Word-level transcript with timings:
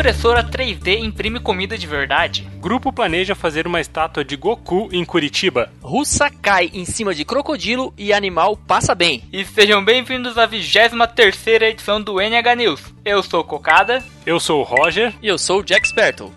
Impressora 0.00 0.42
3D 0.42 0.98
imprime 0.98 1.38
comida 1.38 1.76
de 1.76 1.86
verdade? 1.86 2.48
Grupo 2.58 2.90
planeja 2.90 3.34
fazer 3.34 3.66
uma 3.66 3.82
estátua 3.82 4.24
de 4.24 4.34
Goku 4.34 4.88
em 4.90 5.04
Curitiba. 5.04 5.70
Russa 5.82 6.30
cai 6.30 6.70
em 6.72 6.86
cima 6.86 7.14
de 7.14 7.22
crocodilo 7.22 7.92
e 7.98 8.10
animal 8.10 8.56
passa 8.56 8.94
bem. 8.94 9.22
E 9.30 9.44
sejam 9.44 9.84
bem-vindos 9.84 10.38
à 10.38 10.46
23 10.46 11.36
edição 11.64 12.00
do 12.00 12.18
NH 12.18 12.56
News. 12.56 12.80
Eu 13.04 13.22
sou 13.22 13.40
o 13.40 13.44
Cocada. 13.44 14.02
Eu 14.24 14.40
sou 14.40 14.60
o 14.60 14.64
Roger. 14.64 15.12
E 15.20 15.28
eu 15.28 15.36
sou 15.36 15.60
o 15.60 15.62
Jack 15.62 15.86
Spertle. 15.86 16.32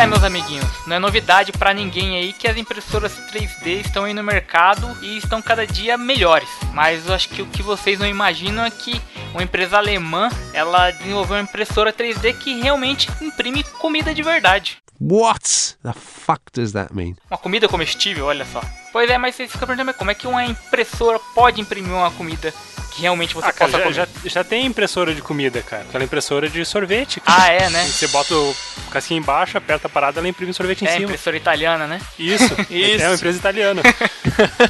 É, 0.00 0.06
meus 0.06 0.24
amiguinhos, 0.24 0.66
não 0.86 0.96
é 0.96 0.98
novidade 0.98 1.52
para 1.52 1.74
ninguém 1.74 2.16
aí 2.16 2.32
que 2.32 2.48
as 2.48 2.56
impressoras 2.56 3.12
3D 3.30 3.84
estão 3.84 4.04
aí 4.04 4.14
no 4.14 4.22
mercado 4.22 4.96
e 5.02 5.18
estão 5.18 5.42
cada 5.42 5.66
dia 5.66 5.98
melhores. 5.98 6.48
Mas 6.72 7.06
eu 7.06 7.14
acho 7.14 7.28
que 7.28 7.42
o 7.42 7.46
que 7.46 7.62
vocês 7.62 7.98
não 7.98 8.06
imaginam 8.06 8.64
é 8.64 8.70
que 8.70 8.98
uma 9.34 9.42
empresa 9.42 9.76
alemã, 9.76 10.30
ela 10.54 10.90
desenvolveu 10.90 11.36
uma 11.36 11.42
impressora 11.42 11.92
3D 11.92 12.32
que 12.38 12.62
realmente 12.62 13.10
imprime 13.20 13.62
comida 13.62 14.14
de 14.14 14.22
verdade. 14.22 14.78
What 14.98 15.76
the 15.82 15.92
fuck 15.92 16.44
does 16.50 16.72
that 16.72 16.94
mean? 16.94 17.14
Uma 17.30 17.36
comida 17.36 17.68
comestível, 17.68 18.24
olha 18.24 18.46
só. 18.46 18.62
Pois 18.92 19.10
é, 19.10 19.18
mas 19.18 19.34
vocês 19.34 19.52
ficam 19.52 19.66
perguntando 19.66 19.92
como 19.98 20.10
é 20.10 20.14
que 20.14 20.26
uma 20.26 20.46
impressora 20.46 21.18
pode 21.34 21.60
imprimir 21.60 21.92
uma 21.92 22.10
comida 22.10 22.54
realmente 23.00 23.34
você 23.34 23.48
Ah, 23.48 23.52
cara, 23.52 23.70
possa 23.72 23.92
já, 23.92 24.06
comer? 24.06 24.20
já, 24.24 24.28
já 24.30 24.44
tem 24.44 24.66
impressora 24.66 25.14
de 25.14 25.22
comida, 25.22 25.62
cara. 25.62 25.82
Aquela 25.82 26.04
impressora 26.04 26.48
de 26.48 26.64
sorvete. 26.64 27.20
cara. 27.20 27.42
Ah, 27.42 27.48
é, 27.52 27.68
né? 27.70 27.82
Você 27.84 28.06
bota 28.08 28.34
o 28.34 28.54
casquinho 28.90 29.18
embaixo, 29.18 29.56
aperta 29.58 29.86
a 29.86 29.90
parada, 29.90 30.20
ela 30.20 30.28
imprime 30.28 30.52
sorvete 30.52 30.82
em 30.82 30.88
É, 30.88 30.92
cima. 30.92 31.04
impressora 31.04 31.36
italiana, 31.36 31.86
né? 31.86 32.00
Isso, 32.18 32.44
Isso. 32.70 33.02
é 33.02 33.08
uma 33.08 33.14
empresa 33.16 33.38
italiana. 33.38 33.82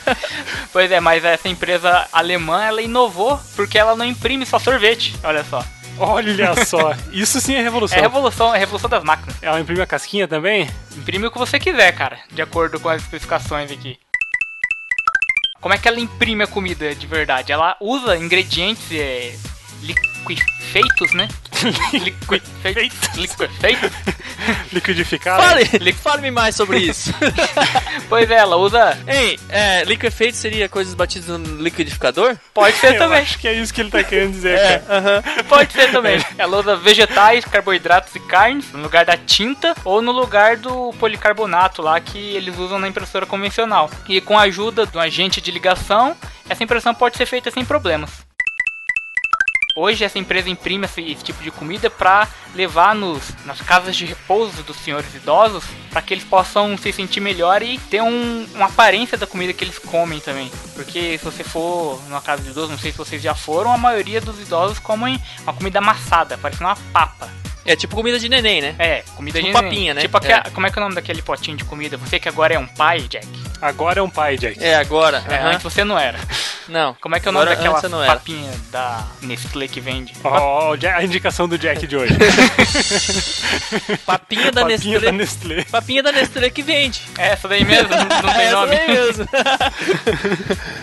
Pois 0.72 0.90
é, 0.90 1.00
mas 1.00 1.24
essa 1.24 1.48
empresa 1.48 2.06
alemã, 2.12 2.62
ela 2.64 2.80
inovou 2.80 3.40
porque 3.56 3.76
ela 3.78 3.96
não 3.96 4.04
imprime 4.04 4.46
só 4.46 4.58
sorvete, 4.58 5.16
olha 5.24 5.44
só. 5.44 5.64
Olha 5.98 6.54
só, 6.64 6.94
isso 7.12 7.40
sim 7.40 7.54
é 7.54 7.60
revolução. 7.62 7.98
É 7.98 8.00
revolução, 8.00 8.54
é 8.54 8.58
revolução 8.58 8.88
das 8.88 9.02
máquinas. 9.02 9.36
Ela 9.42 9.60
imprime 9.60 9.82
a 9.82 9.86
casquinha 9.86 10.26
também? 10.28 10.70
Imprime 10.96 11.26
o 11.26 11.30
que 11.30 11.38
você 11.38 11.58
quiser, 11.58 11.92
cara, 11.92 12.18
de 12.30 12.40
acordo 12.40 12.78
com 12.80 12.88
as 12.88 13.02
especificações 13.02 13.70
aqui. 13.70 13.98
Como 15.60 15.74
é 15.74 15.78
que 15.78 15.86
ela 15.86 16.00
imprime 16.00 16.44
a 16.44 16.46
comida 16.46 16.94
de 16.94 17.06
verdade? 17.06 17.52
Ela 17.52 17.76
usa 17.80 18.16
ingredientes 18.16 18.90
é, 18.92 19.34
liquefeitos, 19.82 21.12
né? 21.14 21.28
Liquefeitos. 21.92 23.16
Liquefeitos. 23.16 23.90
Liquidificada? 24.72 25.42
Fale, 25.42 25.92
fale-me 25.92 26.30
mais 26.30 26.54
sobre 26.56 26.78
isso. 26.78 27.12
Pois 28.08 28.28
é, 28.28 28.34
ela 28.38 28.56
usa. 28.56 28.98
Ei, 29.06 29.38
é, 29.48 29.84
liquefeito 29.84 30.36
seria 30.36 30.68
coisas 30.68 30.94
batidas 30.94 31.28
no 31.28 31.62
liquidificador? 31.62 32.36
Pode 32.52 32.74
ser 32.78 32.94
Eu 32.94 32.98
também. 32.98 33.18
acho 33.18 33.38
que 33.38 33.46
é 33.46 33.52
isso 33.52 33.72
que 33.72 33.80
ele 33.80 33.90
tá 33.90 34.02
querendo 34.02 34.32
dizer, 34.32 34.58
É, 34.58 34.78
cara. 34.80 34.98
aham. 34.98 35.44
Pode 35.44 35.72
ser 35.72 35.92
também. 35.92 36.18
Ela 36.36 36.58
usa 36.58 36.74
vegetais, 36.76 37.44
carboidratos 37.44 38.12
e 38.16 38.20
carnes 38.20 38.72
no 38.72 38.82
lugar 38.82 39.04
da 39.04 39.16
tinta 39.16 39.76
ou 39.84 40.02
no 40.02 40.10
lugar 40.10 40.56
do 40.56 40.92
policarbonato 40.98 41.82
lá 41.82 42.00
que 42.00 42.18
eles 42.18 42.58
usam 42.58 42.80
na 42.80 42.88
impressora 42.88 43.24
convencional. 43.26 43.88
E 44.08 44.20
com 44.20 44.36
a 44.36 44.42
ajuda 44.42 44.84
de 44.86 44.96
um 44.98 45.00
agente 45.00 45.40
de 45.40 45.52
ligação, 45.52 46.16
essa 46.48 46.64
impressão 46.64 46.92
pode 46.92 47.16
ser 47.16 47.26
feita 47.26 47.48
sem 47.52 47.64
problemas. 47.64 48.10
Hoje 49.74 50.04
essa 50.04 50.18
empresa 50.18 50.50
imprime 50.50 50.84
esse, 50.84 51.00
esse 51.00 51.22
tipo 51.24 51.42
de 51.42 51.50
comida 51.50 51.88
para 51.88 52.26
levar 52.54 52.94
nos, 52.94 53.22
nas 53.44 53.60
casas 53.60 53.94
de 53.96 54.04
repouso 54.04 54.62
dos 54.62 54.76
senhores 54.78 55.14
idosos 55.14 55.64
para 55.90 56.02
que 56.02 56.12
eles 56.14 56.24
possam 56.24 56.76
se 56.76 56.92
sentir 56.92 57.20
melhor 57.20 57.62
e 57.62 57.78
ter 57.78 58.02
um, 58.02 58.46
uma 58.54 58.66
aparência 58.66 59.16
da 59.16 59.26
comida 59.26 59.52
que 59.52 59.64
eles 59.64 59.78
comem 59.78 60.18
também. 60.20 60.50
Porque 60.74 61.16
se 61.18 61.24
você 61.24 61.44
for 61.44 62.00
numa 62.08 62.20
casa 62.20 62.42
de 62.42 62.50
idosos, 62.50 62.70
não 62.70 62.78
sei 62.78 62.90
se 62.92 62.98
vocês 62.98 63.22
já 63.22 63.34
foram, 63.34 63.72
a 63.72 63.78
maioria 63.78 64.20
dos 64.20 64.40
idosos 64.40 64.78
comem 64.78 65.20
uma 65.42 65.52
comida 65.52 65.78
amassada, 65.78 66.36
parecendo 66.36 66.66
uma 66.68 66.76
papa. 66.92 67.28
É 67.64 67.76
tipo 67.76 67.94
comida 67.94 68.18
de 68.18 68.28
neném, 68.28 68.60
né? 68.62 68.74
É, 68.78 69.02
comida 69.14 69.38
Tipo 69.38 69.52
de 69.56 69.62
papinha, 69.62 69.94
né? 69.94 70.00
Tipo 70.00 70.16
aquela- 70.16 70.44
É. 70.46 70.50
como 70.50 70.66
é 70.66 70.70
que 70.70 70.78
é 70.78 70.80
o 70.80 70.82
nome 70.82 70.94
daquele 70.94 71.22
potinho 71.22 71.56
de 71.58 71.64
comida? 71.64 71.96
Você 71.98 72.18
que 72.18 72.28
agora 72.28 72.54
é 72.54 72.58
um 72.58 72.66
pai, 72.66 73.00
Jack. 73.02 73.28
Agora 73.60 74.00
é 74.00 74.02
um 74.02 74.08
pai, 74.10 74.36
Jack. 74.38 74.58
É, 74.62 74.74
agora. 74.76 75.22
É, 75.28 75.36
aham. 75.36 75.50
antes 75.50 75.62
você 75.62 75.84
não 75.84 75.98
era. 75.98 76.18
Não. 76.70 76.94
Como 77.00 77.16
é 77.16 77.20
que 77.20 77.26
é 77.26 77.30
o 77.30 77.32
nome 77.32 77.46
Agora, 77.50 77.56
daquela 77.70 77.88
não 77.88 78.02
era. 78.02 78.12
papinha 78.14 78.52
da 78.70 79.04
Nestlé 79.22 79.66
que 79.68 79.80
vende? 79.80 80.14
Ó, 80.22 80.76
ja- 80.76 80.96
a 80.96 81.04
indicação 81.04 81.48
do 81.48 81.58
Jack 81.58 81.86
de 81.86 81.96
hoje. 81.96 82.14
Papinha 84.06 84.52
da 84.52 84.62
Papinha 84.62 84.78
Nestlé. 84.78 84.98
da 85.00 85.12
Nestlé. 85.12 85.64
Papinha 85.64 86.02
da 86.02 86.12
Nestlé 86.12 86.50
que 86.50 86.62
vende. 86.62 87.02
É 87.18 87.28
essa 87.32 87.48
daí 87.48 87.64
mesmo? 87.64 87.88
Não, 87.88 87.98
não 88.22 88.32
tem 88.34 88.42
Essa 88.46 88.56
nome? 88.56 88.76
daí 88.76 88.88
mesmo. 88.88 89.28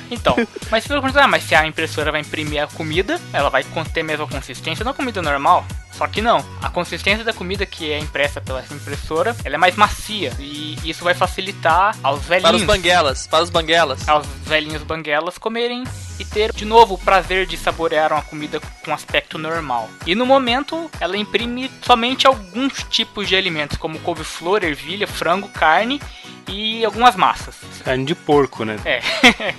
Então, 0.10 0.36
mas 0.72 0.84
se 0.84 0.88
você 0.90 0.94
perguntar, 1.02 1.24
ah, 1.26 1.28
mas 1.28 1.44
se 1.44 1.54
a 1.54 1.66
impressora 1.68 2.12
vai 2.14 2.22
imprimir 2.22 2.64
a 2.64 2.68
comida, 2.68 3.20
ela 3.34 3.50
vai 3.50 3.64
ter 3.94 4.00
a 4.02 4.04
mesma 4.06 4.26
consistência 4.28 4.86
da 4.86 4.94
comida 4.94 5.22
normal? 5.22 5.66
Só 5.98 6.08
que 6.08 6.22
não. 6.22 6.46
A 6.62 6.70
consistência 6.70 7.24
da 7.24 7.34
comida 7.34 7.66
que 7.66 7.92
é 7.92 7.98
impressa 7.98 8.40
pela 8.40 8.64
impressora, 8.72 9.36
ela 9.44 9.56
é 9.56 9.58
mais 9.58 9.76
macia. 9.76 10.32
E 10.40 10.78
isso 10.84 11.04
vai 11.04 11.16
facilitar 11.16 11.96
aos 12.04 12.20
Para 12.26 12.38
os 12.38 12.44
velhinhos, 12.44 12.64
banguelas. 12.64 13.28
Para 13.28 13.44
os 13.44 13.50
banguelas. 13.50 14.08
aos 14.08 14.28
velhinhos 14.46 14.84
banguelas 14.84 15.38
comerem 15.40 15.84
e 16.20 16.26
ter 16.26 16.52
de 16.52 16.66
novo 16.66 16.96
o 16.96 16.98
prazer 16.98 17.46
de 17.46 17.58
saborear 17.58 18.12
uma 18.12 18.22
comida 18.22 18.60
com 18.84 18.94
aspecto 18.94 19.38
normal. 19.38 19.90
E 20.06 20.16
no 20.16 20.26
momento, 20.26 20.90
ela 21.00 21.18
imprime 21.18 21.72
somente 21.82 22.28
alguns 22.28 22.84
tipos 22.90 23.28
de 23.28 23.36
alimentos, 23.36 23.78
como 23.78 24.00
couve-flor, 24.00 24.64
ervilha, 24.64 25.08
frango, 25.08 25.48
carne 25.50 26.02
e 26.48 26.84
algumas 26.86 27.16
massas. 27.16 27.56
Carne 27.84 28.06
de 28.06 28.16
porco, 28.16 28.64
né? 28.64 28.78
É. 28.86 29.02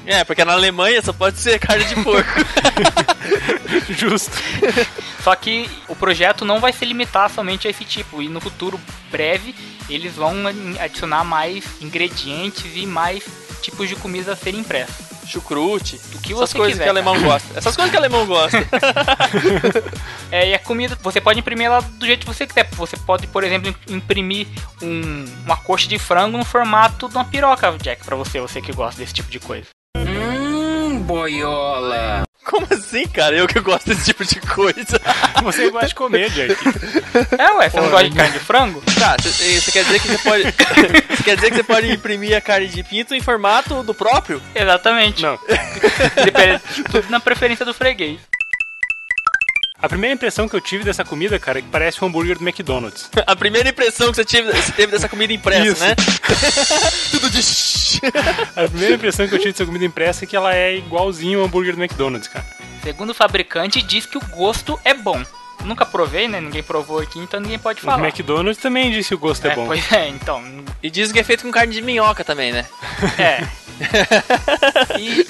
É, 0.06 0.24
porque 0.24 0.44
na 0.44 0.52
Alemanha 0.52 1.02
só 1.02 1.12
pode 1.12 1.38
ser 1.38 1.58
carne 1.58 1.84
de 1.84 1.94
porco. 2.02 2.30
Justo. 3.90 4.36
Só 5.22 5.34
que 5.34 5.68
o 5.86 5.94
projeto 5.94 6.44
não 6.44 6.60
vai 6.60 6.72
se 6.72 6.84
limitar 6.84 7.28
somente 7.30 7.66
a 7.66 7.70
esse 7.70 7.84
tipo, 7.84 8.22
e 8.22 8.28
no 8.28 8.40
futuro 8.40 8.80
breve 9.10 9.54
eles 9.88 10.14
vão 10.14 10.34
adicionar 10.80 11.24
mais 11.24 11.64
ingredientes 11.80 12.72
e 12.74 12.86
mais 12.86 13.24
tipos 13.60 13.88
de 13.88 13.96
comida 13.96 14.32
a 14.32 14.36
serem 14.36 14.60
impressas. 14.60 15.17
Chucrute. 15.28 16.00
O 16.14 16.18
que 16.20 16.32
Essas 16.32 16.52
coisas 16.52 16.72
quiser, 16.74 16.84
que 16.84 16.88
o 16.88 16.92
alemão 16.92 17.20
gosta. 17.22 17.58
Essas 17.58 17.76
coisas 17.76 17.90
que 17.90 17.96
o 17.96 18.00
alemão 18.00 18.26
gosta. 18.26 18.58
É, 20.30 20.50
e 20.50 20.54
a 20.54 20.58
comida, 20.58 20.96
você 21.02 21.20
pode 21.22 21.38
imprimir 21.40 21.66
ela 21.66 21.80
do 21.80 22.04
jeito 22.04 22.26
que 22.26 22.26
você 22.34 22.46
quiser. 22.46 22.68
Você 22.72 22.96
pode, 22.98 23.26
por 23.26 23.42
exemplo, 23.44 23.74
imprimir 23.88 24.46
um- 24.82 25.24
uma 25.46 25.56
coxa 25.56 25.88
de 25.88 25.98
frango 25.98 26.36
no 26.36 26.44
formato 26.44 27.08
de 27.08 27.14
uma 27.16 27.24
piroca, 27.24 27.74
Jack, 27.82 28.04
pra 28.04 28.14
você, 28.14 28.38
você 28.40 28.60
que 28.60 28.72
gosta 28.72 29.00
desse 29.00 29.14
tipo 29.14 29.30
de 29.30 29.40
coisa. 29.40 29.66
Como 32.48 32.66
assim, 32.70 33.06
cara? 33.08 33.36
Eu 33.36 33.46
que 33.46 33.60
gosto 33.60 33.88
desse 33.88 34.06
tipo 34.06 34.24
de 34.24 34.40
coisa. 34.40 34.98
Você 35.44 35.70
gosta 35.70 35.88
de 35.88 35.94
comer, 35.94 36.30
Jack. 36.30 36.56
É, 37.38 37.50
ué, 37.52 37.68
você 37.68 37.80
não 37.80 37.90
gosta 37.90 38.08
de 38.08 38.16
carne 38.16 38.32
de 38.32 38.38
frango? 38.38 38.82
Tá, 38.98 39.16
você 39.20 39.70
quer 39.70 39.84
dizer 39.84 40.00
que 40.00 40.08
você 40.08 40.18
pode. 40.18 40.42
Você 41.16 41.22
quer 41.22 41.36
dizer 41.36 41.50
que 41.50 41.56
você 41.56 41.62
pode 41.62 41.90
imprimir 41.90 42.36
a 42.36 42.40
carne 42.40 42.68
de 42.68 42.82
pinto 42.82 43.14
em 43.14 43.20
formato 43.20 43.82
do 43.82 43.94
próprio? 43.94 44.40
Exatamente. 44.54 45.22
Não. 45.22 45.38
Depende, 46.24 46.60
tudo 46.90 47.10
na 47.10 47.20
preferência 47.20 47.64
do 47.64 47.74
freguês. 47.74 48.18
A 49.80 49.88
primeira 49.88 50.12
impressão 50.12 50.48
que 50.48 50.56
eu 50.56 50.60
tive 50.60 50.82
dessa 50.82 51.04
comida, 51.04 51.38
cara, 51.38 51.60
é 51.60 51.62
que 51.62 51.68
parece 51.68 52.02
um 52.02 52.08
hambúrguer 52.08 52.36
do 52.36 52.42
McDonald's. 52.44 53.08
A 53.24 53.36
primeira 53.36 53.68
impressão 53.68 54.10
que 54.10 54.16
você 54.16 54.24
teve, 54.24 54.50
você 54.50 54.72
teve 54.72 54.90
dessa 54.90 55.08
comida 55.08 55.32
impressa, 55.32 55.66
Isso. 55.66 55.84
né? 55.84 55.94
Tudo 57.12 57.30
de. 57.30 57.40
A 58.56 58.68
primeira 58.68 58.94
impressão 58.96 59.28
que 59.28 59.34
eu 59.34 59.38
tive 59.38 59.52
dessa 59.52 59.64
comida 59.64 59.84
impressa 59.84 60.24
é 60.24 60.26
que 60.26 60.34
ela 60.36 60.52
é 60.54 60.76
igualzinho 60.76 61.38
ao 61.38 61.46
hambúrguer 61.46 61.76
do 61.76 61.80
McDonald's, 61.82 62.26
cara. 62.28 62.44
Segundo 62.82 63.10
o 63.10 63.14
fabricante, 63.14 63.80
diz 63.80 64.04
que 64.04 64.18
o 64.18 64.20
gosto 64.20 64.78
é 64.84 64.94
bom. 64.94 65.22
Nunca 65.64 65.86
provei, 65.86 66.26
né? 66.28 66.40
Ninguém 66.40 66.62
provou 66.62 66.98
aqui, 66.98 67.18
então 67.20 67.38
ninguém 67.38 67.58
pode 67.58 67.80
O 67.80 67.82
falar. 67.82 68.02
McDonald's 68.04 68.60
também 68.60 68.90
disse 68.90 69.10
que 69.10 69.14
o 69.14 69.18
gosto 69.18 69.46
é, 69.46 69.52
É, 69.52 69.54
bom. 69.54 69.66
Pois 69.66 69.92
é, 69.92 70.08
então. 70.08 70.42
E 70.82 70.90
dizem 70.90 71.12
que 71.12 71.20
é 71.20 71.24
feito 71.24 71.44
com 71.44 71.50
carne 71.52 71.72
de 71.72 71.82
minhoca 71.82 72.24
também, 72.24 72.52
né? 72.52 72.66
É. 73.16 73.46
E 74.98 75.24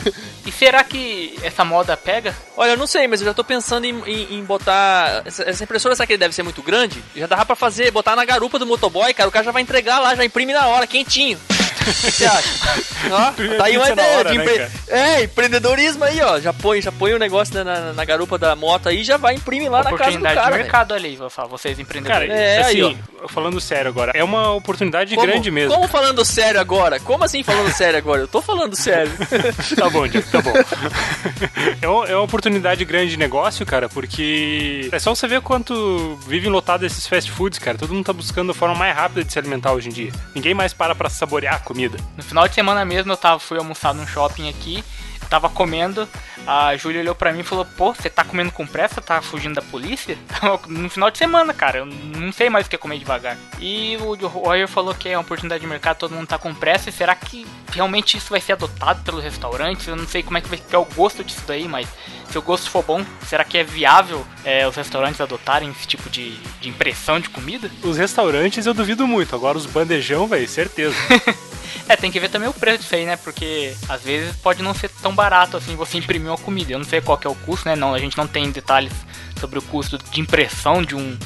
será 0.58 0.82
que 0.84 1.38
essa 1.42 1.64
moda 1.64 1.96
pega? 1.96 2.34
Olha, 2.56 2.70
eu 2.70 2.76
não 2.76 2.86
sei, 2.86 3.06
mas 3.06 3.20
eu 3.20 3.26
já 3.26 3.34
tô 3.34 3.44
pensando 3.44 3.84
em, 3.84 3.96
em- 4.06 4.38
em 4.38 4.44
botar. 4.44 5.22
Essa, 5.24 5.42
essa 5.48 5.64
impressora, 5.64 5.94
será 5.94 6.06
que 6.06 6.16
deve 6.16 6.34
ser 6.34 6.42
muito 6.42 6.62
grande? 6.62 7.02
Já 7.14 7.26
dava 7.26 7.46
pra 7.46 7.54
fazer, 7.56 7.90
botar 7.90 8.16
na 8.16 8.24
garupa 8.24 8.58
do 8.58 8.66
motoboy, 8.66 9.12
cara. 9.14 9.28
O 9.28 9.32
cara 9.32 9.44
já 9.44 9.52
vai 9.52 9.62
entregar 9.62 10.00
lá, 10.00 10.14
já 10.14 10.24
imprime 10.24 10.52
na 10.52 10.66
hora, 10.66 10.86
quentinho. 10.86 11.38
O 11.88 11.92
que 11.94 12.10
você 12.12 12.24
acha? 12.26 12.48
Ó, 13.10 13.32
tá 13.58 13.64
aí 13.64 13.76
uma 13.76 13.88
ideia 13.90 14.18
hora, 14.18 14.30
de 14.30 14.38
né, 14.38 14.44
empre... 14.44 14.58
cara? 14.58 14.70
É, 14.88 15.22
empreendedorismo 15.24 16.04
aí, 16.04 16.20
ó. 16.20 16.38
Já 16.40 16.52
põe, 16.52 16.80
já 16.82 16.92
põe 16.92 17.12
o 17.14 17.18
negócio 17.18 17.54
na, 17.54 17.64
na- 17.64 17.92
na 17.92 18.04
garupa 18.04 18.36
da 18.38 18.54
moto 18.54 18.88
aí, 18.88 19.02
já 19.04 19.16
vai 19.16 19.34
imprimir 19.34 19.70
lá 19.70 19.78
na 19.78 19.84
casa 19.84 19.96
do 19.96 19.96
Oportunidade 20.18 20.34
cara. 20.34 20.46
de 20.46 20.52
velho. 20.52 20.62
mercado 20.64 20.94
ali, 20.94 21.16
vou 21.16 21.30
falar, 21.30 21.48
vocês 21.48 21.76
Cara, 21.76 21.82
empreendedores. 21.82 22.30
É, 22.30 22.62
aí, 22.64 22.80
assim, 22.82 22.98
falando 23.28 23.60
sério 23.60 23.88
agora, 23.88 24.12
é 24.14 24.22
uma 24.22 24.52
oportunidade 24.52 25.14
Como- 25.14 25.26
grande 25.26 25.50
mesmo. 25.50 25.74
Como 25.74 25.88
falando 25.88 26.24
sério 26.24 26.60
agora? 26.60 27.00
Como 27.00 27.24
assim 27.24 27.42
falando 27.42 27.72
sério 27.72 27.98
agora? 27.98 28.20
Eu 28.22 28.28
tô 28.28 28.40
falando 28.42 28.76
sério. 28.76 29.10
Tá 29.78 29.88
bom, 29.90 30.06
Diego, 30.08 30.28
tá 30.30 30.40
bom. 30.42 30.52
é, 31.80 31.88
uma, 31.88 32.06
é 32.06 32.14
uma 32.14 32.24
oportunidade 32.24 32.84
grande 32.84 33.10
de 33.12 33.16
negócio, 33.16 33.64
cara, 33.64 33.88
porque 33.88 34.88
é 34.90 34.98
só 34.98 35.14
você 35.14 35.26
ver 35.28 35.40
quanto 35.40 36.18
vivem 36.26 36.50
lotado 36.50 36.84
esses 36.84 37.06
fast 37.06 37.30
foods, 37.30 37.58
cara. 37.58 37.78
Todo 37.78 37.94
mundo 37.94 38.04
tá 38.04 38.12
buscando 38.12 38.50
a 38.50 38.54
forma 38.54 38.74
mais 38.74 38.94
rápida 38.96 39.24
de 39.24 39.32
se 39.32 39.38
alimentar 39.38 39.72
hoje 39.72 39.88
em 39.88 39.92
dia. 39.92 40.12
Ninguém 40.34 40.54
mais 40.54 40.72
para 40.72 40.94
pra 40.94 41.08
saborear 41.08 41.54
a 41.54 41.58
comida. 41.58 41.77
Comida. 41.78 41.98
No 42.16 42.24
final 42.24 42.48
de 42.48 42.54
semana 42.56 42.84
mesmo 42.84 43.12
eu 43.12 43.16
tava, 43.16 43.38
fui 43.38 43.56
almoçar 43.56 43.94
num 43.94 44.04
shopping 44.04 44.48
aqui, 44.48 44.82
tava 45.30 45.48
comendo, 45.48 46.08
a 46.44 46.76
Júlia 46.76 47.00
olhou 47.02 47.14
pra 47.14 47.32
mim 47.32 47.40
e 47.40 47.44
falou, 47.44 47.64
pô, 47.64 47.94
você 47.94 48.10
tá 48.10 48.24
comendo 48.24 48.50
com 48.50 48.66
pressa? 48.66 49.00
Tá 49.00 49.22
fugindo 49.22 49.54
da 49.54 49.62
polícia? 49.62 50.18
no 50.66 50.90
final 50.90 51.08
de 51.08 51.18
semana, 51.18 51.54
cara, 51.54 51.78
eu 51.78 51.86
não 51.86 52.32
sei 52.32 52.50
mais 52.50 52.66
o 52.66 52.70
que 52.70 52.74
é 52.74 52.78
comer 52.78 52.98
devagar. 52.98 53.38
E 53.60 53.96
o 53.98 54.26
Royer 54.26 54.66
falou 54.66 54.92
que 54.92 55.08
é 55.08 55.16
uma 55.16 55.22
oportunidade 55.22 55.60
de 55.60 55.68
mercado, 55.68 55.98
todo 55.98 56.14
mundo 56.14 56.26
tá 56.26 56.36
com 56.36 56.52
pressa, 56.52 56.88
e 56.88 56.92
será 56.92 57.14
que 57.14 57.46
realmente 57.72 58.16
isso 58.16 58.30
vai 58.30 58.40
ser 58.40 58.54
adotado 58.54 59.02
pelos 59.04 59.22
restaurantes? 59.22 59.86
Eu 59.86 59.94
não 59.94 60.08
sei 60.08 60.22
como 60.22 60.36
é 60.36 60.40
que 60.40 60.48
vai 60.48 60.58
ficar 60.58 60.80
o 60.80 60.84
gosto 60.84 61.22
disso 61.22 61.44
daí, 61.46 61.68
mas 61.68 61.86
se 62.28 62.36
o 62.36 62.42
gosto 62.42 62.70
for 62.70 62.82
bom, 62.82 63.04
será 63.26 63.44
que 63.44 63.56
é 63.56 63.62
viável 63.62 64.26
é, 64.44 64.66
os 64.66 64.74
restaurantes 64.74 65.20
adotarem 65.20 65.70
esse 65.70 65.86
tipo 65.86 66.10
de, 66.10 66.36
de 66.60 66.68
impressão 66.68 67.20
de 67.20 67.28
comida? 67.28 67.70
Os 67.84 67.96
restaurantes 67.96 68.66
eu 68.66 68.74
duvido 68.74 69.06
muito, 69.06 69.36
agora 69.36 69.56
os 69.56 69.66
bandejão, 69.66 70.26
velho, 70.26 70.48
certeza. 70.48 70.96
É, 71.88 71.96
tem 71.96 72.10
que 72.10 72.20
ver 72.20 72.28
também 72.28 72.48
o 72.48 72.52
preço 72.52 72.82
disso 72.82 72.94
aí, 72.94 73.06
né? 73.06 73.16
Porque 73.16 73.74
às 73.88 74.02
vezes 74.02 74.36
pode 74.36 74.62
não 74.62 74.74
ser 74.74 74.90
tão 75.02 75.14
barato 75.14 75.56
assim 75.56 75.74
você 75.74 75.96
imprimir 75.96 76.30
uma 76.30 76.36
comida. 76.36 76.72
Eu 76.72 76.78
não 76.78 76.84
sei 76.84 77.00
qual 77.00 77.16
que 77.16 77.26
é 77.26 77.30
o 77.30 77.34
custo, 77.34 77.68
né? 77.68 77.74
Não, 77.74 77.94
a 77.94 77.98
gente 77.98 78.16
não 78.16 78.26
tem 78.26 78.50
detalhes 78.50 78.92
sobre 79.40 79.58
o 79.58 79.62
custo 79.62 79.96
de 79.96 80.20
impressão 80.20 80.82
de 80.82 80.94
um 80.94 81.18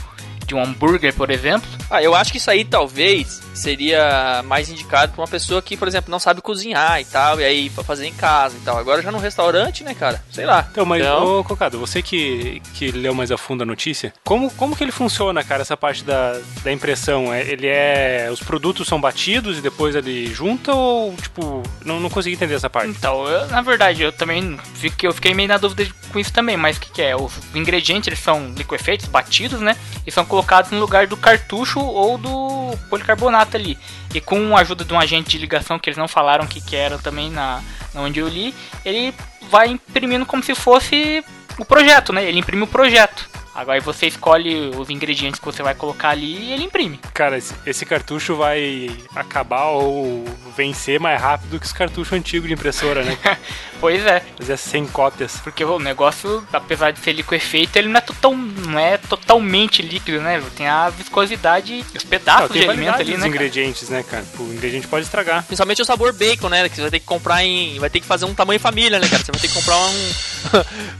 de 0.46 0.54
um 0.54 0.62
hambúrguer, 0.62 1.14
por 1.14 1.30
exemplo. 1.30 1.68
Ah, 1.90 2.02
eu 2.02 2.14
acho 2.14 2.30
que 2.30 2.38
isso 2.38 2.50
aí 2.50 2.64
talvez 2.64 3.41
seria 3.54 4.42
mais 4.46 4.68
indicado 4.68 5.12
para 5.12 5.22
uma 5.22 5.28
pessoa 5.28 5.60
que, 5.62 5.76
por 5.76 5.88
exemplo, 5.88 6.10
não 6.10 6.18
sabe 6.18 6.40
cozinhar 6.40 7.00
e 7.00 7.04
tal, 7.04 7.40
e 7.40 7.44
aí 7.44 7.70
pra 7.70 7.84
fazer 7.84 8.06
em 8.06 8.12
casa 8.14 8.56
e 8.56 8.60
tal. 8.60 8.78
Agora 8.78 9.02
já 9.02 9.10
no 9.10 9.18
restaurante, 9.18 9.84
né, 9.84 9.94
cara? 9.94 10.22
Sei 10.30 10.44
lá. 10.46 10.66
Então, 10.70 10.84
mas, 10.84 11.02
Então- 11.02 11.40
ô, 11.40 11.44
Cocado, 11.44 11.78
você 11.78 12.02
que, 12.02 12.60
que 12.74 12.90
leu 12.90 13.14
mais 13.14 13.30
a 13.30 13.36
fundo 13.36 13.62
a 13.62 13.66
notícia, 13.66 14.12
como, 14.24 14.50
como 14.52 14.76
que 14.76 14.82
ele 14.84 14.92
funciona, 14.92 15.42
cara, 15.44 15.62
essa 15.62 15.76
parte 15.76 16.04
da, 16.04 16.38
da 16.62 16.72
impressão? 16.72 17.32
É, 17.32 17.42
ele 17.42 17.66
é. 17.66 18.28
Os 18.32 18.40
produtos 18.42 18.86
são 18.88 19.00
batidos 19.00 19.58
e 19.58 19.60
depois 19.60 19.94
ele 19.94 20.26
junta 20.32 20.72
ou, 20.74 21.14
tipo, 21.16 21.62
não, 21.84 22.00
não 22.00 22.10
consegui 22.10 22.34
entender 22.36 22.54
essa 22.54 22.70
parte. 22.70 22.88
Então, 22.90 23.26
eu, 23.26 23.46
na 23.48 23.60
verdade, 23.60 24.02
eu 24.02 24.12
também 24.12 24.58
fiquei, 24.74 25.08
eu 25.08 25.12
fiquei 25.14 25.34
meio 25.34 25.48
na 25.48 25.58
dúvida 25.58 25.86
com 26.12 26.18
isso 26.18 26.32
também, 26.32 26.56
mas 26.56 26.76
o 26.76 26.80
que, 26.80 26.90
que 26.90 27.02
é? 27.02 27.14
Os 27.16 27.32
ingredientes 27.54 28.06
eles 28.06 28.18
são 28.18 28.52
liquefeitos, 28.56 29.06
batidos, 29.06 29.60
né? 29.60 29.76
E 30.06 30.10
são 30.10 30.24
colocados 30.24 30.70
no 30.70 30.78
lugar 30.80 31.06
do 31.06 31.16
cartucho 31.16 31.80
ou 31.80 32.18
do 32.18 32.61
policarbonato 32.88 33.56
ali. 33.56 33.78
E 34.14 34.20
com 34.20 34.56
a 34.56 34.60
ajuda 34.60 34.84
de 34.84 34.92
um 34.92 34.98
agente 34.98 35.30
de 35.30 35.38
ligação 35.38 35.78
que 35.78 35.88
eles 35.88 35.96
não 35.96 36.08
falaram 36.08 36.46
que, 36.46 36.60
que 36.60 36.76
era 36.76 36.98
também 36.98 37.30
na, 37.30 37.62
na 37.94 38.00
onde 38.00 38.20
eu 38.20 38.28
li, 38.28 38.54
ele 38.84 39.14
vai 39.50 39.68
imprimindo 39.68 40.26
como 40.26 40.42
se 40.42 40.54
fosse 40.54 41.24
o 41.58 41.64
projeto, 41.64 42.12
né? 42.12 42.24
Ele 42.24 42.38
imprime 42.38 42.62
o 42.62 42.66
projeto. 42.66 43.28
Agora 43.54 43.80
você 43.80 44.06
escolhe 44.06 44.70
os 44.76 44.88
ingredientes 44.88 45.38
que 45.38 45.44
você 45.44 45.62
vai 45.62 45.74
colocar 45.74 46.10
ali 46.10 46.48
e 46.48 46.52
ele 46.52 46.64
imprime. 46.64 46.98
Cara, 47.12 47.36
esse, 47.36 47.54
esse 47.66 47.84
cartucho 47.84 48.34
vai 48.34 48.90
acabar 49.14 49.66
ou 49.66 50.24
vencer 50.56 50.98
mais 50.98 51.20
rápido 51.20 51.58
que 51.58 51.66
os 51.66 51.72
cartuchos 51.72 52.12
antigos 52.12 52.48
de 52.48 52.54
impressora, 52.54 53.02
né? 53.04 53.16
Pois 53.82 54.06
é. 54.06 54.22
Fazer 54.38 54.56
100 54.56 54.86
cópias. 54.86 55.38
Porque 55.42 55.64
o 55.64 55.76
negócio, 55.80 56.46
apesar 56.52 56.92
de 56.92 57.00
ser 57.00 57.14
liquefeito, 57.14 57.76
ele 57.76 57.88
não 57.88 57.98
é, 57.98 58.00
total, 58.00 58.32
não 58.32 58.78
é 58.78 58.96
totalmente 58.96 59.82
líquido, 59.82 60.20
né? 60.20 60.40
Tem 60.56 60.68
a 60.68 60.88
viscosidade 60.88 61.74
e 61.74 61.98
os 61.98 62.04
Não, 62.04 62.10
pedaços 62.10 62.52
tem 62.52 62.62
de 62.62 62.68
alimento 62.68 63.00
ali, 63.00 63.10
né? 63.10 63.16
cara? 63.16 63.28
ingredientes, 63.28 63.88
né, 63.88 64.04
cara? 64.04 64.24
O 64.38 64.54
ingrediente 64.54 64.86
pode 64.86 65.04
estragar. 65.04 65.42
Principalmente 65.44 65.82
o 65.82 65.84
sabor 65.84 66.12
bacon, 66.12 66.48
né? 66.48 66.68
Que 66.68 66.76
você 66.76 66.82
vai 66.82 66.90
ter 66.92 67.00
que 67.00 67.06
comprar 67.06 67.44
em. 67.44 67.76
Vai 67.80 67.90
ter 67.90 67.98
que 67.98 68.06
fazer 68.06 68.24
um 68.24 68.34
tamanho 68.34 68.60
família, 68.60 69.00
né, 69.00 69.08
cara? 69.08 69.24
Você 69.24 69.32
vai 69.32 69.40
ter 69.40 69.48
que 69.48 69.54
comprar 69.54 69.76
um. 69.76 70.12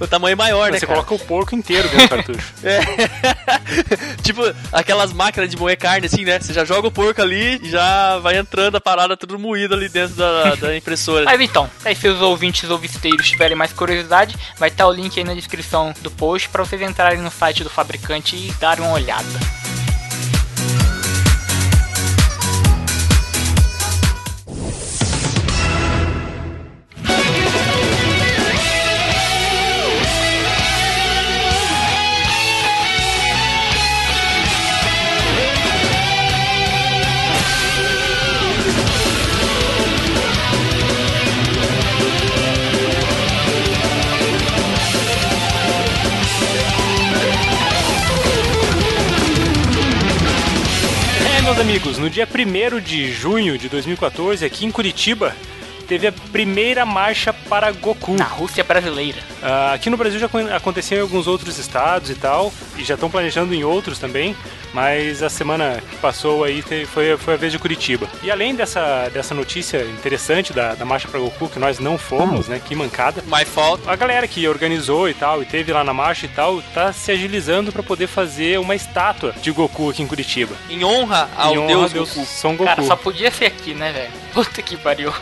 O 0.00 0.06
tamanho 0.06 0.36
maior, 0.36 0.70
né? 0.70 0.78
Você 0.78 0.86
cara? 0.86 1.02
coloca 1.02 1.22
o 1.22 1.26
porco 1.26 1.54
inteiro 1.54 1.88
dentro 1.88 2.06
do 2.06 2.08
cartucho. 2.08 2.52
tipo, 4.22 4.42
aquelas 4.72 5.12
máquinas 5.12 5.50
de 5.50 5.56
moer 5.56 5.78
carne, 5.78 6.06
assim, 6.06 6.24
né? 6.24 6.40
Você 6.40 6.52
já 6.52 6.64
joga 6.64 6.88
o 6.88 6.92
porco 6.92 7.20
ali 7.20 7.60
e 7.62 7.70
já 7.70 8.18
vai 8.18 8.36
entrando 8.36 8.76
a 8.76 8.80
parada 8.80 9.16
tudo 9.16 9.38
moído 9.38 9.74
ali 9.74 9.88
dentro 9.88 10.16
da, 10.16 10.54
da 10.54 10.76
impressora. 10.76 11.24
Mas 11.24 11.40
então, 11.40 11.68
aí 11.84 11.94
se 11.94 12.08
os 12.08 12.20
ouvintes 12.20 12.68
ou 12.68 12.78
visteiros 12.78 13.28
tiverem 13.28 13.56
mais 13.56 13.72
curiosidade, 13.72 14.36
vai 14.58 14.68
estar 14.68 14.86
o 14.86 14.92
link 14.92 15.18
aí 15.18 15.24
na 15.24 15.34
descrição 15.34 15.94
do 16.00 16.10
post 16.10 16.48
para 16.48 16.64
vocês 16.64 16.80
entrarem 16.82 17.20
no 17.20 17.30
site 17.30 17.64
do 17.64 17.70
fabricante 17.70 18.36
e 18.36 18.52
darem 18.60 18.84
uma 18.84 18.94
olhada. 18.94 19.61
Amigos, 51.62 51.96
no 51.96 52.10
dia 52.10 52.26
1 52.26 52.80
de 52.80 53.12
junho 53.12 53.56
de 53.56 53.68
2014, 53.68 54.44
aqui 54.44 54.66
em 54.66 54.70
Curitiba, 54.72 55.32
teve 55.82 56.06
a 56.06 56.12
primeira 56.32 56.86
marcha 56.86 57.32
para 57.32 57.70
Goku. 57.72 58.14
Na 58.14 58.24
Rússia 58.24 58.64
brasileira. 58.64 59.18
Ah, 59.42 59.72
aqui 59.74 59.90
no 59.90 59.96
Brasil 59.96 60.18
já 60.20 60.26
acon- 60.26 60.48
aconteceu 60.54 60.98
em 60.98 61.00
alguns 61.02 61.26
outros 61.26 61.58
estados 61.58 62.10
e 62.10 62.14
tal, 62.14 62.52
e 62.76 62.84
já 62.84 62.94
estão 62.94 63.10
planejando 63.10 63.52
em 63.54 63.64
outros 63.64 63.98
também, 63.98 64.34
mas 64.72 65.22
a 65.22 65.28
semana 65.28 65.82
que 65.90 65.96
passou 65.96 66.44
aí 66.44 66.62
foi, 66.86 67.16
foi 67.16 67.34
a 67.34 67.36
vez 67.36 67.52
de 67.52 67.58
Curitiba. 67.58 68.06
E 68.22 68.30
além 68.30 68.54
dessa, 68.54 69.08
dessa 69.12 69.34
notícia 69.34 69.82
interessante 69.84 70.52
da, 70.52 70.74
da 70.74 70.84
marcha 70.84 71.08
para 71.08 71.20
Goku, 71.20 71.48
que 71.48 71.58
nós 71.58 71.78
não 71.78 71.98
fomos, 71.98 72.48
né, 72.48 72.60
que 72.64 72.74
mancada, 72.74 73.22
My 73.26 73.44
fault. 73.44 73.82
a 73.86 73.96
galera 73.96 74.26
que 74.28 74.46
organizou 74.48 75.08
e 75.08 75.14
tal, 75.14 75.42
e 75.42 75.46
teve 75.46 75.72
lá 75.72 75.82
na 75.84 75.92
marcha 75.92 76.26
e 76.26 76.28
tal, 76.28 76.62
tá 76.74 76.92
se 76.92 77.10
agilizando 77.12 77.72
para 77.72 77.82
poder 77.82 78.06
fazer 78.06 78.58
uma 78.58 78.74
estátua 78.74 79.34
de 79.42 79.50
Goku 79.50 79.90
aqui 79.90 80.02
em 80.02 80.06
Curitiba. 80.06 80.54
Em 80.70 80.84
honra 80.84 81.28
ao 81.36 81.54
Em 81.54 81.58
honra 81.58 81.66
Deus, 81.68 81.92
Deus 81.92 82.08
Goku. 82.14 82.26
São 82.26 82.52
Goku. 82.52 82.64
Cara, 82.64 82.82
só 82.82 82.96
podia 82.96 83.30
ser 83.30 83.46
aqui, 83.46 83.74
né, 83.74 83.92
velho? 83.92 84.10
Puta 84.32 84.62
que 84.62 84.76
pariu. 84.76 85.12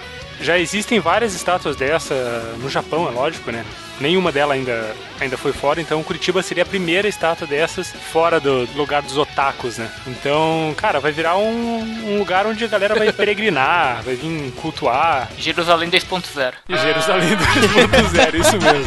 Já 0.41 0.59
existem 0.59 0.99
várias 1.01 1.35
estátuas 1.35 1.77
dessa 1.77 2.15
no 2.59 2.71
Japão, 2.71 3.07
é 3.07 3.11
lógico, 3.11 3.51
né? 3.51 3.63
Nenhuma 4.01 4.33
delas 4.33 4.57
ainda, 4.57 4.97
ainda 5.21 5.37
foi 5.37 5.53
fora, 5.53 5.79
então 5.81 6.03
Curitiba 6.03 6.43
seria 6.43 6.63
a 6.63 6.67
primeira 6.67 7.06
estátua 7.06 7.47
dessas 7.47 7.93
fora 8.11 8.41
do 8.41 8.67
lugar 8.75 9.03
dos 9.03 9.19
otakus, 9.19 9.77
né? 9.77 9.91
Então, 10.06 10.75
cara, 10.79 10.99
vai 10.99 11.13
virar 11.13 11.37
um, 11.37 12.15
um 12.15 12.19
lugar 12.19 12.47
onde 12.47 12.65
a 12.65 12.69
galera 12.69 12.94
vai 12.94 13.13
peregrinar, 13.13 14.01
vai 14.03 14.15
vir 14.15 14.51
cultuar. 14.53 15.29
Jerusalém 15.37 15.91
2.0. 15.91 16.55
E 16.69 16.77
Jerusalém 16.79 17.37
2.0, 17.37 18.41
isso 18.41 18.56
mesmo. 18.56 18.87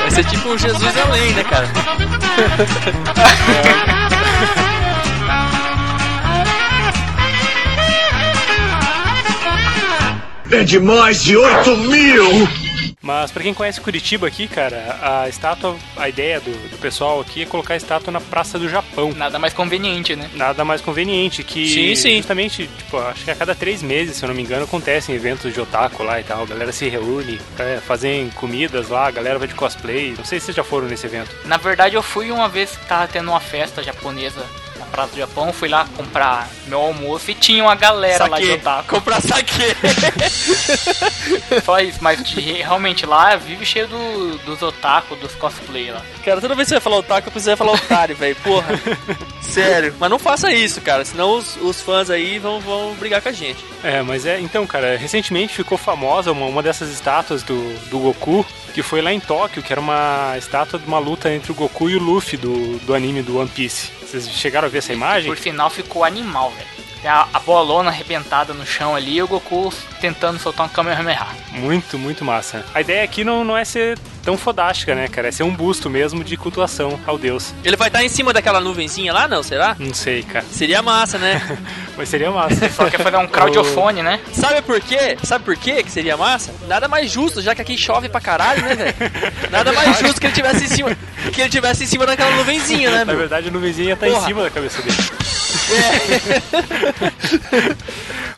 Vai 0.00 0.10
ser 0.10 0.24
tipo 0.24 0.48
o 0.48 0.56
Jesus 0.56 0.96
além, 0.96 1.34
né, 1.34 1.44
cara? 1.44 1.68
É 4.74 4.77
de 10.64 10.80
mais 10.80 11.22
de 11.22 11.36
8 11.36 11.76
mil! 11.76 12.24
Mas 13.00 13.30
pra 13.30 13.42
quem 13.42 13.54
conhece 13.54 13.80
Curitiba 13.80 14.26
aqui, 14.26 14.48
cara, 14.48 14.98
a 15.00 15.28
estátua, 15.28 15.76
a 15.96 16.08
ideia 16.08 16.40
do, 16.40 16.50
do 16.70 16.76
pessoal 16.78 17.20
aqui 17.20 17.42
é 17.42 17.46
colocar 17.46 17.74
a 17.74 17.76
estátua 17.76 18.12
na 18.12 18.20
Praça 18.20 18.58
do 18.58 18.68
Japão. 18.68 19.12
Nada 19.16 19.38
mais 19.38 19.54
conveniente, 19.54 20.16
né? 20.16 20.28
Nada 20.34 20.64
mais 20.64 20.80
conveniente 20.80 21.42
que 21.44 21.68
Sim, 21.68 21.94
sim. 21.94 22.16
justamente, 22.16 22.68
tipo, 22.78 22.98
acho 22.98 23.24
que 23.24 23.30
a 23.30 23.36
cada 23.36 23.54
três 23.54 23.82
meses, 23.82 24.16
se 24.16 24.24
eu 24.24 24.28
não 24.28 24.34
me 24.34 24.42
engano, 24.42 24.64
acontecem 24.64 25.14
eventos 25.14 25.54
de 25.54 25.60
otaku 25.60 26.02
lá 26.02 26.20
e 26.20 26.24
tal. 26.24 26.42
A 26.42 26.46
galera 26.46 26.72
se 26.72 26.88
reúne, 26.88 27.40
é, 27.58 27.78
fazem 27.86 28.28
comidas 28.30 28.88
lá, 28.88 29.06
a 29.06 29.10
galera 29.10 29.38
vai 29.38 29.48
de 29.48 29.54
cosplay. 29.54 30.14
Não 30.16 30.24
sei 30.24 30.40
se 30.40 30.46
vocês 30.46 30.56
já 30.56 30.64
foram 30.64 30.88
nesse 30.88 31.06
evento. 31.06 31.30
Na 31.44 31.56
verdade, 31.56 31.94
eu 31.94 32.02
fui 32.02 32.30
uma 32.30 32.48
vez 32.48 32.72
que 32.76 32.86
tava 32.86 33.06
tendo 33.06 33.30
uma 33.30 33.40
festa 33.40 33.82
japonesa 33.82 34.44
Praça 34.88 35.12
do 35.12 35.18
Japão, 35.18 35.52
fui 35.52 35.68
lá 35.68 35.86
comprar 35.96 36.48
meu 36.66 36.80
almoço 36.80 37.30
e 37.30 37.34
tinha 37.34 37.62
uma 37.62 37.74
galera 37.74 38.26
lá 38.26 38.38
de 38.40 38.46
Saque. 38.46 38.58
otaku. 38.60 38.88
Comprar 38.96 39.20
saque. 39.22 39.52
Só 41.64 41.78
isso, 41.80 41.98
mas 42.00 42.22
de- 42.24 42.40
realmente 42.40 43.06
lá 43.06 43.36
vive 43.36 43.64
cheio 43.64 43.86
do, 43.88 44.38
dos 44.38 44.62
otaku, 44.62 45.16
dos 45.16 45.34
cosplay 45.34 45.90
lá. 45.90 46.02
cara, 46.24 46.40
toda 46.40 46.54
vez 46.54 46.66
que 46.66 46.70
você 46.70 46.74
vai 46.76 46.80
falar 46.82 46.96
otaku, 46.98 47.30
você 47.30 47.46
vai 47.50 47.56
falar 47.56 47.72
otário, 47.72 48.16
velho. 48.16 48.36
Porra. 48.36 48.66
Sério. 49.40 49.94
Mas 49.98 50.10
não 50.10 50.18
faça 50.18 50.52
isso, 50.52 50.80
cara. 50.80 51.04
Senão 51.04 51.36
os, 51.36 51.56
os 51.56 51.80
fãs 51.80 52.10
aí 52.10 52.38
vão, 52.38 52.60
vão 52.60 52.94
brigar 52.94 53.20
com 53.22 53.28
a 53.28 53.32
gente. 53.32 53.64
É, 53.82 54.02
mas 54.02 54.26
é, 54.26 54.40
então, 54.40 54.66
cara, 54.66 54.96
recentemente 54.96 55.54
ficou 55.54 55.78
famosa 55.78 56.32
uma, 56.32 56.46
uma 56.46 56.62
dessas 56.62 56.90
estátuas 56.90 57.42
do, 57.42 57.56
do 57.88 57.98
Goku, 57.98 58.44
que 58.74 58.82
foi 58.82 59.00
lá 59.00 59.12
em 59.12 59.20
Tóquio, 59.20 59.62
que 59.62 59.72
era 59.72 59.80
uma 59.80 60.34
estátua 60.36 60.78
de 60.78 60.86
uma 60.86 60.98
luta 60.98 61.32
entre 61.32 61.52
o 61.52 61.54
Goku 61.54 61.88
e 61.90 61.96
o 61.96 62.02
Luffy 62.02 62.36
do, 62.38 62.78
do 62.78 62.94
anime 62.94 63.22
do 63.22 63.38
One 63.38 63.48
Piece. 63.48 63.90
Vocês 64.08 64.30
chegaram 64.30 64.66
a 64.66 64.70
ver 64.70 64.78
essa 64.78 64.92
imagem? 64.92 65.30
Por 65.30 65.38
sinal, 65.38 65.68
ficou 65.68 66.02
animal, 66.02 66.50
velho. 66.50 66.66
Tem 67.02 67.10
a, 67.10 67.28
a 67.32 67.38
bolona 67.40 67.90
arrebentada 67.90 68.54
no 68.54 68.64
chão 68.64 68.96
ali 68.96 69.16
e 69.16 69.22
o 69.22 69.28
Goku 69.28 69.70
tentando 70.00 70.38
soltar 70.38 70.64
um 70.64 70.68
Kamehameha. 70.70 71.26
Muito, 71.52 71.98
muito 71.98 72.24
massa. 72.24 72.64
A 72.74 72.80
ideia 72.80 73.04
aqui 73.04 73.22
não, 73.22 73.44
não 73.44 73.56
é 73.56 73.66
ser 73.66 73.98
tão 74.28 74.36
fodástica, 74.36 74.94
né, 74.94 75.08
cara? 75.08 75.28
É 75.28 75.32
ser 75.32 75.42
um 75.42 75.54
busto 75.54 75.88
mesmo 75.88 76.22
de 76.22 76.36
cultuação 76.36 77.00
ao 77.06 77.16
deus. 77.16 77.54
Ele 77.64 77.76
vai 77.76 77.88
estar 77.88 78.04
em 78.04 78.10
cima 78.10 78.30
daquela 78.30 78.60
nuvenzinha 78.60 79.10
lá, 79.10 79.26
não? 79.26 79.42
Será? 79.42 79.74
Não 79.78 79.94
sei, 79.94 80.22
cara. 80.22 80.44
Seria 80.52 80.82
massa, 80.82 81.16
né? 81.16 81.40
Mas 81.96 82.10
seria 82.10 82.30
massa. 82.30 82.68
Só 82.68 82.90
quer 82.90 83.00
fazer 83.00 83.16
um 83.16 83.26
crowdfone, 83.26 84.02
né? 84.02 84.20
Sabe 84.34 84.60
por 84.60 84.78
quê? 84.82 85.16
Sabe 85.22 85.46
por 85.46 85.56
quê 85.56 85.82
que 85.82 85.90
seria 85.90 86.14
massa? 86.14 86.52
Nada 86.68 86.88
mais 86.88 87.10
justo, 87.10 87.40
já 87.40 87.54
que 87.54 87.62
aqui 87.62 87.78
chove 87.78 88.10
pra 88.10 88.20
caralho, 88.20 88.60
né, 88.60 88.74
velho? 88.74 88.94
Nada 89.50 89.72
mais 89.72 89.98
justo 89.98 90.20
que 90.20 90.26
ele 90.26 90.34
tivesse 90.34 90.64
em 90.64 90.68
cima, 90.68 90.94
que 91.32 91.40
ele 91.40 91.48
tivesse 91.48 91.84
em 91.84 91.86
cima 91.86 92.04
daquela 92.04 92.30
nuvenzinha, 92.32 92.90
né, 92.90 92.98
Na 92.98 93.04
meu? 93.06 93.16
verdade, 93.16 93.48
a 93.48 93.50
nuvenzinha 93.50 93.96
tá 93.96 94.06
em 94.06 94.12
Porra. 94.12 94.26
cima 94.26 94.42
da 94.42 94.50
cabeça 94.50 94.82
dele. 94.82 94.98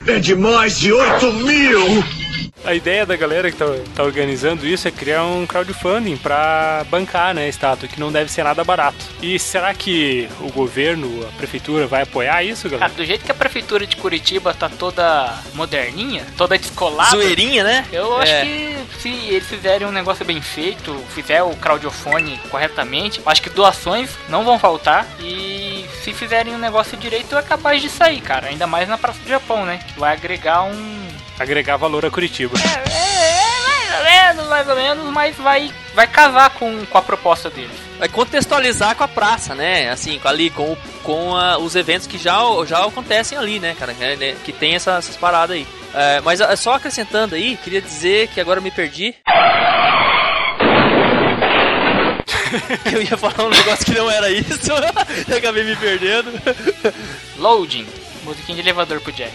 Vende 0.00 0.36
mais 0.36 0.78
de 0.78 0.92
8 0.92 1.32
mil! 1.32 2.29
A 2.64 2.74
ideia 2.74 3.06
da 3.06 3.16
galera 3.16 3.50
que 3.50 3.56
tá, 3.56 3.64
tá 3.94 4.02
organizando 4.02 4.66
isso 4.66 4.86
é 4.86 4.90
criar 4.90 5.24
um 5.24 5.46
crowdfunding 5.46 6.16
pra 6.18 6.84
bancar, 6.90 7.34
né, 7.34 7.44
a 7.46 7.48
estátua, 7.48 7.88
que 7.88 7.98
não 7.98 8.12
deve 8.12 8.30
ser 8.30 8.44
nada 8.44 8.62
barato. 8.62 9.02
E 9.22 9.38
será 9.38 9.72
que 9.72 10.28
o 10.40 10.52
governo, 10.52 11.26
a 11.26 11.32
prefeitura 11.38 11.86
vai 11.86 12.02
apoiar 12.02 12.42
isso, 12.44 12.64
Cara, 12.68 12.80
galera? 12.80 12.92
do 12.96 13.04
jeito 13.04 13.24
que 13.24 13.32
a 13.32 13.34
prefeitura 13.34 13.86
de 13.86 13.96
Curitiba 13.96 14.52
tá 14.52 14.68
toda 14.68 15.38
moderninha, 15.54 16.26
toda 16.36 16.58
descolada. 16.58 17.10
Zoeirinha, 17.12 17.64
né? 17.64 17.86
Eu 17.90 18.16
acho 18.18 18.30
É. 18.32 18.44
que 18.44 18.76
se 19.00 19.08
eles 19.08 19.46
fizerem 19.48 19.86
um 19.88 19.92
negócio 19.92 20.24
bem 20.24 20.42
feito, 20.42 20.94
fizer 21.14 21.42
o 21.42 21.56
crowdfone 21.56 22.38
corretamente, 22.50 23.22
acho 23.24 23.40
que 23.42 23.48
doações 23.50 24.10
não 24.28 24.44
vão 24.44 24.58
faltar. 24.58 25.06
E 25.18 25.86
se 26.04 26.12
fizerem 26.12 26.54
um 26.54 26.58
negócio 26.58 26.96
direito, 26.98 27.36
é 27.38 27.42
capaz 27.42 27.80
de 27.80 27.88
sair, 27.88 28.20
cara. 28.20 28.48
Ainda 28.48 28.66
mais 28.66 28.86
na 28.88 28.98
Praça 28.98 29.18
do 29.22 29.28
Japão, 29.28 29.64
né? 29.64 29.80
Que 29.92 29.98
vai 29.98 30.12
agregar 30.12 30.62
um. 30.64 31.09
Agregar 31.40 31.76
valor 31.78 32.04
a 32.04 32.10
Curitiba. 32.10 32.58
É, 32.58 32.90
é, 32.90 33.48
é, 33.48 33.54
mais 33.64 33.98
ou 33.98 34.04
menos, 34.04 34.46
mais 34.48 34.68
ou 34.68 34.76
menos, 34.76 35.04
mas 35.12 35.36
vai, 35.36 35.72
vai 35.94 36.06
casar 36.06 36.50
com, 36.50 36.84
com 36.86 36.98
a 36.98 37.02
proposta 37.02 37.48
deles. 37.50 37.70
Vai 37.98 38.08
contextualizar 38.08 38.94
com 38.94 39.04
a 39.04 39.08
praça, 39.08 39.54
né? 39.54 39.90
Assim, 39.90 40.18
com- 40.18 40.28
ali, 40.28 40.50
com, 40.50 40.76
com 41.02 41.34
a- 41.34 41.56
os 41.58 41.74
eventos 41.74 42.06
que 42.06 42.18
já, 42.18 42.38
já 42.66 42.84
acontecem 42.84 43.38
ali, 43.38 43.58
né, 43.58 43.74
cara? 43.78 43.94
Que, 43.94 44.16
né, 44.16 44.36
que 44.44 44.52
tem 44.52 44.74
essa- 44.74 44.96
essas 44.98 45.16
paradas 45.16 45.56
aí. 45.56 45.66
É, 45.94 46.20
mas 46.20 46.40
é, 46.40 46.54
só 46.56 46.74
acrescentando 46.74 47.34
aí, 47.34 47.56
queria 47.56 47.80
dizer 47.80 48.28
que 48.28 48.40
agora 48.40 48.58
eu 48.58 48.62
me 48.62 48.70
perdi. 48.70 49.14
eu 52.92 53.00
ia 53.02 53.16
falar 53.16 53.44
um 53.46 53.50
negócio 53.50 53.84
que 53.86 53.94
não 53.94 54.10
era 54.10 54.30
isso 54.30 54.70
e 55.28 55.34
acabei 55.34 55.64
me 55.64 55.74
perdendo. 55.76 56.30
Loading, 57.38 57.86
musiquinha 58.24 58.56
de 58.56 58.60
elevador 58.60 59.00
pro 59.00 59.10
Jack. 59.12 59.32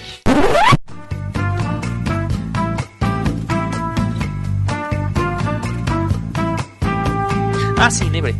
Ah, 7.85 7.91
sim, 7.91 8.09
lembrei. 8.09 8.35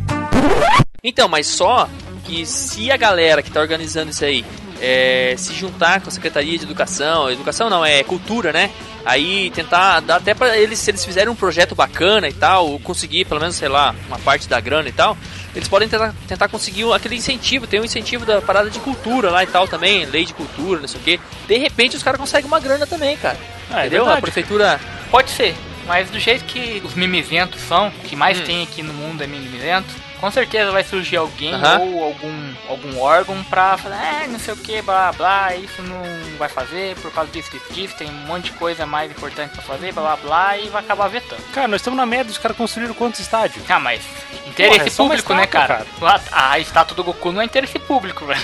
Então, 1.03 1.27
mas 1.27 1.45
só 1.45 1.87
que 2.23 2.47
se 2.47 2.91
a 2.91 2.97
galera 2.97 3.43
que 3.43 3.51
tá 3.51 3.61
organizando 3.61 4.09
isso 4.09 4.25
aí 4.25 4.43
é, 4.81 5.35
se 5.37 5.53
juntar 5.53 6.01
com 6.01 6.09
a 6.09 6.11
Secretaria 6.11 6.57
de 6.57 6.65
Educação, 6.65 7.29
educação 7.29 7.69
não, 7.69 7.85
é 7.85 8.03
cultura, 8.03 8.51
né? 8.51 8.71
Aí 9.05 9.51
tentar 9.51 9.99
dar 9.99 10.15
até 10.15 10.33
pra 10.33 10.57
eles, 10.57 10.79
se 10.79 10.89
eles 10.89 11.05
fizerem 11.05 11.29
um 11.29 11.35
projeto 11.35 11.75
bacana 11.75 12.27
e 12.27 12.33
tal, 12.33 12.71
ou 12.71 12.79
conseguir 12.79 13.25
pelo 13.25 13.39
menos, 13.39 13.55
sei 13.55 13.69
lá, 13.69 13.93
uma 14.07 14.17
parte 14.17 14.49
da 14.49 14.59
grana 14.59 14.89
e 14.89 14.91
tal, 14.91 15.15
eles 15.55 15.67
podem 15.67 15.87
tentar, 15.87 16.15
tentar 16.27 16.47
conseguir 16.47 16.91
aquele 16.91 17.15
incentivo, 17.15 17.67
tem 17.67 17.79
um 17.79 17.85
incentivo 17.85 18.25
da 18.25 18.41
parada 18.41 18.71
de 18.71 18.79
cultura 18.79 19.29
lá 19.29 19.43
e 19.43 19.47
tal 19.47 19.67
também, 19.67 20.05
lei 20.05 20.25
de 20.25 20.33
cultura, 20.33 20.81
não 20.81 20.87
sei 20.87 20.99
o 20.99 21.03
que. 21.03 21.19
De 21.47 21.57
repente 21.59 21.95
os 21.95 22.01
caras 22.01 22.19
conseguem 22.19 22.47
uma 22.47 22.59
grana 22.59 22.87
também, 22.87 23.15
cara. 23.15 23.37
Ah, 23.69 23.83
é 23.83 23.85
Entendeu? 23.85 24.09
a 24.09 24.19
prefeitura. 24.19 24.81
Pode 25.11 25.29
ser, 25.29 25.55
mas 25.86 26.10
do 26.10 26.20
jeito 26.20 26.46
que 26.46 26.82
os 26.84 26.94
mimizentos 26.96 27.62
são, 27.62 27.88
o 27.89 27.92
que 27.92 28.15
mais 28.15 28.39
Hum. 28.39 28.44
tem 28.44 28.63
aqui 28.63 28.82
no 28.82 28.94
mundo 28.94 29.24
é 29.24 29.27
mimizento, 29.27 29.94
com 30.19 30.31
certeza 30.31 30.72
vai 30.72 30.84
surgir 30.84 31.17
alguém 31.17 31.53
ou 31.55 32.03
algum, 32.03 32.53
algum 32.69 33.00
órgão 33.00 33.43
pra 33.45 33.77
falar, 33.77 34.22
ah, 34.24 34.27
não 34.27 34.39
sei 34.39 34.53
o 34.53 34.57
que, 34.57 34.81
blá 34.81 35.12
blá, 35.12 35.55
isso 35.55 35.81
não 35.81 36.01
vai 36.38 36.50
fazer 36.50 36.95
por 36.98 37.12
causa 37.12 37.29
disso, 37.31 37.51
disso, 37.51 37.74
disso, 37.74 37.95
tem 37.98 38.10
um 38.10 38.13
monte 38.25 38.45
de 38.45 38.51
coisa 38.53 38.86
mais 38.86 39.12
importante 39.12 39.51
pra 39.51 39.62
fazer, 39.62 39.91
blá 39.93 40.03
blá 40.03 40.15
blá, 40.17 40.57
e 40.57 40.69
vai 40.69 40.81
acabar 40.84 41.07
vetando. 41.07 41.41
Cara, 41.53 41.67
nós 41.67 41.81
estamos 41.81 41.98
na 41.98 42.05
média, 42.05 42.31
os 42.31 42.38
caras 42.38 42.57
construíram 42.57 42.93
quantos 42.93 43.19
estádios? 43.19 43.63
Ah, 43.69 43.79
mas 43.79 44.01
interesse 44.48 44.75
Porra, 44.77 44.88
é 44.88 44.91
público, 44.91 45.34
né, 45.34 45.43
estátua, 45.43 45.67
cara? 45.67 45.86
Lá- 46.01 46.22
A 46.31 46.60
estátua 46.60 46.95
do 46.95 47.03
Goku 47.03 47.31
não 47.31 47.41
é 47.41 47.45
interesse 47.45 47.77
público, 47.79 48.25
velho. 48.27 48.41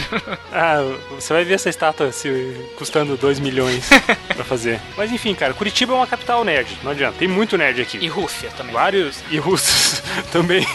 Ah, 0.51 0.77
você 1.11 1.33
vai 1.33 1.43
ver 1.43 1.53
essa 1.55 1.69
estátua 1.69 2.11
se 2.11 2.29
custando 2.77 3.15
2 3.17 3.39
milhões 3.39 3.87
pra 4.35 4.43
fazer. 4.43 4.79
Mas 4.97 5.11
enfim, 5.11 5.33
cara, 5.33 5.53
Curitiba 5.53 5.93
é 5.93 5.95
uma 5.95 6.07
capital 6.07 6.43
nerd, 6.43 6.77
não 6.83 6.91
adianta. 6.91 7.17
Tem 7.17 7.27
muito 7.27 7.57
nerd 7.57 7.81
aqui. 7.81 7.97
E 8.01 8.07
Rússia 8.07 8.49
também. 8.57 8.73
Vários 8.73 9.19
e 9.29 9.37
russos 9.37 10.01
também. 10.31 10.65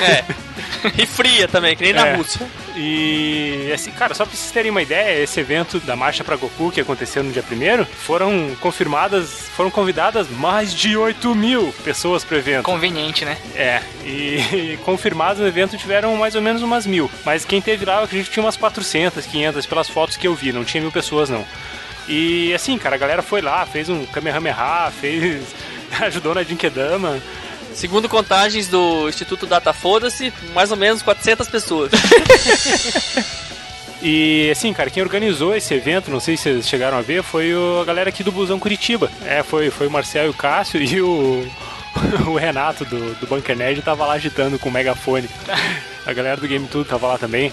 É. 0.00 0.24
e 0.96 1.06
fria 1.06 1.48
também, 1.48 1.76
que 1.76 1.82
nem 1.82 1.92
na 1.92 2.06
É. 2.06 2.16
Rússia. 2.16 2.46
E 2.76 3.70
assim, 3.74 3.90
cara, 3.90 4.14
só 4.14 4.24
pra 4.24 4.34
vocês 4.34 4.50
terem 4.50 4.70
uma 4.70 4.82
ideia, 4.82 5.22
esse 5.22 5.40
evento 5.40 5.80
da 5.80 5.96
Marcha 5.96 6.22
pra 6.22 6.36
Goku 6.36 6.70
que 6.70 6.80
aconteceu 6.80 7.22
no 7.22 7.32
dia 7.32 7.42
1 7.42 7.84
foram 7.84 8.54
confirmadas, 8.60 9.48
foram 9.56 9.70
convidadas 9.70 10.28
mais 10.28 10.74
de 10.74 10.96
8 10.96 11.34
mil 11.34 11.72
pessoas 11.84 12.24
pro 12.24 12.36
evento. 12.36 12.64
Conveniente, 12.64 13.24
né? 13.24 13.36
É, 13.54 13.80
e, 14.04 14.40
e 14.74 14.78
confirmados 14.84 15.40
no 15.40 15.48
evento 15.48 15.76
tiveram 15.76 16.14
mais 16.16 16.34
ou 16.34 16.42
menos 16.42 16.62
umas 16.62 16.86
mil. 16.86 17.10
Mas 17.24 17.44
quem 17.44 17.60
teve 17.60 17.84
lá, 17.84 17.98
eu 17.98 18.04
acredito 18.04 18.28
que 18.28 18.34
tinha 18.34 18.44
umas 18.44 18.56
400, 18.56 19.24
500 19.24 19.66
pelas 19.66 19.88
fotos 19.88 20.16
que 20.16 20.28
eu 20.28 20.34
vi, 20.34 20.52
não 20.52 20.64
tinha 20.64 20.80
mil 20.82 20.92
pessoas 20.92 21.30
não. 21.30 21.44
E 22.08 22.54
assim, 22.54 22.78
cara, 22.78 22.94
a 22.94 22.98
galera 22.98 23.22
foi 23.22 23.40
lá, 23.40 23.64
fez 23.66 23.88
um 23.88 24.04
Kamehameha, 24.06 24.92
fez. 25.00 25.42
ajudou 26.00 26.34
na 26.34 26.42
Dinkedama. 26.42 27.20
Segundo 27.76 28.08
contagens 28.08 28.68
do 28.68 29.06
Instituto 29.08 29.46
Data 29.46 29.72
Foda-se, 29.72 30.32
mais 30.54 30.70
ou 30.70 30.76
menos 30.76 31.02
400 31.02 31.48
pessoas. 31.48 31.90
E 34.02 34.50
assim, 34.52 34.72
cara, 34.74 34.90
quem 34.90 35.02
organizou 35.02 35.56
esse 35.56 35.72
evento, 35.72 36.10
não 36.10 36.20
sei 36.20 36.36
se 36.36 36.42
vocês 36.44 36.68
chegaram 36.68 36.98
a 36.98 37.00
ver, 37.00 37.22
foi 37.22 37.54
o- 37.54 37.80
a 37.80 37.84
galera 37.84 38.10
aqui 38.10 38.22
do 38.22 38.30
Busão 38.30 38.58
Curitiba. 38.58 39.10
É, 39.24 39.42
foi, 39.42 39.70
foi 39.70 39.86
o 39.86 39.90
Marcel 39.90 40.26
e 40.26 40.28
o 40.28 40.34
Cássio 40.34 40.80
e 40.82 41.00
o, 41.00 41.48
o 42.28 42.34
Renato 42.36 42.84
do, 42.84 43.14
do 43.14 43.26
Bunker 43.26 43.56
Nerd 43.56 43.80
tava 43.80 44.04
lá 44.06 44.12
agitando 44.12 44.58
com 44.58 44.68
o 44.68 44.72
megafone. 44.72 45.28
A 46.04 46.12
galera 46.12 46.36
do 46.36 46.46
Game 46.46 46.68
Tudo 46.68 46.84
tava 46.84 47.06
lá 47.06 47.18
também. 47.18 47.50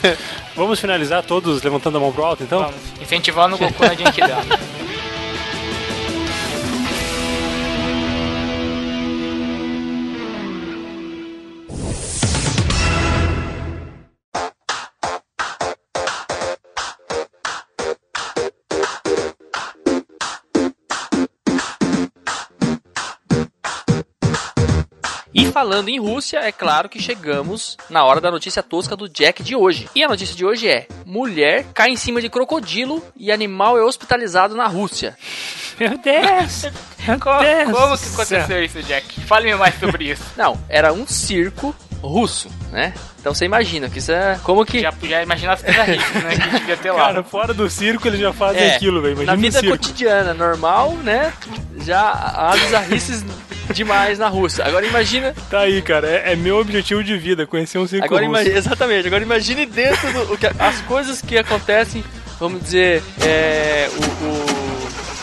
Vamos 0.56 0.80
finalizar 0.80 1.22
todos 1.22 1.62
levantando 1.62 1.98
a 1.98 2.00
mão 2.00 2.10
pro 2.10 2.24
alto, 2.24 2.42
então? 2.42 2.60
Vamos. 2.62 2.76
Incentivando 3.00 3.54
o 3.54 3.58
Goku 3.58 3.84
na 3.84 3.94
Genkidama. 3.94 4.58
Falando 25.52 25.88
em 25.88 26.00
Rússia, 26.00 26.38
é 26.38 26.50
claro 26.50 26.88
que 26.88 27.00
chegamos 27.00 27.76
na 27.90 28.04
hora 28.04 28.20
da 28.20 28.30
notícia 28.30 28.62
tosca 28.62 28.96
do 28.96 29.08
Jack 29.08 29.42
de 29.42 29.54
hoje. 29.54 29.88
E 29.94 30.02
a 30.02 30.08
notícia 30.08 30.34
de 30.34 30.44
hoje 30.44 30.68
é: 30.68 30.86
mulher 31.04 31.66
cai 31.74 31.90
em 31.90 31.96
cima 31.96 32.20
de 32.20 32.28
crocodilo 32.28 33.02
e 33.16 33.30
animal 33.30 33.78
é 33.78 33.84
hospitalizado 33.84 34.54
na 34.56 34.66
Rússia. 34.66 35.16
Meu 35.78 35.96
Deus! 35.98 36.62
Meu 37.06 37.18
Como, 37.18 37.40
Deus 37.40 37.70
como 37.72 37.86
do 37.88 37.98
que 37.98 38.06
céu. 38.06 38.38
aconteceu 38.40 38.64
isso, 38.64 38.82
Jack? 38.82 39.20
Fale-me 39.22 39.54
mais 39.56 39.78
sobre 39.78 40.10
isso. 40.10 40.22
Não, 40.36 40.56
era 40.68 40.92
um 40.92 41.06
circo 41.06 41.74
russo, 42.00 42.48
né? 42.70 42.94
Então 43.20 43.32
você 43.34 43.44
imagina 43.44 43.88
que 43.88 43.98
isso 43.98 44.10
é 44.12 44.38
como 44.42 44.64
que 44.66 44.80
Já, 44.80 44.92
já 45.02 45.22
imaginar 45.22 45.52
as 45.54 45.62
bizarrices, 45.62 46.12
né? 46.22 46.36
Que 46.36 46.50
devia 46.58 46.76
ter 46.76 46.90
lá. 46.92 46.98
Cara, 47.06 47.22
fora 47.22 47.54
do 47.54 47.68
circo 47.70 48.06
eles 48.08 48.18
já 48.20 48.32
fazem 48.32 48.62
É, 48.62 48.74
aquilo, 48.76 49.00
velho. 49.00 49.12
Imagina 49.14 49.32
na 49.32 49.40
vida 49.40 49.60
circo. 49.60 49.76
cotidiana 49.78 50.34
normal, 50.34 50.92
né? 50.96 51.32
Já 51.78 52.00
há 52.10 52.56
bizarrices 52.56 53.24
demais 53.72 54.18
na 54.18 54.28
Rússia. 54.28 54.64
Agora 54.64 54.84
imagina 54.86 55.34
Tá 55.50 55.60
aí, 55.60 55.80
cara. 55.82 56.06
É, 56.08 56.32
é 56.32 56.36
meu 56.36 56.58
objetivo 56.58 57.02
de 57.02 57.16
vida, 57.16 57.46
conhecer 57.46 57.78
um 57.78 57.86
circo 57.86 58.04
Agora 58.04 58.26
russo. 58.26 58.48
exatamente, 58.48 59.06
agora 59.06 59.22
imagine 59.22 59.66
dentro 59.66 60.12
do 60.12 60.32
o 60.34 60.38
que, 60.38 60.46
as 60.46 60.80
coisas 60.82 61.20
que 61.22 61.36
acontecem, 61.38 62.04
vamos 62.38 62.62
dizer, 62.62 63.02
é, 63.20 63.88
o, 63.92 64.24
o- 64.26 64.72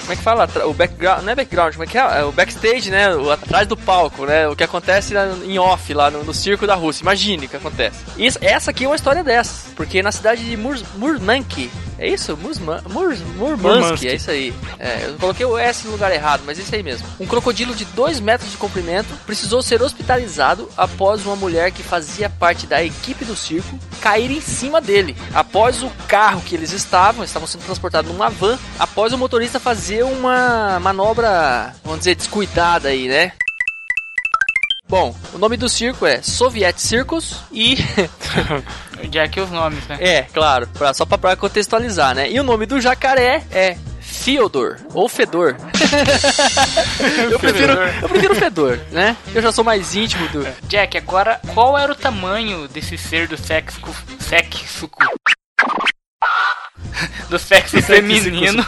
como 0.02 0.14
é 0.14 0.16
que 0.16 0.24
fala? 0.24 0.50
O 0.66 0.74
background, 0.74 1.22
não 1.24 1.32
é 1.32 1.36
background, 1.36 1.74
como 1.74 1.84
é 1.84 1.88
que 1.88 1.96
é? 1.96 2.02
É 2.02 2.24
O 2.24 2.32
backstage, 2.32 2.90
né? 2.90 3.14
O 3.16 3.30
atrás 3.30 3.68
do 3.68 3.78
palco, 3.78 4.26
né? 4.26 4.48
O 4.48 4.56
que 4.56 4.64
acontece 4.64 5.14
em 5.46 5.60
off 5.60 5.94
lá 5.94 6.10
no, 6.10 6.24
no 6.24 6.34
circo 6.34 6.66
da 6.66 6.74
Rússia. 6.74 7.04
Imagine 7.04 7.46
o 7.46 7.50
que 7.50 7.56
acontece. 7.58 8.00
Isso, 8.18 8.40
essa 8.42 8.72
aqui 8.72 8.86
é 8.86 8.88
uma 8.88 8.96
história 8.96 9.24
dessas, 9.24 9.72
porque 9.76 10.02
na 10.02 10.12
cidade 10.12 10.44
de 10.50 10.58
Mur, 10.58 10.80
Murnansk, 10.98 11.70
É 12.00 12.08
isso? 12.08 12.36
Musma, 12.38 12.82
Murs, 12.90 13.20
Murmanski. 13.36 14.08
é 14.08 14.16
isso 14.16 14.32
aí. 14.32 14.54
É, 14.80 15.08
eu 15.08 15.16
coloquei 15.16 15.46
o 15.46 15.58
S 15.58 15.86
no 15.86 15.92
lugar 15.92 16.12
errado, 16.12 16.44
mas 16.46 16.58
é 16.58 16.62
isso 16.62 16.74
aí 16.74 16.82
mesmo. 16.82 17.06
Um 17.20 17.26
crocodilo 17.28 17.76
de 17.76 17.86
2 17.86 18.20
metros 18.20 18.50
de 18.50 18.58
comprimento 18.58 19.10
precisou 19.26 19.62
ser 19.62 19.82
hospitalizado 19.82 20.70
após 20.78 21.26
uma 21.26 21.36
mulher 21.36 21.72
que 21.72 21.84
fazia 21.84 22.30
parte 22.30 22.66
da 22.66 22.84
equipe 22.84 23.26
do 23.26 23.36
circo 23.36 23.78
cair 24.02 24.32
em 24.32 24.42
cima 24.42 24.80
dele. 24.80 25.16
Após 25.34 25.84
o 25.84 25.90
carro 26.08 26.42
que 26.42 26.56
eles 26.56 26.72
estavam, 26.72 27.24
estavam 27.24 27.48
sendo 27.48 27.66
transportados 27.66 28.12
numa 28.12 28.30
van, 28.30 28.58
após 28.80 29.12
o 29.12 29.18
motorista 29.18 29.60
fazer 29.60 30.04
uma 30.04 30.80
manobra, 30.80 31.76
vamos 31.84 32.00
dizer, 32.00 32.16
descuidada 32.16 32.90
aí, 32.90 33.08
né? 33.08 33.34
Bom, 34.90 35.16
o 35.34 35.38
nome 35.38 35.56
do 35.56 35.70
circo 35.70 36.04
é 36.04 36.20
Soviet 36.20 36.82
Circus 36.82 37.36
e 37.52 37.78
Jack 39.12 39.40
os 39.40 39.52
nomes, 39.52 39.88
né? 39.88 40.00
É, 40.02 40.24
claro, 40.24 40.68
pra, 40.70 40.96
só 40.96 41.06
pra, 41.06 41.16
pra 41.16 41.36
contextualizar, 41.36 42.16
né? 42.16 42.28
E 42.28 42.40
o 42.40 42.44
nome 42.44 42.66
do 42.66 42.82
jacaré 42.82 43.46
é 43.52 43.78
Fyodor, 44.02 44.78
ou 44.96 45.08
Fedor. 45.08 45.56
eu, 47.32 47.38
prefiro, 47.40 47.74
eu 48.02 48.10
prefiro 48.10 48.34
Fedor, 48.34 48.80
né? 48.92 49.16
Eu 49.32 49.44
já 49.44 49.52
sou 49.52 49.64
mais 49.64 49.96
íntimo 49.96 50.28
do... 50.30 50.44
Jack, 50.68 50.98
agora, 50.98 51.40
qual 51.54 51.78
era 51.78 51.92
o 51.92 51.96
tamanho 51.96 52.68
desse 52.68 52.98
ser 52.98 53.28
do 53.28 53.38
sexo... 53.38 53.80
Sexo... 54.20 54.90
Do 57.30 57.38
sexo 57.40 57.82
feminino 57.82 58.64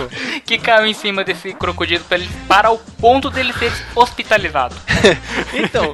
que 0.45 0.57
caiu 0.57 0.85
em 0.85 0.93
cima 0.93 1.23
desse 1.23 1.53
crocodilo 1.53 2.03
pra 2.05 2.17
ele, 2.17 2.29
para 2.47 2.71
o 2.71 2.77
ponto 2.77 3.29
dele 3.29 3.53
ser 3.53 3.71
hospitalizado. 3.95 4.75
Então, 5.53 5.93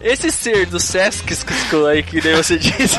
esse 0.00 0.30
ser 0.30 0.66
do 0.66 0.78
Sesquisco 0.78 1.86
aí, 1.86 2.02
que 2.02 2.22
nem 2.22 2.36
você 2.36 2.56
disse, 2.58 2.98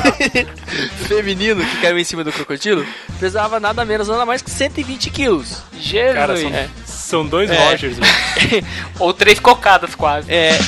feminino, 1.08 1.64
que 1.64 1.76
caiu 1.80 1.98
em 1.98 2.04
cima 2.04 2.22
do 2.22 2.32
crocodilo, 2.32 2.84
pesava 3.18 3.58
nada 3.58 3.84
menos, 3.84 4.08
nada 4.08 4.26
mais 4.26 4.42
que 4.42 4.50
120 4.50 5.10
quilos. 5.10 5.62
Jesus! 5.78 6.14
Cara, 6.14 6.36
são, 6.36 6.50
É. 6.50 6.68
são 6.84 7.26
dois 7.26 7.50
É. 7.50 7.56
Rogers, 7.70 7.96
velho. 7.98 8.66
Ou 8.98 9.14
três 9.14 9.38
cocadas 9.40 9.94
quase. 9.94 10.30
É, 10.32 10.58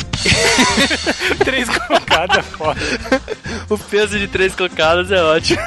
Três 1.45 1.69
colocadas 1.69 2.45
fora. 2.47 2.79
o 3.69 3.79
peso 3.79 4.19
de 4.19 4.29
três 4.29 4.55
cocadas 4.55 5.11
é 5.13 5.23
ótimo. 5.23 5.61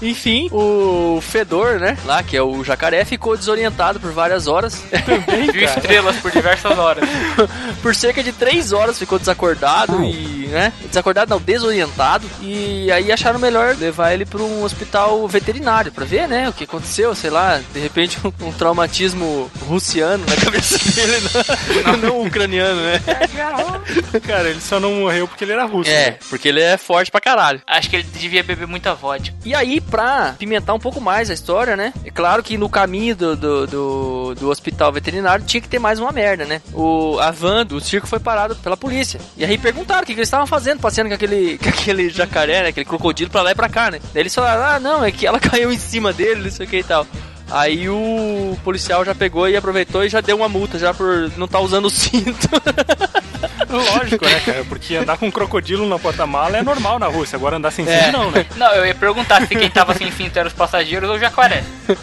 Enfim, 0.00 0.48
o 0.52 1.20
Fedor, 1.22 1.78
né? 1.78 1.96
Lá, 2.04 2.22
que 2.22 2.36
é 2.36 2.42
o 2.42 2.62
jacaré, 2.62 3.04
ficou 3.04 3.36
desorientado 3.36 3.98
por 3.98 4.12
várias 4.12 4.46
horas. 4.46 4.84
Viu 5.52 5.64
estrelas 5.64 6.16
por 6.16 6.30
diversas 6.30 6.78
horas. 6.78 7.08
por 7.82 7.94
cerca 7.94 8.22
de 8.22 8.32
três 8.32 8.72
horas 8.72 8.98
ficou 8.98 9.18
desacordado 9.18 10.02
e, 10.04 10.48
né? 10.48 10.72
Desacordado 10.88 11.30
não, 11.30 11.40
desorientado. 11.40 12.26
E 12.42 12.90
aí 12.90 13.10
acharam 13.10 13.38
melhor 13.38 13.76
levar 13.76 14.12
ele 14.12 14.24
para 14.24 14.42
um 14.42 14.62
hospital 14.62 15.26
veterinário 15.26 15.92
pra 15.92 16.04
ver, 16.04 16.28
né? 16.28 16.48
O 16.48 16.52
que 16.52 16.64
aconteceu, 16.64 17.14
sei 17.14 17.30
lá, 17.30 17.60
de 17.72 17.80
repente 17.80 18.18
um, 18.24 18.46
um 18.46 18.52
traumatismo 18.52 19.50
russiano 19.66 20.24
na 20.26 20.36
cabeça 20.42 20.78
dele, 20.92 21.16
não, 21.84 21.96
não 21.96 22.26
ucraniano, 22.26 22.80
né? 22.80 23.00
Cara, 24.26 24.48
ele 24.50 24.60
só 24.60 24.78
não 24.78 24.92
morreu 24.94 25.26
porque 25.26 25.44
ele 25.44 25.52
era 25.52 25.64
russo. 25.64 25.90
É, 25.90 26.10
né? 26.10 26.18
porque 26.28 26.48
ele 26.48 26.60
é 26.60 26.76
forte 26.76 27.10
pra 27.10 27.20
caralho. 27.20 27.60
Acho 27.66 27.88
que 27.88 27.96
ele 27.96 28.02
devia 28.04 28.42
beber 28.42 28.66
muita 28.66 28.94
vodka. 28.94 29.34
E 29.44 29.54
aí, 29.54 29.80
pra 29.90 30.34
pimentar 30.38 30.74
um 30.74 30.78
pouco 30.78 31.00
mais 31.00 31.30
a 31.30 31.34
história, 31.34 31.76
né? 31.76 31.92
É 32.04 32.10
claro 32.10 32.42
que 32.42 32.58
no 32.58 32.68
caminho 32.68 33.16
do, 33.16 33.36
do, 33.36 33.66
do, 33.66 34.34
do 34.34 34.50
hospital 34.50 34.92
veterinário 34.92 35.44
tinha 35.44 35.60
que 35.60 35.68
ter 35.68 35.78
mais 35.78 35.98
uma 35.98 36.12
merda, 36.12 36.44
né? 36.44 36.60
O, 36.72 37.18
a 37.20 37.30
van 37.30 37.64
do 37.64 37.80
circo 37.80 38.06
foi 38.06 38.18
parada 38.18 38.54
pela 38.54 38.76
polícia. 38.76 39.20
E 39.36 39.44
aí 39.44 39.56
perguntaram 39.58 40.02
o 40.02 40.06
que, 40.06 40.12
que 40.14 40.20
eles 40.20 40.28
estavam 40.28 40.46
fazendo, 40.46 40.80
passeando 40.80 41.08
com 41.08 41.14
aquele, 41.14 41.58
com 41.62 41.68
aquele 41.68 42.10
jacaré, 42.10 42.62
né? 42.62 42.68
Aquele 42.68 42.86
crocodilo 42.86 43.30
pra 43.30 43.42
lá 43.42 43.52
e 43.52 43.54
pra 43.54 43.68
cá, 43.68 43.90
né? 43.90 44.00
Daí 44.12 44.22
eles 44.22 44.34
falaram, 44.34 44.64
ah, 44.64 44.80
não, 44.80 45.04
é 45.04 45.10
que 45.10 45.26
ela 45.26 45.38
caiu 45.40 45.72
em 45.72 45.78
cima 45.78 46.12
dele, 46.12 46.42
não 46.42 46.50
sei 46.50 46.66
o 46.66 46.68
que 46.68 46.78
e 46.78 46.84
tal. 46.84 47.06
Aí 47.50 47.88
o 47.88 48.56
policial 48.64 49.04
já 49.04 49.14
pegou 49.14 49.48
e 49.48 49.56
aproveitou 49.56 50.04
e 50.04 50.08
já 50.08 50.20
deu 50.20 50.36
uma 50.36 50.48
multa 50.48 50.78
já 50.78 50.92
por 50.92 51.30
não 51.36 51.46
estar 51.46 51.60
usando 51.60 51.86
o 51.86 51.90
cinto. 51.90 52.48
Lógico, 53.84 54.24
né, 54.24 54.40
cara? 54.44 54.64
Porque 54.68 54.96
andar 54.96 55.16
com 55.16 55.26
um 55.26 55.30
crocodilo 55.30 55.88
na 55.88 55.98
porta-mala 55.98 56.56
é 56.58 56.62
normal 56.62 56.98
na 56.98 57.06
Rússia. 57.06 57.36
Agora 57.36 57.56
andar 57.56 57.70
sem 57.70 57.88
É. 57.88 58.04
cinto, 58.04 58.12
não, 58.18 58.30
né? 58.30 58.46
Não, 58.56 58.72
eu 58.74 58.86
ia 58.86 58.94
perguntar 58.94 59.40
se 59.46 59.54
quem 59.54 59.70
tava 59.70 59.94
sem 59.94 60.10
cinto 60.12 60.36
eram 60.38 60.48
os 60.48 60.54
passageiros 60.54 61.08
ou 61.08 61.16
o 61.16 61.18
jacaré. 61.18 61.62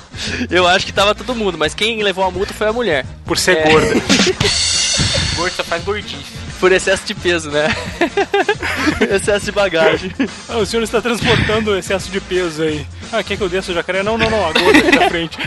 Eu 0.50 0.68
acho 0.68 0.86
que 0.86 0.92
tava 0.94 1.14
todo 1.16 1.36
mundo, 1.36 1.58
mas 1.58 1.74
quem 1.74 2.02
levou 2.04 2.24
a 2.24 2.32
multa 2.32 2.54
foi 2.54 2.68
a 2.68 2.74
mulher. 2.74 3.06
Por 3.26 3.38
ser 3.38 3.58
É. 3.58 3.70
gorda. 3.72 3.94
Gordo 5.36 5.54
só 5.56 5.64
faz 5.64 5.84
gordice. 5.84 6.24
Por 6.60 6.72
excesso 6.72 7.04
de 7.08 7.16
peso, 7.16 7.50
né? 7.50 7.68
excesso 9.10 9.46
de 9.46 9.52
bagagem. 9.52 10.12
Ah, 10.48 10.58
o 10.58 10.66
senhor 10.66 10.84
está 10.84 11.02
transportando 11.02 11.76
excesso 11.78 12.10
de 12.12 12.22
peso 12.22 12.62
aí. 12.64 12.86
Ah, 13.16 13.22
quer 13.24 13.38
que 13.38 13.44
eu 13.44 13.50
desça 13.50 13.72
o 13.72 13.76
jacaré? 13.76 14.02
Não, 14.02 14.18
não, 14.18 14.28
não. 14.28 14.44
A 14.44 14.52
gorda 14.52 14.80
aqui 14.80 14.98
na 14.98 15.08
frente. 15.08 15.38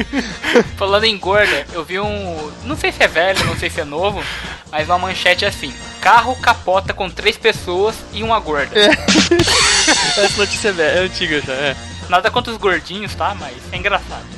Falando 0.78 1.04
em 1.04 1.18
gorda, 1.18 1.66
eu 1.74 1.84
vi 1.84 2.00
um. 2.00 2.50
Não 2.64 2.74
sei 2.74 2.90
se 2.90 3.02
é 3.02 3.06
velho, 3.06 3.44
não 3.44 3.54
sei 3.54 3.68
se 3.68 3.82
é 3.82 3.84
novo, 3.84 4.24
mas 4.72 4.88
uma 4.88 4.98
manchete 4.98 5.44
assim: 5.44 5.74
carro 6.00 6.34
capota 6.40 6.94
com 6.94 7.10
três 7.10 7.36
pessoas 7.36 7.96
e 8.14 8.22
uma 8.22 8.40
gorda. 8.40 8.72
Essa 8.80 10.38
notícia 10.38 10.70
é, 10.70 10.72
velha, 10.72 10.98
é 11.00 11.02
antiga 11.02 11.42
já, 11.42 11.52
é. 11.52 11.76
Nada 12.08 12.30
contra 12.30 12.50
os 12.50 12.56
gordinhos, 12.56 13.14
tá? 13.14 13.36
Mas 13.38 13.54
é 13.70 13.76
engraçado. 13.76 14.35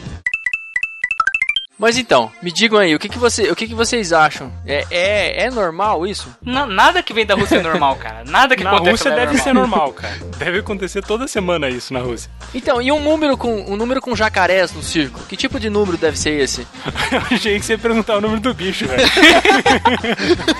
Mas 1.79 1.97
então, 1.97 2.31
me 2.43 2.51
digam 2.51 2.77
aí, 2.79 2.93
o 2.95 2.99
que, 2.99 3.09
que, 3.09 3.19
você, 3.19 3.51
o 3.51 3.55
que, 3.57 3.69
que 3.69 3.75
vocês 3.75 4.13
acham? 4.13 4.53
É, 4.67 4.85
é, 4.91 5.45
é 5.45 5.51
normal 5.51 6.05
isso? 6.07 6.29
Na- 6.43 6.67
nada 6.67 7.03
que 7.05 7.15
vem 7.15 7.25
da 7.25 7.35
Rússia 7.37 7.57
é 7.59 7.63
normal, 7.63 7.95
cara. 7.97 8.25
Nada 8.27 8.57
que 8.57 8.65
Na 8.65 8.71
acontece 8.71 8.91
Rússia 8.91 9.09
é 9.11 9.15
deve 9.15 9.27
normal. 9.27 9.45
ser 9.45 9.53
normal, 9.55 9.93
cara. 9.93 10.15
Deve 10.39 10.59
acontecer 10.59 11.03
toda 11.03 11.29
semana 11.29 11.69
isso 11.71 11.95
na 11.95 12.01
Rússia. 12.01 12.29
Então, 12.53 12.83
e 12.83 12.91
um 12.91 13.01
número 13.01 13.37
com 13.37 13.55
um 13.71 13.77
número 13.77 14.01
com 14.01 14.17
jacarés 14.17 14.73
no 14.73 14.83
circo? 14.83 15.21
Que 15.29 15.37
tipo 15.37 15.61
de 15.61 15.71
número 15.71 15.97
deve 15.97 16.19
ser 16.19 16.31
esse? 16.41 16.67
Eu 17.13 17.23
achei 17.31 17.59
que 17.61 17.65
você 17.65 17.75
ia 17.75 17.79
perguntar 17.79 18.17
o 18.17 18.21
número 18.21 18.41
do 18.41 18.53
bicho, 18.53 18.85
velho. 18.87 19.07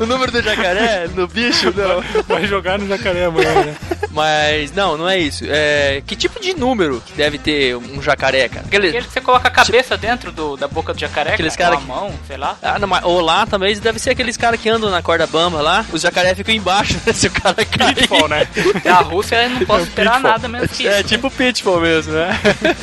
o 0.00 0.06
número 0.06 0.30
do 0.30 0.42
jacaré 0.42 1.08
no 1.08 1.26
bicho? 1.26 1.72
Não. 1.74 2.22
Vai 2.24 2.46
jogar 2.46 2.78
no 2.78 2.86
jacaré 2.86 3.24
amanhã, 3.24 3.52
né? 3.64 3.76
Mas, 4.10 4.72
não, 4.72 4.96
não 4.96 5.08
é 5.08 5.18
isso. 5.18 5.44
É, 5.48 6.02
que 6.06 6.14
tipo 6.14 6.40
de 6.40 6.54
número 6.54 7.00
que 7.00 7.12
deve 7.14 7.38
ter 7.38 7.76
um 7.76 8.00
jacaré, 8.02 8.48
cara? 8.48 8.66
Aquele, 8.66 8.88
Aquele 8.88 9.04
que 9.06 9.12
você 9.12 9.20
coloca 9.20 9.48
a 9.48 9.50
cabeça 9.50 9.96
dentro 9.96 10.30
do, 10.34 10.56
da 10.56 10.68
boca 10.68 10.92
do 10.92 11.00
jacaré, 11.00 11.34
Aqueles 11.34 11.56
cara, 11.56 11.76
cara 11.76 11.86
com 11.86 11.92
a 11.92 11.96
mão, 11.96 12.14
sei 12.26 12.36
lá. 12.36 12.56
Ah, 12.62 12.78
não, 12.78 12.86
mas- 12.88 13.04
ou 13.04 13.20
lá 13.20 13.46
também 13.46 13.78
deve 13.78 13.98
ser 13.98 14.10
aqueles 14.10 14.36
caras 14.36 14.60
que 14.60 14.68
andam 14.68 14.90
na 14.90 15.00
corda 15.02 15.26
bamba 15.26 15.62
lá. 15.62 15.84
Os 15.92 16.02
jacaré 16.02 16.34
ficam 16.34 16.54
embaixo, 16.54 16.94
né? 17.06 17.12
Se 17.12 17.28
o 17.28 17.30
cara 17.30 17.64
cair. 17.64 17.94
Pitfall, 17.94 18.28
né? 18.28 18.46
Na 18.84 18.96
Rússia 19.00 19.48
não 19.48 19.64
posso 19.64 19.84
esperar 19.84 20.12
Pitfall. 20.14 20.30
nada 20.32 20.48
menos 20.48 20.70
que 20.70 20.82
isso. 20.82 20.92
É 20.92 21.02
tipo 21.02 21.30
pitfall 21.30 21.80
mesmo, 21.80 22.12
né? 22.12 22.38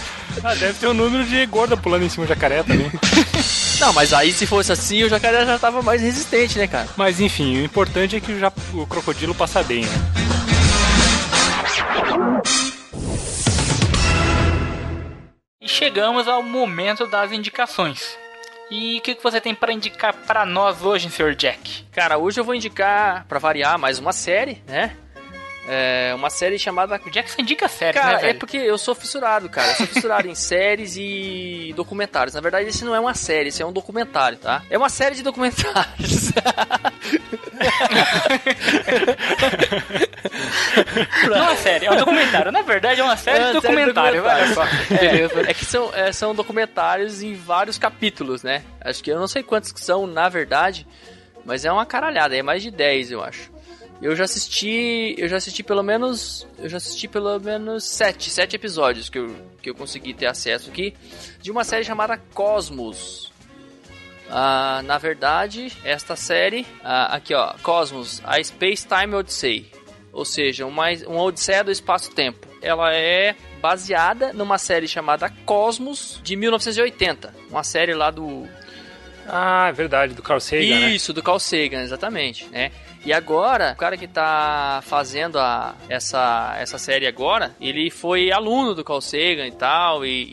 Ah, 0.46 0.56
deve 0.56 0.76
ter 0.76 0.88
um 0.88 0.94
número 0.94 1.26
de 1.26 1.46
gorda 1.46 1.76
pulando 1.76 2.06
em 2.06 2.10
cima 2.10 2.26
do 2.26 2.30
jacaré 2.30 2.64
também. 2.64 2.90
Não, 3.82 3.92
mas 3.92 4.14
aí 4.14 4.32
se 4.32 4.48
fosse 4.48 4.72
assim, 4.72 5.04
o 5.04 5.10
jacaré 5.10 5.46
já 5.46 5.60
tava 5.60 5.82
mais 5.82 6.02
resistente, 6.02 6.58
né, 6.58 6.68
cara? 6.68 6.88
Mas 6.96 7.20
enfim, 7.20 7.58
o 7.60 7.66
importante 7.66 8.16
é 8.16 8.20
que 8.22 8.32
o, 8.32 8.40
ja- 8.40 8.52
o 8.74 8.88
crocodilo 8.88 9.36
passa 9.36 9.62
bem, 9.62 9.84
né? 9.84 9.92
Chegamos 15.82 16.28
ao 16.28 16.44
momento 16.44 17.08
das 17.08 17.32
indicações. 17.32 18.16
E 18.70 19.00
o 19.00 19.02
que, 19.02 19.16
que 19.16 19.24
você 19.24 19.42
tem 19.42 19.56
pra 19.56 19.74
indicar 19.74 20.14
pra 20.14 20.46
nós 20.46 20.84
hoje, 20.84 21.10
Sr. 21.10 21.34
Jack? 21.34 21.86
Cara, 21.92 22.20
hoje 22.20 22.40
eu 22.40 22.44
vou 22.44 22.54
indicar, 22.54 23.26
pra 23.28 23.40
variar, 23.40 23.80
mais 23.80 23.98
uma 23.98 24.14
série, 24.14 24.62
né? 24.68 24.96
É 25.68 26.14
uma 26.16 26.30
série 26.30 26.58
chamada. 26.58 27.00
O 27.06 27.10
Jack 27.10 27.30
só 27.32 27.42
indica 27.42 27.68
séries, 27.68 28.02
Cara, 28.02 28.20
né, 28.22 28.30
é 28.32 28.34
porque 28.34 28.58
eu 28.58 28.78
sou 28.78 28.96
fissurado, 28.96 29.48
cara. 29.48 29.70
Eu 29.70 29.76
sou 29.76 29.88
fissurado 29.88 30.28
em 30.28 30.34
séries 30.36 30.96
e 30.98 31.72
documentários. 31.76 32.34
Na 32.34 32.42
verdade, 32.42 32.68
esse 32.70 32.84
não 32.84 32.96
é 32.96 33.00
uma 33.00 33.14
série, 33.14 33.50
esse 33.50 33.62
é 33.62 33.66
um 33.66 33.72
documentário, 33.72 34.38
tá? 34.38 34.64
É 34.70 34.78
uma 34.78 34.90
série 34.90 35.16
de 35.16 35.24
documentários. 35.24 36.32
Não 41.24 41.36
é 41.36 41.42
uma 41.42 41.56
série, 41.56 41.86
é 41.86 41.92
um 41.92 41.96
documentário. 41.98 42.52
Na 42.52 42.62
verdade, 42.62 43.02
é 43.02 43.04
uma 43.04 43.18
série 43.18 43.38
É 43.38 43.52
de 43.52 43.58
uma 43.58 43.62
série 43.62 43.76
de 43.76 43.86
documentário, 43.86 44.24
olha 44.24 44.54
só. 44.54 44.66
Beleza. 44.90 45.42
É, 45.42 45.52
é 45.52 45.54
que 45.54 45.66
são, 45.66 45.94
é, 45.94 46.12
são 46.12 46.34
documentários 46.36 47.22
em 47.22 47.34
vários 47.36 47.78
capítulos, 47.78 48.44
né? 48.44 48.64
Acho 48.82 49.04
que 49.04 49.12
eu 49.12 49.20
não 49.20 49.28
sei 49.28 49.44
quantos 49.44 49.72
que 49.72 49.80
são, 49.80 50.08
na 50.08 50.28
verdade, 50.30 50.88
mas 51.46 51.66
é 51.66 51.72
uma 51.72 51.86
caralhada, 51.86 52.36
é 52.36 52.42
mais 52.42 52.64
de 52.64 52.72
10, 52.72 53.12
eu 53.12 53.24
acho. 53.24 53.51
Eu 54.02 54.16
já 54.16 54.24
assisti, 54.24 55.14
eu 55.18 55.28
já 55.30 55.38
assisti 55.38 55.62
pelo 55.62 55.84
menos, 55.84 56.48
eu 56.58 56.68
já 56.68 56.78
assisti 56.78 57.08
pelo 57.08 57.40
menos 57.40 57.84
sete, 57.84 58.32
sete 58.32 58.56
episódios 58.56 59.10
que 59.10 59.20
eu, 59.20 59.36
que 59.62 59.70
eu 59.70 59.76
consegui 59.76 60.12
ter 60.14 60.26
acesso 60.26 60.72
aqui 60.72 60.96
de 61.40 61.52
uma 61.52 61.64
série 61.64 61.84
chamada 61.84 62.18
Cosmos. 62.34 63.32
Ah, 64.28 64.82
na 64.86 64.98
verdade, 64.98 65.72
esta 65.84 66.16
série, 66.16 66.66
ah, 66.84 67.16
aqui 67.16 67.36
ó, 67.36 67.54
Cosmos, 67.62 68.22
a 68.24 68.44
Space 68.44 68.88
Time 68.88 69.14
Odyssey, 69.14 69.70
ou 70.12 70.26
seja, 70.26 70.66
uma, 70.66 70.86
uma 71.06 71.22
odisseia 71.24 71.64
do 71.64 71.72
espaço-tempo. 71.72 72.48
Ela 72.60 72.94
é 72.96 73.36
baseada 73.62 74.34
numa 74.34 74.58
série 74.58 74.88
chamada 74.88 75.30
Cosmos 75.46 76.20
de 76.24 76.36
1980, 76.36 77.34
uma 77.50 77.64
série 77.64 77.94
lá 77.94 78.10
do 78.10 78.48
Ah, 79.28 79.68
é 79.70 79.72
verdade, 79.72 80.16
do 80.16 80.24
Carl 80.24 80.40
Sagan, 80.40 80.80
né? 80.80 80.90
Isso, 80.90 81.14
do 81.14 81.22
Carl 81.22 81.40
Sagan, 81.40 81.84
exatamente, 81.84 82.48
né? 82.48 82.72
E 83.04 83.12
agora, 83.12 83.74
o 83.74 83.78
cara 83.78 83.98
que 83.98 84.08
tá 84.08 84.82
fazendo 84.84 85.40
a, 85.40 85.74
essa, 85.90 86.56
essa 86.60 86.78
série 86.78 87.08
agora, 87.08 87.56
ele 87.60 87.90
foi 87.90 88.32
aluno 88.32 88.76
do 88.76 88.84
Carl 88.84 89.02
Sagan 89.02 89.48
e 89.48 89.52
tal, 89.52 90.06
e, 90.06 90.24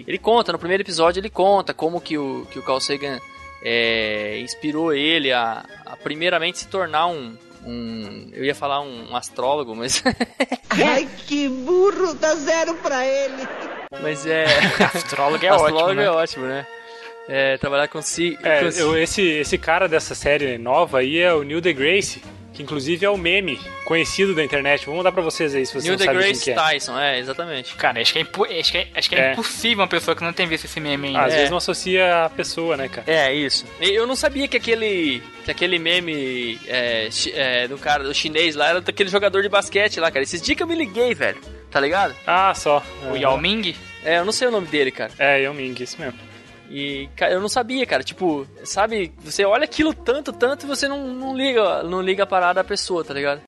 e 0.00 0.04
ele 0.08 0.18
conta, 0.18 0.52
no 0.52 0.58
primeiro 0.58 0.82
episódio 0.82 1.20
ele 1.20 1.30
conta 1.30 1.72
como 1.72 2.00
que 2.00 2.18
o, 2.18 2.46
que 2.50 2.58
o 2.58 2.62
Carl 2.62 2.80
Sagan 2.80 3.20
é, 3.62 4.38
inspirou 4.40 4.92
ele 4.92 5.32
a, 5.32 5.64
a 5.84 5.96
primeiramente 5.96 6.58
se 6.58 6.68
tornar 6.68 7.06
um, 7.06 7.36
um, 7.64 8.30
eu 8.32 8.44
ia 8.44 8.54
falar 8.54 8.80
um, 8.80 9.10
um 9.10 9.16
astrólogo, 9.16 9.74
mas 9.74 10.02
Ai, 10.70 11.08
que 11.26 11.48
burro, 11.48 12.14
dá 12.14 12.34
zero 12.34 12.74
pra 12.74 13.04
ele. 13.06 13.48
mas 14.02 14.26
é 14.26 14.46
Astrólogo 14.94 15.44
é 15.44 15.48
astrólogo 15.50 15.78
ótimo, 15.78 15.94
né? 15.94 16.04
é 16.04 16.10
ótimo, 16.10 16.46
né? 16.46 16.66
É, 17.28 17.56
trabalhar 17.58 17.88
com 17.88 18.00
si, 18.00 18.38
É, 18.42 18.60
com 18.60 18.66
eu- 18.78 18.96
esse, 18.98 19.20
esse 19.22 19.58
cara 19.58 19.88
dessa 19.88 20.14
série 20.14 20.58
nova 20.58 20.98
aí 21.00 21.18
é 21.18 21.32
o 21.34 21.42
Neil 21.42 21.60
deGrasse, 21.60 22.22
que 22.54 22.62
inclusive 22.62 23.04
é 23.04 23.10
o 23.10 23.16
meme 23.18 23.58
conhecido 23.84 24.32
da 24.34 24.42
internet. 24.44 24.86
Vou 24.86 24.94
mandar 24.96 25.10
pra 25.12 25.22
vocês 25.22 25.52
aí, 25.54 25.66
se 25.66 25.72
vocês 25.72 25.84
Neil 25.84 25.94
não 25.94 25.98
sabem 25.98 26.12
quem 26.14 26.22
deGrasse 26.22 26.44
que 26.44 26.50
é. 26.52 26.54
Tyson, 26.54 26.98
é, 26.98 27.18
exatamente. 27.18 27.74
Cara, 27.74 28.00
acho 28.00 28.12
que 28.12 28.18
é, 28.20 28.22
impo- 28.22 28.44
acho 28.44 28.70
que 28.72 28.78
é, 28.78 28.88
acho 28.94 29.08
que 29.08 29.14
é 29.16 29.20
É. 29.20 29.32
impossível 29.32 29.78
uma 29.82 29.88
pessoa 29.88 30.14
que 30.16 30.22
não 30.22 30.32
tem 30.32 30.46
visto 30.46 30.64
esse 30.66 30.78
meme 30.78 31.08
ainda. 31.08 31.20
Às 31.24 31.32
É. 31.32 31.36
vezes 31.36 31.50
não 31.50 31.58
associa 31.58 32.24
a 32.26 32.30
pessoa, 32.30 32.76
né, 32.76 32.88
cara? 32.88 33.04
É, 33.10 33.34
isso. 33.34 33.66
Eu 33.80 34.06
não 34.06 34.14
sabia 34.16 34.46
que 34.46 34.56
aquele, 34.56 35.20
que 35.44 35.50
aquele 35.50 35.78
meme 35.80 36.60
é, 36.68 37.08
é, 37.34 37.66
do 37.68 37.76
cara, 37.76 38.04
do 38.04 38.14
chinês 38.14 38.54
lá, 38.54 38.68
era 38.68 38.80
daquele 38.80 39.10
jogador 39.10 39.42
de 39.42 39.48
basquete 39.48 39.98
lá, 39.98 40.10
cara. 40.12 40.22
Esses 40.22 40.40
dias 40.40 40.56
que 40.56 40.62
eu 40.62 40.66
me 40.66 40.76
liguei, 40.76 41.12
velho. 41.12 41.38
Tá 41.72 41.80
ligado? 41.80 42.14
Ah, 42.26 42.54
só. 42.54 42.82
O. 43.10 43.16
Yao 43.16 43.36
Ming, 43.36 43.74
É, 44.04 44.18
eu 44.18 44.24
não 44.24 44.30
sei 44.30 44.46
o 44.46 44.52
nome 44.52 44.68
dele, 44.68 44.92
cara. 44.92 45.10
É, 45.18 45.42
Yao 45.42 45.52
Ming, 45.52 45.74
isso 45.82 46.00
mesmo. 46.00 46.16
E, 46.70 47.08
eu 47.30 47.40
não 47.40 47.48
sabia, 47.48 47.86
cara. 47.86 48.02
Tipo, 48.02 48.46
sabe, 48.64 49.12
você 49.20 49.44
olha 49.44 49.64
aquilo 49.64 49.94
tanto, 49.94 50.32
tanto 50.32 50.64
e 50.64 50.68
você 50.68 50.88
não, 50.88 51.06
não 51.08 51.36
liga, 51.36 51.82
não 51.82 52.00
liga 52.00 52.24
a 52.24 52.26
parada 52.26 52.54
da 52.54 52.64
pessoa, 52.64 53.04
tá 53.04 53.14
ligado? 53.14 53.42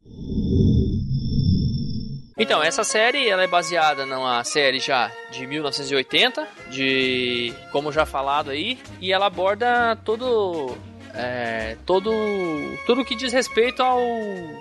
Então, 2.38 2.62
essa 2.62 2.84
série, 2.84 3.28
ela 3.28 3.42
é 3.42 3.48
baseada 3.48 4.06
numa 4.06 4.44
série 4.44 4.78
já 4.78 5.10
de 5.32 5.44
1980, 5.44 6.46
de, 6.70 7.52
como 7.72 7.90
já 7.90 8.06
falado 8.06 8.50
aí, 8.50 8.78
e 9.00 9.12
ela 9.12 9.26
aborda 9.26 9.96
todo, 10.04 10.76
é, 11.12 11.76
todo, 11.84 12.12
tudo 12.86 13.04
que 13.04 13.16
diz 13.16 13.32
respeito 13.32 13.82
ao, 13.82 14.00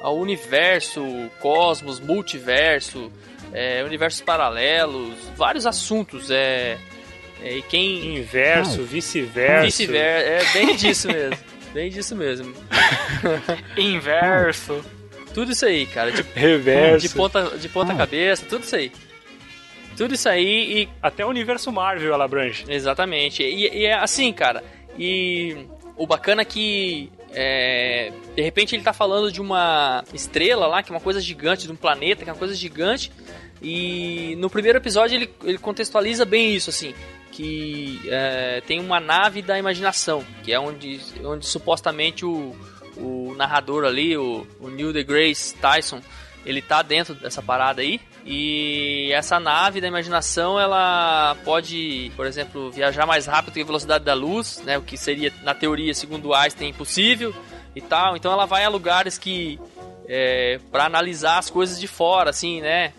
ao 0.02 0.18
universo, 0.18 1.04
cosmos, 1.40 2.00
multiverso, 2.00 3.12
é, 3.54 3.84
universos 3.84 4.22
paralelos, 4.22 5.14
vários 5.36 5.68
assuntos, 5.68 6.32
é, 6.32 6.80
e 7.52 7.62
quem, 7.62 8.18
Inverso, 8.18 8.84
vice-verso. 8.84 9.66
Vice-versa, 9.66 10.28
é 10.28 10.54
bem 10.54 10.76
disso 10.76 11.08
mesmo. 11.08 11.38
Bem 11.74 11.90
disso 11.90 12.16
mesmo. 12.16 12.56
inverso. 13.78 14.84
Tudo 15.32 15.52
isso 15.52 15.66
aí, 15.66 15.86
cara. 15.86 16.12
De, 16.12 16.24
Reverso. 16.34 17.08
de 17.08 17.14
ponta, 17.14 17.58
de 17.58 17.70
ponta 17.70 17.94
cabeça, 17.94 18.46
tudo 18.48 18.64
isso 18.64 18.76
aí. 18.76 18.92
Tudo 19.96 20.16
isso 20.16 20.28
aí 20.28 20.82
e. 20.84 20.90
Até 21.02 21.26
o 21.26 21.30
universo 21.30 21.72
Marvel 21.72 22.14
ela 22.14 22.26
abrange. 22.26 22.66
Exatamente. 22.68 23.44
E, 23.44 23.68
e 23.68 23.86
é 23.86 23.94
assim, 23.94 24.32
cara. 24.34 24.64
E 24.98 25.68
o 25.96 26.08
bacana 26.08 26.42
é 26.42 26.46
que. 26.46 27.12
é, 27.32 28.12
de 28.36 28.42
repente 28.42 28.76
ele 28.76 28.84
tá 28.84 28.94
falando 28.94 29.32
de 29.32 29.42
uma 29.42 30.04
estrela 30.14 30.66
lá, 30.66 30.82
que 30.82 30.92
é 30.92 30.96
uma 30.96 31.02
coisa 31.02 31.20
gigante, 31.20 31.68
de 31.68 31.72
um 31.72 31.76
planeta, 31.76 32.24
que 32.24 32.30
é 32.30 32.34
uma 32.34 32.40
coisa 32.40 32.56
gigante. 32.56 33.12
E 33.62 34.36
no 34.38 34.50
primeiro 34.50 34.78
episódio 34.78 35.16
ele, 35.16 35.30
ele 35.44 35.58
contextualiza 35.58 36.26
bem 36.26 36.56
isso, 36.56 36.70
assim. 36.70 36.94
Que 37.38 38.02
é, 38.06 38.62
tem 38.66 38.80
uma 38.80 39.00
nave 39.00 39.44
da 39.44 39.60
imaginação, 39.60 40.26
que 40.44 40.52
é 40.52 40.60
onde, 40.60 41.00
onde 41.24 41.46
supostamente 41.46 42.26
o, 42.26 42.56
o 42.98 43.36
narrador 43.38 43.86
ali, 43.86 44.18
o, 44.18 44.48
o 44.60 44.70
Neil 44.70 44.92
deGrasse 44.92 45.54
Tyson, 45.54 46.02
ele 46.44 46.64
tá 46.64 46.82
dentro 46.82 47.14
dessa 47.14 47.40
parada 47.40 47.84
aí. 47.84 48.02
E 48.26 49.12
essa 49.14 49.40
nave 49.40 49.80
da 49.80 49.88
imaginação, 49.88 50.60
ela 50.60 51.38
pode, 51.46 52.12
por 52.16 52.26
exemplo, 52.26 52.72
viajar 52.72 53.06
mais 53.06 53.28
rápido 53.28 53.54
que 53.54 53.62
a 53.62 53.66
velocidade 53.66 54.04
da 54.04 54.16
luz, 54.16 54.64
né? 54.66 54.76
O 54.76 54.82
que 54.82 54.98
seria, 54.98 55.32
na 55.44 55.54
teoria, 55.54 55.94
segundo 55.94 56.34
Einstein, 56.34 56.70
impossível 56.70 57.36
e 57.76 57.82
tal. 57.82 58.18
Então 58.18 58.32
ela 58.32 58.48
vai 58.48 58.64
a 58.64 58.70
lugares 58.70 59.18
que... 59.18 59.60
É, 60.10 60.58
para 60.72 60.86
analisar 60.86 61.38
as 61.38 61.50
coisas 61.50 61.78
de 61.78 61.86
fora, 61.86 62.30
assim, 62.30 62.62
né? 62.62 62.94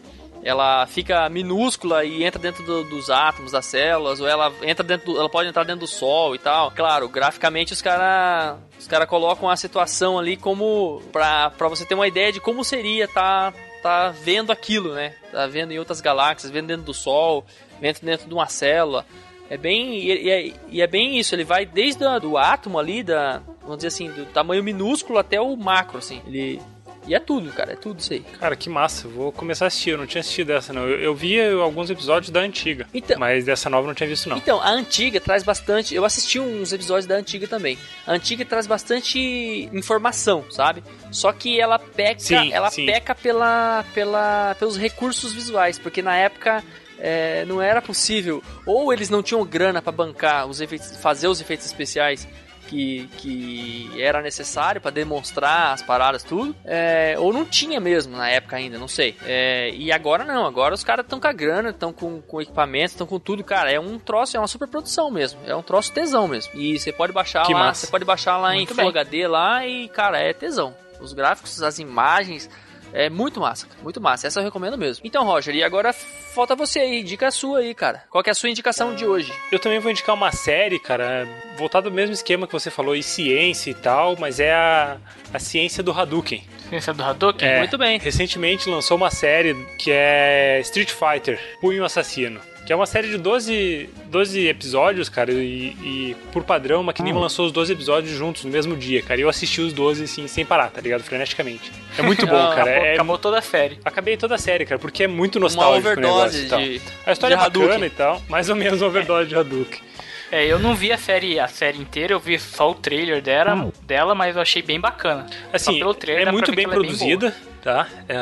Ela 0.49 0.87
fica 0.87 1.29
minúscula 1.29 2.05
e 2.07 2.25
entra 2.25 2.41
dentro 2.41 2.65
do- 2.65 2.85
dos 2.85 3.11
átomos 3.11 3.53
das 3.53 3.67
células, 3.67 4.19
ou 4.19 4.27
ela 4.27 4.51
entra 4.63 4.83
dentro, 4.83 5.13
do- 5.13 5.19
ela 5.21 5.29
pode 5.29 5.47
entrar 5.47 5.63
dentro 5.65 5.81
do 5.81 5.87
sol 5.87 6.35
e 6.35 6.39
tal. 6.39 6.71
Claro, 6.71 7.07
graficamente 7.09 7.75
os 7.75 7.83
caras 7.83 8.57
os 8.79 8.87
cara 8.87 9.07
colocam 9.07 9.51
a 9.51 9.57
situação 9.57 10.19
ali 10.19 10.39
como 10.39 11.03
pra, 11.13 11.51
você 11.69 11.85
ter 11.85 11.95
uma 11.95 12.09
ideia 12.09 12.33
de 12.33 12.41
como 12.41 12.65
seria 12.65 13.07
tá 13.07 13.53
tá 13.83 14.09
vendo 14.09 14.51
aquilo, 14.51 14.95
né? 14.95 15.15
Tá 15.31 15.47
vendo 15.47 15.73
em 15.73 15.79
outras 15.79 16.01
galáxias, 16.01 16.51
vendo 16.51 16.69
dentro 16.69 16.85
do 16.85 16.95
sol, 16.95 17.45
vendo 17.79 17.99
dentro 18.01 18.27
de 18.27 18.33
uma 18.35 18.47
célula. 18.47 19.05
É 19.51 19.57
bem 19.57 19.95
e, 19.99 20.31
é, 20.31 20.53
e 20.69 20.81
é 20.83 20.87
bem 20.87 21.19
isso, 21.19 21.35
ele 21.35 21.45
vai 21.45 21.67
desde 21.67 22.05
a- 22.07 22.19
do 22.19 22.37
átomo 22.39 22.79
ali 22.79 23.03
da, 23.03 23.41
vamos 23.63 23.77
dizer 23.77 23.89
assim, 23.89 24.11
do 24.11 24.25
tamanho 24.27 24.65
minúsculo 24.65 25.19
até 25.19 25.39
o 25.41 25.55
macro 25.57 25.99
assim. 25.99 26.21
Ele 26.27 26.61
e 27.09 27.15
é 27.15 27.19
tudo, 27.21 27.51
cara, 27.53 27.73
é 27.73 27.77
tudo 27.77 27.99
isso 28.01 28.13
aí. 28.13 28.21
Cara, 28.21 28.55
que 28.55 28.69
massa. 28.69 29.09
Vou 29.09 29.33
começar 29.33 29.65
a 29.65 29.69
assistir. 29.69 29.91
Eu 29.91 29.99
não 29.99 30.07
tinha 30.07 30.21
assistido 30.21 30.51
essa, 30.53 30.73
não. 30.73 30.83
Eu, 30.87 31.01
eu 31.01 31.15
vi 31.15 31.41
alguns 31.41 31.89
episódios 31.91 32.31
da 32.31 32.41
antiga. 32.41 32.87
Então- 32.93 33.19
mas 33.19 33.45
dessa 33.45 33.69
nova 33.71 33.85
eu 33.85 33.89
não 33.89 33.95
tinha 33.95 34.09
visto, 34.09 34.29
não. 34.29 34.37
Então, 34.37 34.61
a 34.61 34.71
antiga 34.71 35.21
traz 35.21 35.43
bastante. 35.43 35.95
Eu 35.95 36.05
assisti 36.05 36.39
uns 36.39 36.73
episódios 36.73 37.07
da 37.07 37.15
antiga 37.17 37.49
também. 37.49 37.79
A 38.07 38.13
antiga 38.13 38.45
traz 38.45 38.67
bastante 38.67 39.69
informação, 39.73 40.45
sabe? 40.51 40.83
Só 41.11 41.33
que 41.33 41.61
ela 41.61 41.79
peca, 41.79 42.21
Sim, 42.21 42.53
ela 42.53 42.71
sim. 42.71 42.87
peca 42.87 43.15
pela, 43.15 43.85
pela, 43.95 44.55
pelos 44.59 44.77
recursos 44.77 45.33
visuais, 45.33 45.79
porque 45.79 46.03
na 46.03 46.15
época 46.17 46.63
é, 46.99 47.45
não 47.47 47.63
era 47.63 47.81
possível. 47.81 48.43
Ou 48.67 48.93
eles 48.93 49.09
não 49.09 49.23
tinham 49.23 49.45
grana 49.45 49.81
pra 49.81 49.93
bancar 49.93 50.47
os 50.47 50.61
efeitos, 50.61 50.97
fazer 50.97 51.29
os 51.29 51.41
efeitos 51.41 51.67
especiais. 51.67 52.29
Que, 52.69 53.09
que 53.17 53.91
era 53.99 54.21
necessário 54.21 54.79
pra 54.79 54.91
demonstrar 54.91 55.73
as 55.73 55.81
paradas, 55.81 56.23
tudo, 56.23 56.55
é, 56.67 57.17
ou 57.19 57.33
não 57.33 57.47
tinha 57.47 57.81
mesmo 57.81 58.15
na 58.15 58.29
época 58.29 58.57
ainda, 58.57 58.79
não 58.79 58.87
sei. 58.87 59.17
É, 59.25 59.71
e 59.71 59.91
agora 59.91 60.23
não, 60.23 60.45
agora 60.45 60.75
os 60.75 60.85
caras 60.85 61.07
estão 61.07 61.19
com 61.19 61.27
a 61.27 61.33
grana, 61.33 61.71
estão 61.71 61.95
com, 61.95 62.21
com 62.21 62.43
equipamento, 62.43 62.93
estão 62.93 63.07
com 63.07 63.19
tudo, 63.19 63.43
cara. 63.43 63.73
É 63.73 63.81
um 63.81 63.99
troço, 63.99 64.37
é 64.37 64.41
uma 64.41 64.47
super 64.47 64.69
produção 64.69 65.11
mesmo. 65.11 65.41
É 65.47 65.57
um 65.57 65.63
troço 65.63 65.91
tesão 65.93 66.29
mesmo. 66.29 66.53
E 66.55 66.79
você 66.79 66.93
pode 66.93 67.11
baixar 67.13 67.47
Que 67.47 67.55
lá, 67.55 67.73
você 67.73 67.87
pode 67.87 68.05
baixar 68.05 68.37
lá 68.37 68.53
Muito 68.53 68.73
em. 68.73 68.77
Full 68.77 68.89
HD 68.89 69.27
lá 69.27 69.67
e, 69.67 69.89
cara, 69.89 70.19
é 70.19 70.35
tesão. 70.35 70.75
Os 71.01 71.15
gráficos, 71.15 71.63
as 71.63 71.79
imagens, 71.79 72.51
é 72.93 73.09
muito 73.11 73.41
massa, 73.41 73.67
cara, 73.67 73.81
muito 73.83 74.01
massa. 74.01 74.27
Essa 74.27 74.41
eu 74.41 74.45
recomendo 74.45 74.77
mesmo. 74.79 75.07
Então, 75.07 75.25
Roger, 75.25 75.55
e 75.55 75.63
agora 75.63 75.93
falta 75.93 76.55
você 76.55 76.81
aí, 76.81 77.03
dica 77.03 77.31
sua 77.31 77.61
aí, 77.61 77.75
cara. 77.75 78.05
Qual 78.11 78.23
que 78.23 78.31
é 78.31 78.33
a 78.33 78.35
sua 78.35 78.51
indicação 78.51 78.95
de 78.95 79.07
hoje? 79.07 79.33
Eu 79.51 79.59
também 79.59 79.79
vou 79.79 79.91
indicar 79.91 80.15
uma 80.15 80.33
série, 80.33 80.79
cara, 80.79 81.27
voltada 81.57 81.89
ao 81.89 81.95
mesmo 81.95 82.13
esquema 82.13 82.47
que 82.47 82.53
você 82.53 82.71
falou, 82.71 82.95
e 82.95 83.03
ciência 83.03 83.71
e 83.71 83.75
tal, 83.75 84.17
mas 84.19 84.41
é 84.41 84.53
a, 84.53 84.97
a 85.33 85.39
ciência 85.39 85.83
do 85.83 85.93
Hadouken. 85.93 86.43
Ciência 86.69 86.93
do 86.93 87.03
Hadouken? 87.03 87.49
É, 87.49 87.59
Muito 87.59 87.79
bem. 87.79 87.99
Recentemente 87.99 88.69
lançou 88.69 88.97
uma 88.97 89.11
série 89.11 89.55
que 89.79 89.91
é 89.91 90.61
Street 90.63 90.91
Fighter, 90.91 91.41
Punho 91.61 91.85
Assassino. 91.85 92.41
Que 92.69 92.73
é 92.75 92.77
uma 92.77 92.85
série 92.85 93.09
de 93.09 93.17
12, 93.17 93.89
12 94.11 94.47
episódios, 94.47 95.09
cara, 95.09 95.33
e, 95.33 95.75
e 95.83 96.17
por 96.31 96.45
padrão, 96.45 96.81
a 96.81 96.83
Maquininha 96.83 97.17
lançou 97.17 97.47
os 97.47 97.51
12 97.53 97.73
episódios 97.73 98.13
juntos 98.15 98.45
no 98.45 98.51
mesmo 98.51 98.77
dia, 98.77 99.01
cara. 99.01 99.19
E 99.19 99.23
eu 99.23 99.29
assisti 99.31 99.63
os 99.63 99.73
12, 99.73 100.05
assim, 100.05 100.29
sem 100.29 100.45
parar, 100.45 100.69
tá 100.69 100.79
ligado? 100.79 101.03
Freneticamente. 101.03 101.73
É 101.97 102.03
muito 102.03 102.27
bom, 102.27 102.37
Ah, 102.37 102.55
cara. 102.55 102.71
Acabou, 102.73 102.85
É, 102.87 102.93
acabou 102.93 103.19
toda 103.19 103.39
a 103.39 103.41
série. 103.41 103.79
Acabei 103.83 104.19
toda 104.19 104.35
a 104.35 104.39
série, 104.39 104.67
cara, 104.67 104.79
porque 104.79 105.05
é 105.05 105.07
muito 105.09 105.37
Uma 105.39 105.45
nostálgico 105.45 105.95
o 105.95 105.97
negócio 105.97 106.43
overdose 106.43 106.45
e 106.45 106.49
tal. 106.51 106.61
de. 106.61 106.81
A 107.07 107.13
história 107.13 107.37
de 107.39 107.43
é 107.43 107.47
bacana 107.47 107.65
Hadouken. 107.73 107.87
e 107.87 107.91
tal, 107.91 108.23
mais 108.29 108.51
ou 108.51 108.55
menos 108.57 108.83
uma 108.83 108.89
overdose 108.89 109.29
de 109.31 109.35
Hadouken. 109.35 109.81
É, 110.31 110.45
eu 110.45 110.59
não 110.59 110.75
vi 110.75 110.93
a 110.93 110.99
série, 110.99 111.41
a 111.41 111.49
série 111.49 111.79
inteira, 111.79 112.13
eu 112.13 112.21
vi 112.21 112.39
só 112.39 112.71
o 112.71 112.75
trailer 112.75 113.23
dela, 113.23 113.73
dela 113.83 114.15
mas 114.15 114.37
eu 114.37 114.43
achei 114.43 114.61
bem 114.61 114.79
bacana. 114.79 115.27
Assim, 115.53 115.81
é 115.81 116.31
muito 116.31 116.51
ver 116.51 116.57
bem 116.57 116.67
é 116.67 116.69
produzida, 116.69 117.35
tá? 117.63 117.89
É, 118.07 118.17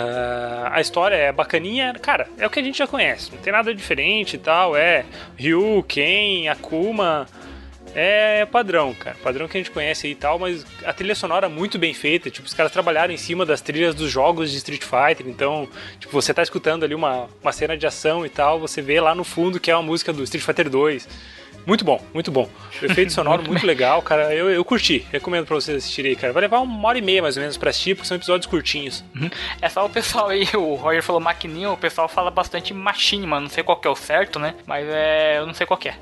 a 0.70 0.80
história 0.80 1.16
é 1.16 1.32
bacaninha, 1.32 1.92
cara, 1.94 2.28
é 2.38 2.46
o 2.46 2.50
que 2.50 2.60
a 2.60 2.62
gente 2.62 2.78
já 2.78 2.86
conhece, 2.86 3.32
não 3.32 3.38
tem 3.38 3.52
nada 3.52 3.74
diferente 3.74 4.36
e 4.36 4.38
tal, 4.38 4.76
é 4.76 5.04
Ryu, 5.36 5.84
Ken, 5.88 6.48
Akuma, 6.48 7.26
é 7.92 8.46
padrão, 8.46 8.94
cara, 8.94 9.16
padrão 9.22 9.48
que 9.48 9.56
a 9.56 9.60
gente 9.60 9.72
conhece 9.72 10.06
aí 10.06 10.12
e 10.12 10.16
tal, 10.16 10.38
mas 10.38 10.64
a 10.84 10.92
trilha 10.92 11.14
sonora 11.14 11.46
é 11.46 11.48
muito 11.48 11.76
bem 11.76 11.92
feita, 11.92 12.30
tipo, 12.30 12.46
os 12.46 12.54
caras 12.54 12.70
trabalharam 12.70 13.12
em 13.12 13.16
cima 13.16 13.44
das 13.44 13.60
trilhas 13.60 13.96
dos 13.96 14.12
jogos 14.12 14.52
de 14.52 14.58
Street 14.58 14.82
Fighter, 14.84 15.26
então, 15.26 15.68
tipo, 15.98 16.12
você 16.12 16.32
tá 16.32 16.42
escutando 16.42 16.84
ali 16.84 16.94
uma, 16.94 17.26
uma 17.42 17.52
cena 17.52 17.76
de 17.76 17.84
ação 17.84 18.24
e 18.24 18.28
tal, 18.28 18.60
você 18.60 18.80
vê 18.80 19.00
lá 19.00 19.12
no 19.12 19.24
fundo 19.24 19.58
que 19.58 19.72
é 19.72 19.74
uma 19.74 19.82
música 19.82 20.12
do 20.12 20.22
Street 20.22 20.44
Fighter 20.44 20.70
2, 20.70 21.08
muito 21.66 21.84
bom, 21.84 22.00
muito 22.14 22.30
bom. 22.30 22.48
O 22.80 22.84
efeito 22.86 23.12
sonoro 23.12 23.42
muito 23.46 23.66
legal, 23.66 24.00
cara. 24.00 24.32
Eu, 24.34 24.48
eu 24.50 24.64
curti. 24.64 25.04
Recomendo 25.12 25.44
pra 25.46 25.56
vocês 25.56 25.76
assistirem 25.78 26.10
aí, 26.10 26.16
cara. 26.16 26.32
Vai 26.32 26.42
levar 26.42 26.60
uma 26.60 26.88
hora 26.88 26.96
e 26.98 27.02
meia 27.02 27.20
mais 27.20 27.36
ou 27.36 27.40
menos 27.42 27.56
pra 27.56 27.70
assistir, 27.70 27.94
porque 27.94 28.06
são 28.08 28.16
episódios 28.16 28.46
curtinhos. 28.46 29.04
É 29.60 29.68
só 29.68 29.84
o 29.84 29.90
pessoal 29.90 30.28
aí, 30.28 30.48
o 30.54 30.74
Roger 30.74 31.02
falou 31.02 31.20
maquininha, 31.20 31.70
o 31.70 31.76
pessoal 31.76 32.08
fala 32.08 32.30
bastante 32.30 32.72
machine, 32.72 33.26
mano. 33.26 33.42
Não 33.42 33.50
sei 33.50 33.64
qual 33.64 33.78
que 33.78 33.86
é 33.86 33.90
o 33.90 33.96
certo, 33.96 34.38
né? 34.38 34.54
Mas 34.66 34.86
é. 34.88 35.38
Eu 35.38 35.46
não 35.46 35.54
sei 35.54 35.66
qual 35.66 35.78
que 35.78 35.88
é. 35.88 35.96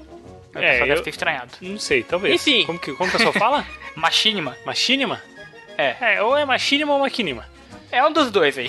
A 0.55 0.61
É, 0.63 0.71
pessoa 0.73 0.85
eu- 0.85 0.89
deve 0.89 1.03
ter 1.03 1.11
estranhado. 1.11 1.51
Não 1.61 1.79
sei, 1.79 2.03
talvez. 2.05 2.35
Enfim. 2.35 2.65
Como 2.67 2.79
que, 2.79 2.93
como 2.93 3.11
que 3.11 3.17
a 3.17 3.19
pessoa 3.19 3.33
fala? 3.33 3.67
Machinima. 3.97 4.57
Machinima? 4.65 5.21
É. 5.77 5.97
É, 6.17 6.23
ou 6.23 6.37
é 6.37 6.45
machinima 6.45 6.93
ou 6.93 7.01
maquinima. 7.01 7.45
É 7.91 8.05
um 8.05 8.13
dos 8.13 8.31
dois 8.31 8.57
aí. 8.59 8.69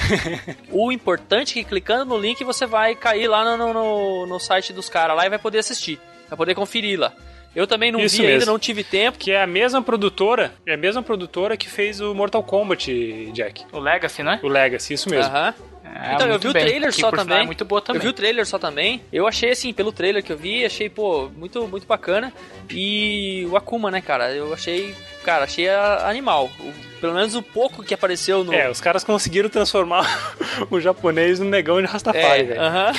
O 0.70 0.90
importante 0.92 1.58
é 1.58 1.62
que 1.62 1.68
clicando 1.68 2.04
no 2.04 2.18
link 2.18 2.42
você 2.44 2.66
vai 2.66 2.94
cair 2.94 3.26
lá 3.28 3.56
no, 3.56 3.72
no- 3.72 4.26
no 4.26 4.38
site 4.40 4.72
dos 4.72 4.88
caras 4.88 5.16
lá 5.16 5.26
e 5.26 5.28
vai 5.30 5.38
poder 5.38 5.58
assistir. 5.58 5.98
Vai 6.30 6.36
poder 6.36 6.54
conferir 6.54 6.98
lá. 6.98 7.12
Eu 7.54 7.66
também 7.66 7.90
não 7.90 7.98
Isso 8.00 8.16
vi 8.16 8.22
ainda, 8.22 8.38
mesmo. 8.38 8.52
não 8.52 8.58
tive 8.58 8.84
tempo. 8.84 9.18
Que 9.18 9.32
é 9.32 9.42
a 9.42 9.46
mesma 9.46 9.82
produtora, 9.82 10.52
é 10.64 10.74
a 10.74 10.76
mesma 10.76 11.02
produtora 11.02 11.56
que 11.56 11.68
fez 11.68 12.00
o 12.00 12.14
Mortal 12.14 12.44
Kombat, 12.44 13.30
Jack. 13.32 13.64
O 13.72 13.80
Legacy, 13.80 14.22
né? 14.22 14.38
O 14.42 14.48
Legacy, 14.48 14.94
isso 14.94 15.10
mesmo. 15.10 15.30
Aham. 15.30 15.54
É, 15.94 16.14
então, 16.14 16.26
eu 16.28 16.38
vi 16.38 16.48
o 16.48 16.52
bem, 16.52 16.64
trailer 16.64 16.90
que 16.90 17.00
só 17.00 17.10
sinal 17.10 17.24
também. 17.24 17.40
É 17.42 17.44
muito 17.46 17.64
boa 17.64 17.80
também. 17.82 17.98
Eu 17.98 18.02
vi 18.02 18.08
o 18.08 18.12
trailer 18.12 18.46
só 18.46 18.58
também. 18.58 19.02
Eu 19.12 19.26
achei 19.26 19.50
assim, 19.50 19.72
pelo 19.72 19.92
trailer 19.92 20.22
que 20.22 20.32
eu 20.32 20.36
vi, 20.36 20.64
achei, 20.64 20.88
pô, 20.88 21.28
muito, 21.36 21.66
muito 21.66 21.86
bacana. 21.86 22.32
E 22.70 23.46
o 23.50 23.56
Akuma, 23.56 23.90
né, 23.90 24.00
cara? 24.00 24.32
Eu 24.32 24.54
achei, 24.54 24.94
cara, 25.24 25.44
achei 25.44 25.68
animal. 25.68 26.50
O- 26.60 26.90
pelo 27.00 27.14
menos 27.14 27.34
o 27.34 27.42
pouco 27.42 27.82
que 27.82 27.94
apareceu 27.94 28.44
no. 28.44 28.52
É, 28.52 28.68
os 28.68 28.78
caras 28.80 29.02
conseguiram 29.02 29.48
transformar 29.48 30.04
o 30.70 30.78
japonês 30.78 31.40
num 31.40 31.48
negão 31.48 31.80
de 31.80 31.86
Rastafari, 31.86 32.42
É, 32.42 32.44
velho. 32.44 32.60
aham. 32.60 32.92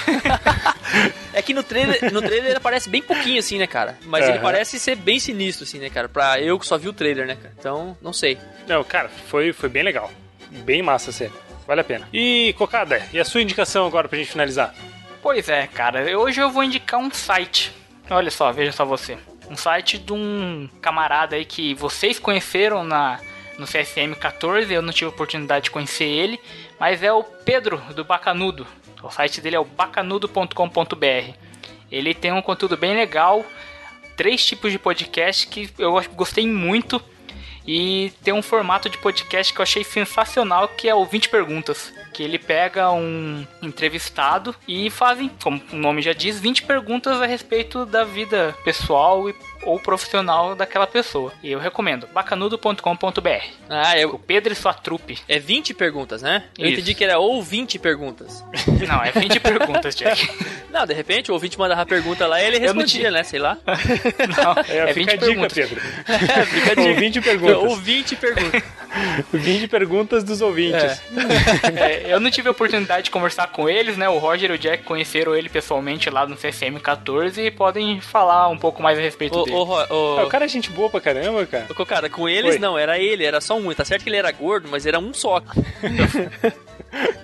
é 1.34 1.42
que 1.42 1.54
no 1.54 1.64
trailer, 1.64 2.12
no 2.12 2.20
trailer 2.22 2.48
ele 2.48 2.58
aparece 2.58 2.90
bem 2.90 3.02
pouquinho, 3.02 3.40
assim, 3.40 3.58
né, 3.58 3.68
cara? 3.68 3.98
Mas 4.06 4.24
ele 4.26 4.34
Aham. 4.38 4.42
parece 4.44 4.80
ser 4.80 4.96
bem 4.96 5.20
sinistro, 5.20 5.64
assim, 5.66 5.78
né, 5.80 5.90
cara? 5.90 6.10
Pra 6.10 6.42
eu 6.42 6.58
que 6.60 6.66
só 6.66 6.78
vi 6.78 6.90
o 6.90 6.94
trailer, 6.94 7.28
né, 7.28 7.36
cara? 7.36 7.54
Então, 7.58 7.96
não 8.02 8.12
sei. 8.12 8.38
Não, 8.68 8.84
cara, 8.84 9.10
foi, 9.28 9.54
foi 9.54 9.70
bem 9.70 9.84
legal. 9.84 10.12
Bem 10.66 10.82
massa 10.82 11.12
a 11.12 11.14
série. 11.14 11.32
Vale 11.72 11.80
a 11.80 11.86
pena. 11.86 12.10
E, 12.12 12.54
Cocada, 12.58 13.02
e 13.14 13.20
a 13.20 13.24
sua 13.24 13.42
indicação 13.42 13.88
agora 13.88 14.10
pra 14.10 14.18
gente 14.18 14.30
finalizar? 14.30 14.76
Pois 15.22 15.48
é, 15.48 15.68
cara. 15.68 16.20
Hoje 16.20 16.42
eu 16.42 16.52
vou 16.52 16.66
indicar 16.66 17.00
um 17.00 17.10
site. 17.10 17.72
Olha 18.10 18.30
só, 18.30 18.52
veja 18.52 18.74
só 18.74 18.84
você. 18.84 19.18
Um 19.50 19.56
site 19.56 19.98
de 19.98 20.12
um 20.12 20.68
camarada 20.82 21.38
aí 21.38 21.46
que 21.46 21.74
vocês 21.74 22.20
conheceram 22.20 22.84
na 22.84 23.22
no 23.58 23.66
CSM 23.66 24.14
14. 24.20 24.74
Eu 24.74 24.82
não 24.82 24.92
tive 24.92 25.12
oportunidade 25.12 25.64
de 25.64 25.72
conhecer 25.72 26.04
ele, 26.04 26.42
mas 26.78 27.02
é 27.02 27.14
o 27.14 27.24
Pedro 27.24 27.78
do 27.96 28.04
Bacanudo. 28.04 28.68
O 29.02 29.10
site 29.10 29.40
dele 29.40 29.56
é 29.56 29.60
o 29.62 29.64
bacanudo.com.br. 29.64 31.34
Ele 31.90 32.14
tem 32.14 32.34
um 32.34 32.42
conteúdo 32.42 32.76
bem 32.76 32.94
legal, 32.94 33.46
três 34.18 34.46
tipos 34.46 34.74
de 34.74 34.78
podcast 34.78 35.48
que 35.48 35.70
eu 35.80 35.94
gostei 36.16 36.46
muito. 36.46 37.02
E 37.66 38.12
tem 38.24 38.34
um 38.34 38.42
formato 38.42 38.90
de 38.90 38.98
podcast 38.98 39.54
que 39.54 39.60
eu 39.60 39.64
achei 39.64 39.84
sensacional, 39.84 40.68
que 40.68 40.90
é 40.90 40.96
o 40.96 41.06
20 41.06 41.30
perguntas. 41.30 41.94
Que 42.14 42.24
ele 42.24 42.38
pega 42.38 42.92
um 42.92 43.46
entrevistado 43.62 44.56
e 44.68 44.90
fazem, 44.90 45.30
como 45.42 45.62
o 45.72 45.76
nome 45.76 46.02
já 46.02 46.14
diz, 46.14 46.40
20 46.40 46.64
perguntas 46.64 47.22
a 47.22 47.26
respeito 47.26 47.86
da 47.86 48.04
vida 48.04 48.56
pessoal 48.64 49.30
e, 49.30 49.36
ou 49.64 49.80
profissional 49.80 50.56
daquela 50.56 50.88
pessoa. 50.88 51.32
E 51.44 51.52
eu 51.52 51.60
recomendo, 51.60 52.08
bacanudo.com.br. 52.14 53.30
Ah, 53.70 53.94
O 53.94 53.98
eu, 53.98 54.20
Pedro 54.20 54.54
e 54.54 54.56
sua 54.56 54.74
trupe. 54.74 55.20
é 55.28 55.40
20 55.40 55.74
perguntas, 55.74 56.22
né? 56.22 56.44
Eu 56.58 56.66
Isso. 56.66 56.74
entendi 56.74 56.94
que 56.96 57.04
era 57.04 57.20
ou 57.20 57.42
20 57.42 57.80
perguntas. 57.80 58.44
Não, 58.88 59.04
é 59.04 59.12
20 59.12 59.40
perguntas, 59.40 59.96
Jack. 59.96 60.30
Não, 60.72 60.86
de 60.86 60.94
repente 60.94 61.30
o 61.32 61.34
ouvinte 61.34 61.60
mandava 61.60 61.82
a 61.82 61.86
pergunta 61.86 62.26
lá 62.26 62.42
e 62.42 62.46
ele 62.48 62.58
respondia, 62.60 63.12
né? 63.12 63.24
Sei 63.24 63.40
lá. 63.40 63.58
Não, 63.66 64.64
É, 64.70 64.90
é, 64.90 64.94
fica 64.94 64.94
20 64.94 65.10
a 65.12 65.16
dica, 65.16 65.26
perguntas. 65.26 65.54
Pedro. 65.54 65.82
É, 66.08 66.46
fica 66.46 66.72
a 66.72 66.76
dica. 66.76 66.90
Ou 66.90 66.96
20 66.96 67.22
perguntas. 67.22 67.58
Ou 67.58 67.76
20 67.76 68.16
perguntas. 68.16 68.64
20 69.34 69.68
perguntas 69.68 70.24
dos 70.24 70.42
ouvintes. 70.42 71.02
É, 71.76 72.14
eu 72.14 72.20
não 72.20 72.30
tive 72.32 72.48
a 72.48 72.52
oportunidade 72.52 73.04
de 73.06 73.12
conversar 73.12 73.48
com 73.48 73.70
eles, 73.70 73.98
né? 73.98 74.08
O 74.10 74.18
Roger 74.18 74.52
e 74.52 74.54
o 74.54 74.58
Jack 74.58 74.84
conheceram 74.84 75.36
ele 75.36 75.50
pessoalmente 75.50 76.10
lá 76.10 76.26
no 76.26 76.36
CSM 76.36 76.78
14 76.82 77.42
e 77.42 77.52
podem 77.52 78.00
falar 78.02 78.50
um 78.50 78.58
pouco 78.58 78.82
mais 78.82 78.98
a 78.98 79.02
respeito 79.02 79.40
Ô, 79.40 79.44
dele. 79.52 79.64
Ro- 79.64 79.96
ô, 79.96 80.20
Ah, 80.20 80.24
o 80.26 80.30
cara 80.30 80.46
é 80.46 80.48
gente 80.48 80.70
boa 80.72 80.90
pra 80.90 81.02
caramba, 81.02 81.46
cara. 81.46 81.68
ô, 81.78 81.86
cara, 81.86 82.10
com 82.10 82.28
eles 82.28 82.54
Oi. 82.54 82.60
não, 82.60 82.78
era 82.78 82.98
ele, 83.00 83.24
era 83.26 83.40
só 83.42 83.58
um. 83.58 83.74
Tá 83.74 83.86
certo 83.86 84.04
que 84.04 84.10
ele 84.10 84.18
era 84.18 84.32
gordo, 84.32 84.68
mas 84.70 84.86
era 84.86 85.00
um 85.00 85.14
só. 85.14 85.42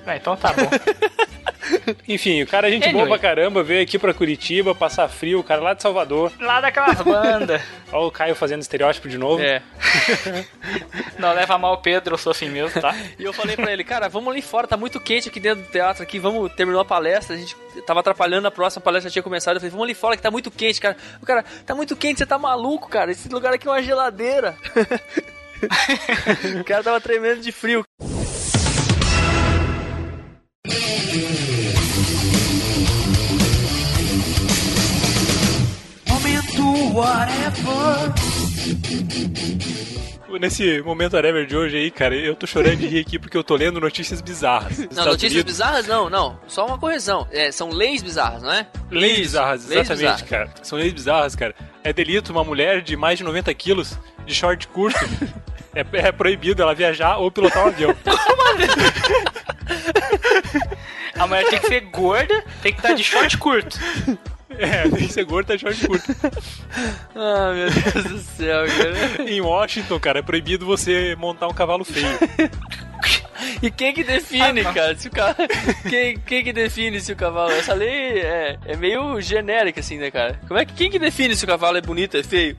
Ah, 0.05 0.15
então 0.15 0.35
tá 0.35 0.53
bom. 0.53 0.69
Enfim, 2.07 2.41
o 2.41 2.47
cara 2.47 2.67
é 2.67 2.71
gente 2.71 2.89
boa 2.89 3.03
Anyway. 3.03 3.19
pra 3.19 3.29
caramba, 3.29 3.63
veio 3.63 3.83
aqui 3.83 3.99
pra 3.99 4.13
Curitiba, 4.13 4.73
passar 4.73 5.07
frio, 5.09 5.39
o 5.39 5.43
cara 5.43 5.61
lá 5.61 5.73
de 5.73 5.81
Salvador. 5.81 6.31
Lá 6.39 6.61
daquelas 6.61 7.01
bandas. 7.01 7.61
Olha 7.91 8.07
o 8.07 8.11
Caio 8.11 8.35
fazendo 8.35 8.61
estereótipo 8.61 9.09
de 9.09 9.17
novo. 9.17 9.41
É. 9.43 9.61
Não 11.19 11.33
leva 11.33 11.57
mal 11.57 11.73
o 11.73 11.77
Pedro, 11.77 12.13
eu 12.13 12.17
sou 12.17 12.31
assim 12.31 12.49
mesmo, 12.49 12.79
tá? 12.79 12.95
E 13.17 13.23
eu 13.23 13.33
falei 13.33 13.55
pra 13.55 13.71
ele, 13.71 13.83
cara, 13.83 14.07
vamos 14.07 14.31
ali 14.31 14.41
fora, 14.41 14.67
tá 14.67 14.77
muito 14.77 14.99
quente 14.99 15.29
aqui 15.29 15.39
dentro 15.39 15.63
do 15.63 15.71
teatro 15.71 16.03
aqui, 16.03 16.19
vamos 16.19 16.51
terminou 16.53 16.81
a 16.81 16.85
palestra, 16.85 17.35
a 17.35 17.39
gente 17.39 17.55
tava 17.85 17.99
atrapalhando 17.99 18.47
a 18.47 18.51
próxima 18.51 18.81
palestra 18.81 19.11
tinha 19.11 19.23
começado, 19.23 19.55
eu 19.55 19.59
falei, 19.59 19.71
vamos 19.71 19.85
ali 19.85 19.93
fora 19.93 20.15
que 20.15 20.23
tá 20.23 20.31
muito 20.31 20.51
quente, 20.51 20.79
cara. 20.79 20.95
O 21.21 21.25
cara, 21.25 21.43
tá 21.65 21.75
muito 21.75 21.95
quente, 21.95 22.19
você 22.19 22.25
tá 22.25 22.37
maluco, 22.37 22.89
cara. 22.89 23.11
Esse 23.11 23.27
lugar 23.29 23.53
aqui 23.53 23.67
é 23.67 23.71
uma 23.71 23.83
geladeira. 23.83 24.55
o 26.59 26.63
cara 26.63 26.83
tava 26.83 27.01
tremendo 27.01 27.41
de 27.41 27.51
frio. 27.51 27.83
Nesse 40.39 40.81
momento 40.81 41.13
whatever 41.15 41.45
de 41.47 41.55
hoje 41.55 41.77
aí, 41.77 41.89
cara, 41.91 42.15
eu 42.15 42.35
tô 42.35 42.45
chorando 42.45 42.77
de 42.77 42.87
rir 42.87 42.99
aqui 42.99 43.17
porque 43.17 43.35
eu 43.35 43.43
tô 43.43 43.55
lendo 43.55 43.79
notícias 43.79 44.21
bizarras. 44.21 44.77
Não, 44.77 44.85
Estados 44.85 45.05
notícias 45.05 45.33
Unidos. 45.33 45.51
bizarras 45.53 45.87
não, 45.87 46.09
não. 46.09 46.39
Só 46.47 46.65
uma 46.65 46.77
correção. 46.77 47.27
É, 47.31 47.51
são 47.51 47.69
leis 47.69 48.03
bizarras, 48.03 48.43
não 48.43 48.51
é? 48.51 48.67
Leis 48.91 49.13
Isso, 49.13 49.21
bizarras, 49.21 49.65
leis 49.67 49.81
exatamente, 49.81 50.23
bizarras. 50.23 50.29
cara. 50.29 50.51
São 50.63 50.77
leis 50.77 50.93
bizarras, 50.93 51.35
cara. 51.35 51.55
É 51.83 51.91
delito 51.93 52.31
uma 52.31 52.43
mulher 52.43 52.81
de 52.81 52.95
mais 52.95 53.17
de 53.17 53.23
90 53.23 53.53
quilos, 53.55 53.97
de 54.25 54.35
short 54.35 54.67
curto. 54.67 54.99
é, 55.73 55.85
é 56.07 56.11
proibido 56.11 56.61
ela 56.61 56.75
viajar 56.75 57.17
ou 57.17 57.31
pilotar 57.31 57.65
um 57.65 57.69
avião. 57.69 57.95
A 61.17 61.25
mulher 61.25 61.49
tem 61.49 61.59
que 61.59 61.67
ser 61.67 61.81
gorda, 61.81 62.43
tem 62.61 62.71
que 62.71 62.77
estar 62.79 62.93
de 62.93 63.03
short 63.03 63.37
curto. 63.39 63.79
É, 64.49 64.83
tem 64.89 65.07
que 65.07 65.13
ser 65.13 65.25
gordo, 65.25 65.47
tá 65.47 65.55
de 65.55 65.61
short 65.61 65.87
curto. 65.87 66.05
Ah, 67.15 67.51
meu 67.53 67.69
Deus 67.71 68.05
do 68.05 68.19
céu, 68.19 68.65
cara. 68.67 69.29
Em 69.29 69.41
Washington, 69.41 69.99
cara, 69.99 70.19
é 70.19 70.21
proibido 70.21 70.65
você 70.65 71.15
montar 71.17 71.47
um 71.47 71.53
cavalo 71.53 71.83
feio. 71.83 72.07
E 73.61 73.71
quem 73.71 73.91
que 73.93 74.03
define, 74.03 74.61
Ah, 74.61 74.63
não. 74.65 74.73
cara? 74.73 74.95
Se 74.95 75.07
o 75.07 75.11
cara... 75.11 75.35
quem, 75.89 76.17
quem 76.19 76.43
que 76.43 76.53
define 76.53 76.99
se 77.01 77.11
o 77.11 77.15
cavalo... 77.15 77.51
Essa 77.51 77.73
lei 77.73 78.19
é, 78.19 78.57
é 78.65 78.75
meio 78.75 79.19
genérica, 79.21 79.79
assim, 79.79 79.97
né, 79.97 80.11
cara? 80.11 80.39
Como 80.47 80.59
é 80.59 80.65
que... 80.65 80.73
Quem 80.73 80.91
que 80.91 80.99
define 80.99 81.35
se 81.35 81.43
o 81.43 81.47
cavalo 81.47 81.77
é 81.77 81.81
bonito 81.81 82.13
ou 82.15 82.19
é 82.19 82.23
feio? 82.23 82.57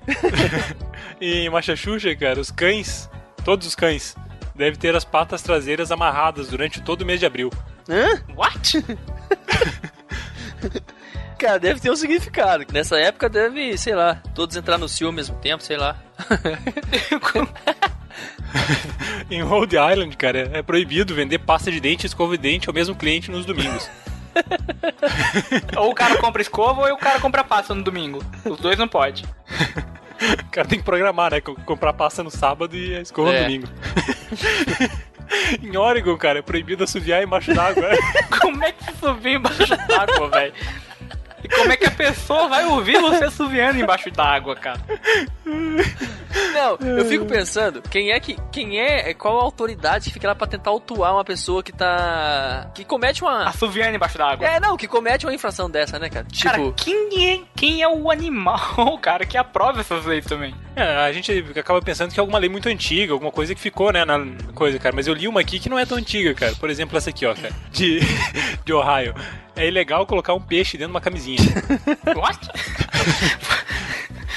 em 1.21 1.49
Massachusetts, 1.51 2.19
cara, 2.19 2.41
os 2.41 2.51
cães, 2.51 3.09
todos 3.45 3.67
os 3.67 3.75
cães, 3.77 4.17
devem 4.57 4.79
ter 4.79 4.95
as 4.97 5.05
patas 5.05 5.41
traseiras 5.43 5.93
amarradas 5.93 6.49
durante 6.49 6.81
todo 6.81 7.03
o 7.03 7.07
mês 7.07 7.21
de 7.21 7.27
abril. 7.27 7.51
Hã? 7.89 8.21
What? 8.35 8.85
Cara, 11.39 11.59
deve 11.59 11.81
ter 11.81 11.91
um 11.91 11.97
significado. 11.97 12.65
Nessa 12.73 12.97
época 12.99 13.29
deve, 13.29 13.79
sei 13.79 13.95
lá, 13.95 14.17
todos 14.35 14.57
entrar 14.57 14.77
no 14.77 14.89
cio 14.89 15.07
ao 15.07 15.13
mesmo 15.13 15.37
tempo, 15.37 15.63
sei 15.63 15.77
lá. 15.77 15.97
Em 19.31 19.43
Rhode 19.43 19.77
Island, 19.77 20.17
cara, 20.17 20.51
é 20.53 20.63
proibido 20.63 21.15
vender 21.15 21.39
pasta 21.39 21.71
de 21.71 21.81
dente 21.81 22.05
e 22.05 22.09
escova 22.09 22.37
de 22.37 22.43
dente 22.43 22.69
ao 22.69 22.75
mesmo 22.75 22.95
cliente 22.95 23.31
nos 23.31 23.47
domingos. 23.47 23.89
Ou 25.77 25.91
o 25.91 25.95
cara 25.95 26.17
compra 26.19 26.43
escova 26.43 26.83
ou 26.89 26.95
o 26.95 26.99
cara 26.99 27.21
compra 27.21 27.43
pasta 27.45 27.75
no 27.75 27.83
domingo. 27.83 28.23
Os 28.45 28.59
dois 28.59 28.79
não 28.79 28.89
pode. 28.89 29.25
O 30.45 30.51
cara 30.51 30.67
tem 30.67 30.79
que 30.79 30.85
programar, 30.85 31.31
né? 31.33 31.41
Co- 31.41 31.57
Comprar 31.65 31.93
pasta 31.93 32.23
no 32.23 32.31
sábado 32.31 32.77
e 32.77 32.95
a 32.97 33.01
escova 33.01 33.31
É. 33.33 33.39
no 33.41 33.45
domingo. 33.45 33.69
em 35.63 35.77
Oregon, 35.77 36.17
cara, 36.17 36.39
é 36.39 36.43
proibido 36.43 36.85
assoviar 36.85 37.23
embaixo 37.23 37.53
d'água. 37.53 37.89
Como 38.41 38.65
é 38.65 38.73
que 38.73 38.85
você 38.85 38.93
subir 39.07 39.35
embaixo 39.37 39.77
d'água, 39.89 40.31
velho? 40.31 40.53
E 41.43 41.49
como 41.49 41.73
é 41.73 41.77
que 41.77 41.87
a 41.87 41.91
pessoa 41.91 42.49
vai 42.49 42.65
ouvir 42.67 43.01
você 43.01 43.25
assoviando 43.25 43.79
embaixo 43.79 44.11
d'água, 44.11 44.57
cara? 44.57 44.81
Não, 45.45 46.89
eu 46.89 47.05
fico 47.05 47.25
pensando, 47.27 47.81
quem 47.83 48.11
é 48.11 48.21
que. 48.21 48.37
Quem 48.51 48.81
é. 48.81 49.15
Qual 49.15 49.39
a 49.39 49.43
autoridade 49.43 50.07
que 50.07 50.13
fica 50.13 50.29
lá 50.29 50.35
pra 50.35 50.47
tentar 50.47 50.71
autuar 50.71 51.15
uma 51.15 51.25
pessoa 51.25 51.63
que 51.63 51.73
tá. 51.73 52.71
que 52.75 52.85
comete 52.85 53.23
uma. 53.23 53.45
Assoviando 53.45 53.95
embaixo 53.95 54.19
d'água. 54.19 54.47
É, 54.47 54.61
não, 54.61 54.77
que 54.77 54.89
comete 54.89 55.27
uma 55.27 55.35
infração 55.35 55.71
dessa, 55.71 55.99
né, 55.99 56.09
cara? 56.09 56.27
Tipo. 56.27 56.51
Cara, 56.51 56.73
quem 56.73 57.33
é, 57.33 57.41
quem 57.55 57.83
é 57.83 57.89
o 57.89 58.11
animal, 58.11 58.99
cara, 59.01 59.25
que 59.25 59.37
aprova 59.37 59.81
essas 59.81 60.05
leis 60.05 60.25
também? 60.25 60.55
É, 60.79 60.97
a 60.97 61.13
gente 61.13 61.45
acaba 61.59 61.83
pensando 61.83 62.13
que 62.15 62.21
é 62.21 62.23
alguma 62.23 62.39
lei 62.39 62.49
muito 62.49 62.69
antiga, 62.69 63.13
alguma 63.13 63.33
coisa 63.33 63.53
que 63.53 63.61
ficou, 63.61 63.93
né, 63.93 64.05
na 64.05 64.25
coisa, 64.55 64.79
cara. 64.79 64.95
Mas 64.95 65.09
eu 65.09 65.15
li 65.15 65.27
uma 65.27 65.41
aqui 65.41 65.59
que 65.59 65.69
não 65.69 65.77
é 65.77 65.85
tão 65.85 65.99
antiga, 65.99 66.33
cara. 66.35 66.55
Por 66.55 66.71
exemplo, 66.71 66.97
essa 66.97 67.11
aqui, 67.11 67.27
ó, 67.27 67.35
cara, 67.35 67.53
de, 67.73 67.99
de 68.65 68.73
Ohio. 68.73 69.13
É 69.57 69.67
ilegal 69.67 70.07
colocar 70.07 70.35
um 70.35 70.41
peixe 70.41 70.77
dentro 70.79 70.93
de 70.93 70.95
uma 70.95 71.01
camisinha. 71.01 71.41
What? 72.17 72.39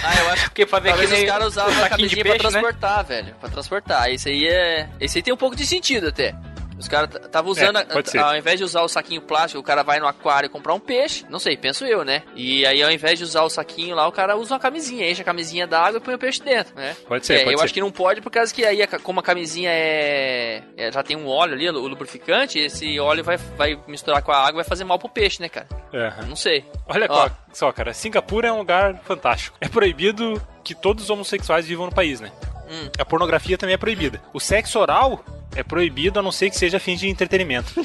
Ah, 0.04 0.16
eu 0.20 0.30
acho 0.30 0.46
Porque 0.46 0.66
fazer 0.66 0.90
Talvez 0.90 1.12
que 1.12 1.20
os 1.20 1.26
caras 1.26 1.48
usavam 1.50 1.84
a 1.84 1.90
camisinha 1.90 2.24
pra 2.24 2.32
peixe, 2.34 2.46
né? 2.46 2.50
transportar, 2.50 3.06
velho. 3.06 3.36
Pra 3.40 3.50
transportar. 3.50 4.12
Isso 4.12 4.30
aí 4.30 4.48
é. 4.48 4.90
Esse 5.00 5.20
aí 5.20 5.22
tem 5.22 5.32
um 5.32 5.38
pouco 5.38 5.56
de 5.56 5.64
sentido 5.64 6.08
até. 6.08 6.34
Os 6.82 6.88
caras 6.88 7.10
estavam 7.16 7.52
usando, 7.52 7.78
É, 7.80 7.86
pode 7.86 8.10
a- 8.10 8.12
ser. 8.12 8.18
ao 8.20 8.36
invés 8.36 8.58
de 8.58 8.64
usar 8.64 8.82
o 8.82 8.88
saquinho 8.88 9.22
plástico, 9.22 9.60
o 9.60 9.64
cara 9.64 9.84
vai 9.84 10.00
no 10.00 10.08
aquário 10.08 10.50
comprar 10.50 10.74
um 10.74 10.80
peixe. 10.80 11.26
Não 11.30 11.40
sei, 11.40 11.56
penso 11.56 11.86
eu, 11.86 12.04
né? 12.04 12.24
E 12.36 12.66
aí, 12.66 12.82
ao 12.84 12.92
invés 12.92 13.18
de 13.20 13.24
usar 13.24 13.44
o 13.44 13.50
saquinho 13.50 13.96
lá, 13.96 14.08
o 14.08 14.12
cara 14.12 14.36
usa 14.36 14.54
uma 14.56 14.60
camisinha, 14.60 15.10
enche 15.10 15.22
a 15.22 15.26
camisinha 15.26 15.66
d'água 15.68 15.98
e 16.00 16.02
põe 16.02 16.16
o 16.16 16.18
peixe 16.20 16.42
dentro, 16.44 16.76
né? 16.76 16.96
Pode 17.08 17.26
ser, 17.26 17.34
É, 17.36 17.38
pode 17.44 17.54
eu 17.54 17.58
ser. 17.60 17.66
acho 17.66 17.74
que 17.74 17.82
não 17.82 17.92
pode 17.92 18.22
por 18.22 18.32
causa 18.32 18.54
que 18.54 18.66
aí, 18.66 18.86
como 19.04 19.20
a 19.20 19.24
camisinha 19.24 19.70
é, 19.72 20.64
é- 20.76 20.92
já 20.92 21.04
tem 21.04 21.16
um 21.16 21.28
óleo 21.28 21.54
ali, 21.54 21.70
o 21.70 21.88
lubrificante, 21.88 22.60
esse 22.60 23.00
óleo 23.00 23.24
vai, 23.24 23.38
vai 23.38 23.80
misturar 23.88 24.22
com 24.22 24.32
a 24.32 24.38
água 24.38 24.52
e 24.52 24.56
vai 24.56 24.64
fazer 24.66 24.84
mal 24.84 24.98
pro 25.00 25.10
peixe, 25.10 25.42
né, 25.42 25.50
cara? 25.50 25.68
Aham. 25.94 26.26
Não 26.28 26.36
sei. 26.36 26.66
Olha 26.88 27.06
Ó. 27.10 27.16
só, 27.28 27.32
só, 27.54 27.72
cara, 27.72 27.94
Singapura 27.94 28.48
é 28.48 28.52
um 28.52 28.58
lugar 28.58 28.98
fantástico. 29.04 29.58
É 29.62 29.68
proibido 29.68 30.42
que 30.64 30.74
todos 30.74 31.04
os 31.06 31.10
homossexuais 31.10 31.66
vivam 31.68 31.86
no 31.86 31.92
país, 31.94 32.20
né? 32.20 32.32
Hum. 32.70 32.90
A 32.98 33.04
pornografia 33.04 33.58
também 33.58 33.74
é 33.76 33.78
proibida. 33.78 34.22
O 34.34 34.40
sexo 34.40 34.80
oral 34.80 35.24
é 35.56 35.64
proibido 35.64 36.20
a 36.20 36.22
não 36.22 36.32
ser 36.32 36.50
que 36.50 36.58
seja 36.58 36.80
fim 36.80 36.96
de 36.96 37.08
entretenimento. 37.08 37.74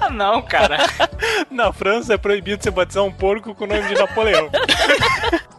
Ah, 0.00 0.10
não, 0.10 0.40
cara. 0.40 0.78
Na 1.50 1.72
França 1.72 2.14
é 2.14 2.16
proibido 2.16 2.62
você 2.62 2.70
batizar 2.70 3.02
um 3.02 3.10
porco 3.10 3.52
com 3.52 3.64
o 3.64 3.66
nome 3.66 3.88
de 3.88 3.94
Napoleão. 3.94 4.48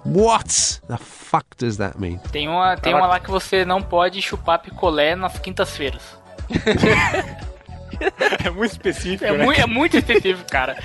What 0.06 0.82
the 0.88 0.98
fuck 0.98 1.46
does 1.58 1.76
that 1.76 2.00
mean? 2.00 2.20
Tem 2.32 2.48
uma, 2.48 2.78
tem 2.78 2.94
uma 2.94 3.06
lá 3.06 3.20
que 3.20 3.30
você 3.30 3.66
não 3.66 3.82
pode 3.82 4.22
chupar 4.22 4.60
picolé 4.60 5.14
nas 5.14 5.38
quintas-feiras. 5.40 6.02
É 8.46 8.50
muito 8.50 8.72
específico, 8.72 9.26
É, 9.26 9.32
né? 9.38 9.44
muito, 9.44 9.62
é 9.62 9.66
muito 9.66 9.98
específico, 9.98 10.50
cara. 10.50 10.78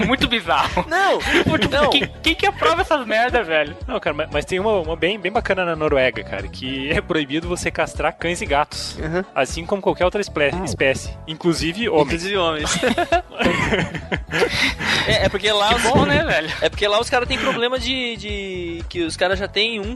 É 0.00 0.04
muito 0.04 0.28
bizarro. 0.28 0.84
Não, 0.88 1.18
não. 1.70 1.90
Quem, 1.90 2.08
quem 2.22 2.34
que 2.34 2.46
aprova 2.46 2.80
essas 2.82 3.06
merda, 3.06 3.42
velho? 3.42 3.76
Não, 3.86 3.98
cara, 3.98 4.14
mas, 4.14 4.28
mas 4.32 4.44
tem 4.44 4.58
uma, 4.60 4.80
uma 4.80 4.96
bem, 4.96 5.18
bem 5.18 5.32
bacana 5.32 5.64
na 5.64 5.74
Noruega, 5.76 6.22
cara, 6.22 6.46
que 6.48 6.90
é 6.90 7.00
proibido 7.00 7.48
você 7.48 7.70
castrar 7.70 8.12
cães 8.12 8.40
e 8.40 8.46
gatos. 8.46 8.96
Assim 9.34 9.64
como 9.66 9.82
qualquer 9.82 10.04
outra 10.04 10.20
espé- 10.20 10.50
espécie. 10.64 11.16
Inclusive 11.26 11.88
homens. 11.88 12.06
Inclusive 12.06 12.36
homens. 12.36 12.70
é, 15.06 15.24
é 15.24 15.28
porque 15.28 15.50
lá 15.50 15.74
os, 15.74 15.82
Bom, 15.82 16.04
né, 16.06 16.24
velho? 16.24 16.50
É 16.60 16.68
porque 16.68 16.86
lá 16.86 17.00
os 17.00 17.10
caras 17.10 17.28
têm 17.28 17.38
problema 17.38 17.78
de, 17.78 18.16
de. 18.16 18.84
que 18.88 19.02
os 19.02 19.16
caras 19.16 19.38
já 19.38 19.48
têm 19.48 19.80
um, 19.80 19.94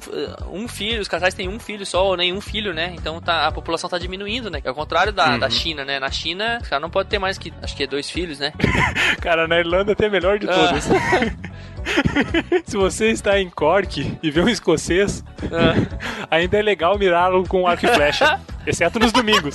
um 0.53 0.69
filho, 0.69 1.01
os 1.01 1.09
casais 1.09 1.35
têm 1.35 1.49
um 1.49 1.59
filho 1.59 1.87
só, 1.87 2.05
ou 2.07 2.17
nenhum 2.17 2.41
filho, 2.41 2.73
né? 2.75 2.93
Então 2.97 3.21
tá, 3.21 3.47
a 3.47 3.53
população 3.53 3.89
tá 3.89 3.99
diminuindo, 3.99 4.51
né? 4.51 4.61
É 4.65 4.71
o 4.71 4.75
contrário 4.75 5.13
da, 5.13 5.37
da 5.37 5.49
China, 5.51 5.85
né? 5.85 5.99
Na 6.01 6.11
China, 6.11 6.45
os 6.61 6.69
caras 6.69 6.83
não 6.83 6.91
podem 6.91 7.11
ter 7.11 7.19
mais 7.19 7.37
que. 7.39 7.53
Acho 7.63 7.77
que 7.77 7.83
é 7.83 7.87
dois 7.87 8.09
filhos, 8.11 8.39
né? 8.39 8.53
Cara, 9.21 9.47
na 9.49 9.59
Irlanda 9.59 9.93
até 9.93 10.09
melhor 10.09 10.39
de 10.39 10.49
Ah. 10.49 10.53
todas. 10.55 10.89
Se 12.67 12.77
você 12.77 13.11
está 13.11 13.39
em 13.41 13.49
Cork 13.49 14.19
e 14.23 14.31
vê 14.31 14.41
um 14.41 14.49
escocês, 14.49 15.23
ainda 16.31 16.59
é 16.59 16.63
legal 16.63 16.99
mirá-lo 16.99 17.47
com 17.47 17.67
arco 17.67 17.87
e 17.87 17.89
flecha. 17.89 18.41
Exceto 18.67 18.99
nos 18.99 19.13
domingos. 19.13 19.55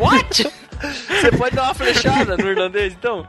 What? 0.00 0.50
Você 0.80 1.32
pode 1.32 1.56
dar 1.56 1.64
uma 1.64 1.74
flechada 1.74 2.36
no 2.36 2.48
irlandês, 2.48 2.92
então? 2.92 3.26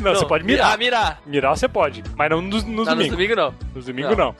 Não, 0.00 0.14
você 0.14 0.26
pode 0.26 0.44
mirar. 0.44 0.74
Ah, 0.74 0.76
mirar. 0.76 1.20
Mirar 1.26 1.56
você 1.56 1.68
pode, 1.68 2.02
mas 2.16 2.30
não 2.30 2.40
nos, 2.42 2.64
nos 2.64 2.86
Tá 2.86 2.94
nos 2.94 3.08
domingos. 3.08 3.10
domingos 3.10 3.36
não. 3.36 3.54
Nos 3.74 3.86
domingos 3.86 4.16
não. 4.16 4.34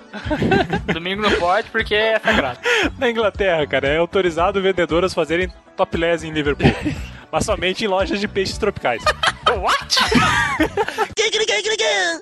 Domingo 0.93 1.23
não 1.23 1.33
pode 1.33 1.71
porque 1.71 1.95
é 1.95 2.19
sagrado. 2.19 2.59
Na 2.99 3.11
Inglaterra, 3.11 3.67
cara, 3.67 3.89
é 3.89 3.97
autorizado 3.97 4.61
vendedoras 4.61 5.15
fazerem 5.15 5.51
topless 5.77 6.27
em 6.27 6.31
Liverpool. 6.33 6.67
mas 7.33 7.45
somente 7.47 7.85
em 7.85 7.89
lojas 7.89 8.21
de 8.21 8.29
peixes 8.29 8.59
tropicais. 8.59 9.03
What? 9.53 9.97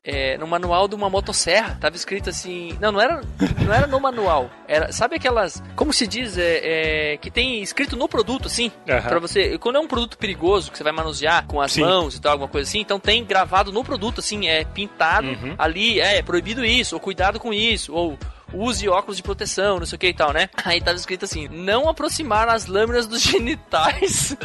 É, 0.02 0.36
no 0.38 0.46
manual 0.46 0.88
de 0.88 0.94
uma 0.94 1.08
motosserra, 1.10 1.76
tava 1.80 1.94
escrito 1.94 2.30
assim. 2.30 2.76
Não, 2.80 2.90
não 2.92 3.00
era, 3.00 3.20
não 3.64 3.72
era 3.72 3.86
no 3.86 4.00
manual. 4.00 4.50
Era, 4.66 4.90
sabe 4.92 5.16
aquelas. 5.16 5.62
Como 5.76 5.92
se 5.92 6.06
diz? 6.06 6.36
É, 6.38 7.12
é, 7.12 7.16
que 7.18 7.30
tem 7.30 7.62
escrito 7.62 7.96
no 7.96 8.08
produto, 8.08 8.46
assim. 8.46 8.72
Aham. 8.88 9.08
Pra 9.08 9.18
você. 9.18 9.58
Quando 9.58 9.76
é 9.76 9.80
um 9.80 9.86
produto 9.86 10.16
perigoso 10.18 10.70
que 10.72 10.78
você 10.78 10.84
vai 10.84 10.92
manusear 10.92 11.46
com 11.46 11.60
as 11.60 11.72
Sim. 11.72 11.82
mãos 11.82 12.16
e 12.16 12.20
tal, 12.20 12.32
alguma 12.32 12.48
coisa 12.48 12.68
assim, 12.68 12.80
então 12.80 12.98
tem 12.98 13.24
gravado 13.24 13.70
no 13.72 13.84
produto, 13.84 14.20
assim, 14.20 14.48
é 14.48 14.64
pintado 14.64 15.28
Uhum. 15.28 15.54
ali, 15.58 16.00
é, 16.00 16.22
proibido 16.22 16.64
isso, 16.64 16.94
ou 16.96 17.00
cuidado 17.00 17.38
com 17.38 17.52
isso, 17.52 17.92
ou. 17.94 18.18
Use 18.52 18.88
óculos 18.88 19.16
de 19.16 19.22
proteção, 19.22 19.78
não 19.78 19.86
sei 19.86 19.96
o 19.96 19.98
que 19.98 20.08
e 20.08 20.14
tal, 20.14 20.32
né? 20.32 20.48
Aí 20.64 20.80
tava 20.80 20.96
escrito 20.96 21.24
assim: 21.24 21.48
não 21.48 21.88
aproximar 21.88 22.48
as 22.48 22.66
lâminas 22.66 23.06
dos 23.06 23.20
genitais. 23.22 24.36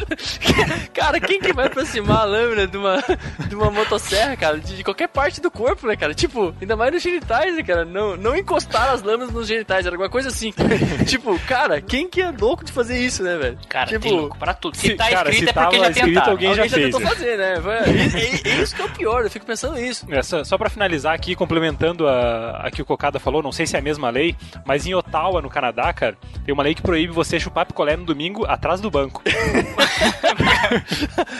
cara, 0.92 1.20
quem 1.20 1.40
que 1.40 1.52
vai 1.52 1.66
aproximar 1.66 2.20
a 2.20 2.24
lâmina 2.24 2.66
de 2.66 2.76
uma, 2.76 3.02
de 3.48 3.54
uma 3.54 3.70
motosserra, 3.70 4.36
cara? 4.36 4.58
De, 4.58 4.76
de 4.76 4.84
qualquer 4.84 5.08
parte 5.08 5.40
do 5.40 5.50
corpo, 5.50 5.86
né, 5.86 5.96
cara? 5.96 6.14
Tipo, 6.14 6.54
ainda 6.60 6.76
mais 6.76 6.92
nos 6.92 7.02
genitais, 7.02 7.54
né, 7.56 7.62
cara? 7.62 7.84
Não, 7.84 8.16
não 8.16 8.36
encostar 8.36 8.90
as 8.90 9.02
lâminas 9.02 9.32
nos 9.32 9.46
genitais, 9.46 9.86
era 9.86 9.94
alguma 9.94 10.10
coisa 10.10 10.28
assim. 10.28 10.52
tipo, 11.06 11.38
cara, 11.40 11.80
quem 11.80 12.08
que 12.08 12.20
é 12.22 12.30
louco 12.30 12.64
de 12.64 12.72
fazer 12.72 12.98
isso, 12.98 13.22
né, 13.22 13.36
velho? 13.36 13.58
Cara, 13.68 13.86
tipo, 13.88 14.00
tem 14.02 14.12
louco 14.12 14.38
pra 14.38 14.54
tudo. 14.54 14.76
Se, 14.76 14.88
se- 14.88 14.94
tá 14.94 15.08
cara, 15.10 15.30
escrito 15.30 15.52
se 15.52 15.58
é 15.58 15.62
porque 15.62 15.78
já 15.78 15.90
escrito, 15.90 16.06
tentaram. 16.14 16.30
alguém 16.32 16.54
já 16.54 16.62
Alguém 16.62 16.68
já 16.68 16.76
fez, 16.76 16.86
tentou 16.86 17.00
né? 17.00 17.06
fazer, 17.08 17.38
né? 17.38 17.54
É, 17.54 18.50
é- 18.50 18.52
é 18.58 18.62
isso 18.62 18.74
que 18.76 18.82
é 18.82 18.84
o 18.84 18.90
pior, 18.90 19.24
eu 19.24 19.30
fico 19.30 19.46
pensando 19.46 19.78
isso. 19.78 20.06
É, 20.10 20.22
só, 20.22 20.44
só 20.44 20.56
pra 20.58 20.70
finalizar 20.70 21.14
aqui, 21.14 21.34
complementando 21.34 22.06
a, 22.08 22.62
a 22.66 22.70
que 22.70 22.80
o 22.82 22.84
Cocada 22.84 23.18
falou, 23.18 23.42
não 23.42 23.52
sei 23.52 23.66
se 23.66 23.76
é 23.76 23.78
a 23.78 23.82
mesma 23.82 23.95
lei, 24.10 24.34
mas 24.64 24.86
em 24.86 24.94
Ottawa, 24.94 25.40
no 25.42 25.50
Canadá, 25.50 25.92
cara, 25.92 26.16
tem 26.44 26.52
uma 26.52 26.62
lei 26.62 26.74
que 26.74 26.82
proíbe 26.82 27.12
você 27.12 27.38
chupar 27.40 27.66
picolé 27.66 27.96
no 27.96 28.04
domingo 28.04 28.44
atrás 28.46 28.80
do 28.80 28.90
banco. 28.90 29.22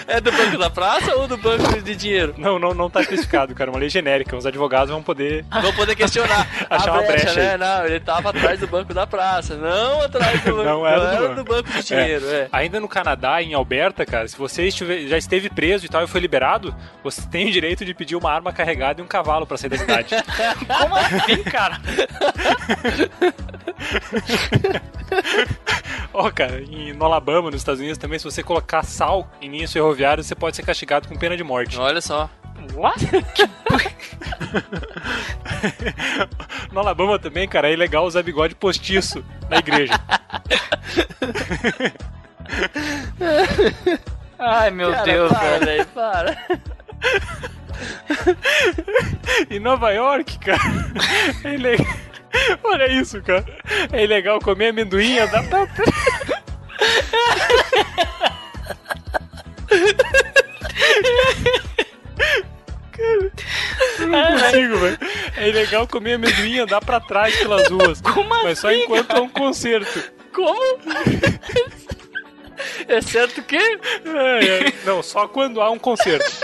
É 0.07 0.21
do 0.21 0.31
banco 0.31 0.57
da 0.59 0.71
praça 0.71 1.14
ou 1.16 1.27
do 1.27 1.37
banco 1.37 1.81
de 1.83 1.95
dinheiro? 1.97 2.35
Não, 2.38 2.59
não, 2.59 2.73
não 2.73 2.88
tá 2.88 3.01
especificado, 3.01 3.55
cara, 3.55 3.71
uma 3.71 3.79
lei 3.79 3.88
genérica. 3.88 4.37
Os 4.37 4.47
advogados 4.47 4.90
vão 4.90 5.03
poder. 5.03 5.45
Vão 5.62 5.73
poder 5.73 5.95
questionar. 5.97 6.47
Achar 6.71 6.90
a 6.90 6.92
uma 6.95 7.03
brecha, 7.03 7.25
brecha 7.33 7.40
né? 7.40 7.53
aí. 7.53 7.59
Não, 7.59 7.87
ele 7.87 8.01
tava 8.01 8.31
atrás 8.31 8.61
do 8.61 8.66
banco 8.66 8.95
da 8.95 9.07
praça, 9.07 9.57
não 9.57 10.01
atrás 10.03 10.40
do 10.42 10.53
banco, 10.53 10.64
Não 10.64 10.87
era 10.87 11.01
do 11.01 11.07
era 11.07 11.21
banco. 11.29 11.35
do 11.35 11.45
banco 11.45 11.71
de 11.71 11.83
dinheiro, 11.85 12.25
é. 12.31 12.49
Ainda 12.53 12.79
no 12.81 12.88
Canadá, 12.88 13.42
em 13.42 13.53
Alberta, 13.55 14.07
cara, 14.07 14.29
se 14.29 14.37
você 14.37 14.66
estiver- 14.69 15.07
já 15.09 15.19
esteve 15.19 15.51
preso 15.51 15.85
e 15.85 15.88
tal 15.88 16.03
e 16.05 16.07
foi 16.07 16.21
liberado, 16.21 16.75
você 17.03 17.23
tem 17.29 17.49
o 17.49 17.53
direito 17.53 17.85
de 17.85 17.92
pedir 17.95 18.16
uma 18.16 18.31
arma 18.33 18.53
carregada 18.53 19.01
e 19.01 19.05
um 19.05 19.09
cavalo 19.09 19.47
pra 19.47 19.57
sair 19.57 19.71
da 19.71 19.79
cidade. 19.79 20.14
Como 20.66 20.97
assim, 20.97 21.42
cara? 21.45 21.81
Ó, 26.13 26.31
cara, 26.31 26.61
em, 26.63 26.93
no 26.93 27.05
Alabama, 27.05 27.51
nos 27.51 27.61
Estados 27.61 27.81
Unidos 27.81 27.99
também, 27.99 28.19
se 28.19 28.25
você 28.25 28.43
colocar 28.43 28.83
sal 28.83 29.31
em 29.41 29.49
linhas 29.51 29.73
ferroviárias, 29.73 30.27
você 30.27 30.35
pode 30.35 30.57
ser 30.57 30.65
castigado 30.65 31.07
com 31.09 31.17
pena 31.17 31.37
de 31.37 31.45
morte. 31.45 31.79
Olha 31.79 32.01
só. 32.01 32.29
What? 32.75 33.07
No 36.73 36.81
Alabama 36.81 37.17
também, 37.19 37.49
cara, 37.49 37.69
é 37.69 37.73
ilegal 37.73 38.05
usar 38.05 38.23
bigode 38.23 38.55
postiço 38.55 39.25
na 39.49 39.57
igreja. 39.59 39.95
Ai, 44.39 44.71
meu 44.71 44.91
Cara, 44.93 45.05
Deus, 45.05 45.33
para, 45.33 45.59
velho, 45.59 45.87
para. 45.87 46.37
Em 49.51 49.59
Nova 49.59 49.91
York, 49.93 50.39
cara, 50.39 50.61
é 51.45 51.55
ilegal. 51.55 51.87
Olha 52.62 52.91
isso, 52.91 53.21
cara. 53.23 53.45
É 53.93 54.05
ilegal 54.05 54.39
comer 54.41 54.69
amendoim 54.69 55.15
e 55.15 55.19
andar 55.19 55.43
pra... 55.49 55.67
Cara, 62.93 63.33
não 64.01 64.33
consigo, 64.33 64.77
velho. 64.79 64.99
É 65.37 65.49
ilegal 65.49 65.87
comer 65.87 66.15
amendoim 66.15 66.55
e 66.55 66.61
andar 66.61 66.85
pra 66.85 67.01
trás 67.01 67.37
pelas 67.37 67.69
ruas. 67.69 68.01
Como 68.01 68.29
Mas 68.29 68.59
só 68.59 68.69
assim, 68.69 68.83
enquanto 68.83 69.17
é 69.17 69.21
um 69.21 69.29
concerto. 69.29 70.03
Como? 70.33 70.79
É 72.89 73.01
certo 73.01 73.43
que 73.43 73.57
É, 73.57 74.69
é. 74.69 74.73
Não, 74.85 75.03
só 75.03 75.29
quando 75.29 75.61
há 75.61 75.71
um 75.71 75.79
concerto. 75.79 76.27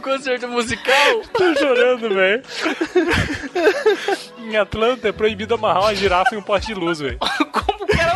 concerto 0.00 0.48
musical 0.48 1.22
Tô 1.32 1.54
chorando, 1.54 2.08
velho. 2.08 2.42
Em 4.38 4.56
Atlanta 4.56 5.08
é 5.08 5.12
proibido 5.12 5.54
amarrar 5.54 5.82
uma 5.82 5.94
girafa 5.94 6.34
em 6.34 6.38
um 6.38 6.42
poste 6.42 6.68
de 6.68 6.74
luz, 6.74 6.98
velho. 6.98 7.18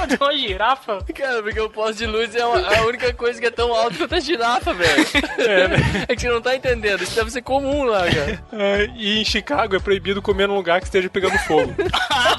De 0.06 0.16
uma 0.20 0.36
girafa? 0.36 0.98
Cara, 1.14 1.42
porque 1.42 1.60
o 1.60 1.70
poste 1.70 1.98
de 1.98 2.06
luz 2.06 2.34
é 2.34 2.44
uma- 2.44 2.76
a 2.76 2.82
única 2.82 3.12
coisa 3.14 3.40
que 3.40 3.46
é 3.46 3.50
tão 3.50 3.72
alto 3.74 3.96
quanto 3.98 4.14
a 4.14 4.20
girafa, 4.20 4.72
velho. 4.74 5.06
É, 5.38 5.68
né? 5.68 5.76
É 6.08 6.14
que 6.14 6.20
você 6.22 6.28
não 6.28 6.40
tá 6.40 6.54
entendendo, 6.54 7.02
isso 7.02 7.14
deve 7.14 7.30
ser 7.30 7.42
comum 7.42 7.84
lá, 7.84 8.00
cara. 8.10 8.44
É, 8.52 8.90
e 8.96 9.20
em 9.20 9.24
Chicago 9.24 9.76
é 9.76 9.78
proibido 9.80 10.20
comer 10.22 10.46
num 10.48 10.54
lugar 10.54 10.80
que 10.80 10.86
esteja 10.86 11.08
pegando 11.08 11.38
fogo. 11.40 11.74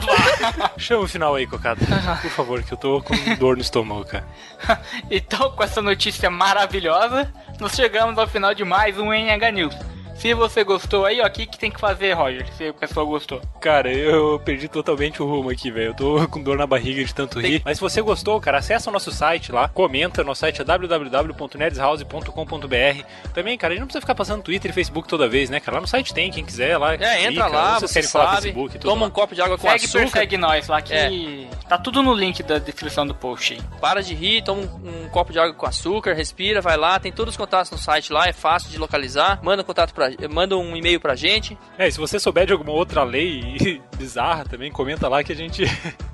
Chama 0.78 1.04
o 1.04 1.08
final 1.08 1.36
aí, 1.36 1.47
Cocada. 1.47 1.82
Por 2.21 2.32
favor, 2.32 2.62
que 2.63 2.73
eu 2.73 2.78
tô 2.78 3.01
com 3.01 3.15
dor 3.36 3.56
no 3.56 3.62
estômago, 3.62 4.06
cara. 4.06 4.28
Então, 5.10 5.51
com 5.51 5.63
essa 5.63 5.82
notícia 5.82 6.30
maravilhosa, 6.30 7.32
nós 7.60 7.73
chegamos 7.73 8.17
ao 8.17 8.28
final 8.28 8.54
de 8.54 8.63
mais 8.63 8.97
um 8.97 9.12
NH 9.13 9.51
News. 9.51 9.75
Se 10.15 10.34
você 10.34 10.63
gostou 10.63 11.06
aí, 11.06 11.19
ó, 11.21 11.28
o 11.28 11.30
que, 11.30 11.45
que 11.45 11.60
tem 11.60 11.69
que 11.69 11.80
fazer, 11.80 12.13
Roger? 12.13 12.47
Se 12.54 12.69
a 12.69 12.73
pessoa 12.73 13.06
gostou. 13.06 13.41
Cara, 13.60 13.91
eu 13.91 14.39
perdi 14.39 14.67
totalmente 14.67 15.21
o 15.21 15.25
rumo 15.28 15.49
aqui, 15.49 15.69
velho. 15.69 15.89
Eu 15.89 15.93
tô 15.93 16.28
com 16.30 16.41
dor 16.41 16.58
na 16.58 16.65
barriga 16.65 17.04
de 17.04 17.13
tanto 17.13 17.39
rir. 17.39 17.62
Mas 17.65 17.78
se 17.78 17.82
você 17.82 18.01
gostou, 18.01 18.39
cara, 18.39 18.60
acessa 18.60 18.89
o 18.89 18.93
nosso 18.93 19.12
site 19.12 19.51
lá, 19.51 19.68
comenta. 19.68 20.24
Nosso 20.24 20.39
site 20.41 20.61
é 20.61 20.63
www.nerdshouse.com.br. 20.63 23.03
Também, 23.34 23.57
cara, 23.57 23.74
a 23.74 23.76
gente 23.76 23.82
não 23.82 23.88
precisa 23.88 24.01
ficar 24.01 24.16
passando 24.16 24.41
Twitter 24.41 24.72
e 24.72 24.74
Facebook 24.74 25.07
toda 25.07 25.28
vez, 25.28 25.49
né, 25.49 25.59
cara? 25.59 25.76
Lá 25.78 25.82
no 25.82 25.88
site 25.88 26.13
tem, 26.13 26.32
quem 26.32 26.45
quiser 26.45 26.78
lá. 26.78 26.93
É, 26.95 27.24
entra 27.26 27.43
clica, 27.43 27.47
lá, 27.47 27.80
vocês 27.80 27.91
você 27.91 27.99
querem 27.99 28.09
falar 28.09 28.26
sabe, 28.36 28.41
Facebook, 28.43 28.72
tudo 28.80 28.89
toma 28.89 29.01
lá. 29.01 29.07
um 29.07 29.11
copo 29.11 29.36
de 29.36 29.41
água 29.41 29.57
com 29.57 29.68
Segue 29.70 29.86
açúcar, 29.86 29.99
persegue 30.11 30.38
nós 30.38 30.68
lá 30.68 30.82
que 30.82 30.93
É. 30.93 31.09
tá 31.68 31.78
tudo 31.78 32.01
no 32.01 32.13
link 32.13 32.41
da 32.41 32.57
descrição 32.57 33.05
do 33.05 33.13
post 33.13 33.53
aí. 33.53 33.59
para 33.82 34.01
de 34.01 34.13
rir, 34.16 34.41
toma 34.43 34.61
um, 34.61 35.03
um 35.05 35.09
copo 35.09 35.32
de 35.34 35.39
água 35.39 35.53
com 35.53 35.66
açúcar, 35.66 36.13
respira, 36.13 36.61
vai 36.61 36.78
lá, 36.78 36.97
tem 36.99 37.11
todos 37.11 37.34
os 37.34 37.38
contatos 37.38 37.70
no 37.72 37.78
site 37.78 38.13
lá, 38.13 38.28
é 38.28 38.34
fácil 38.34 38.70
de 38.70 38.78
localizar, 38.78 39.39
manda 39.43 39.61
contato 39.63 39.93
pra, 39.93 40.05
manda 40.30 40.58
um 40.58 40.76
e-mail 40.76 40.99
pra 40.99 41.16
gente. 41.16 41.58
É, 41.78 41.88
e 41.88 41.91
se 41.91 41.99
você 41.99 42.20
souber 42.20 42.45
de 42.45 42.53
alguma 42.53 42.72
outra 42.72 43.03
lei 43.03 43.82
bizarra 43.97 44.43
também, 44.45 44.72
comenta 44.72 45.08
lá 45.08 45.24
que 45.24 45.32
a 45.32 45.36
gente 45.36 45.64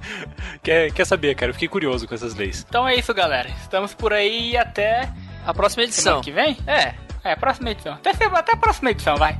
quer, 0.64 0.92
quer 0.92 1.06
saber, 1.06 1.36
cara. 1.36 1.50
Eu 1.50 1.54
fiquei 1.54 1.68
curioso 1.68 2.08
com 2.08 2.14
essas 2.16 2.36
leis. 2.36 2.66
Então 2.68 2.88
é 2.88 2.96
isso, 2.96 3.14
galera. 3.14 3.50
Estamos 3.62 3.94
por 3.94 4.14
aí 4.14 4.52
e 4.52 4.58
até 4.58 5.10
A 5.46 5.54
próxima 5.54 5.84
edição. 5.84 6.24
semana 6.24 6.24
que 6.24 6.32
vem? 6.32 6.58
É, 6.68 6.94
É, 7.24 7.36
próxima 7.36 7.70
edição. 7.72 7.94
Até, 7.94 8.12
até 8.26 8.54
a 8.54 8.58
próxima 8.58 8.92
edição, 8.92 9.16
vai. 9.18 9.38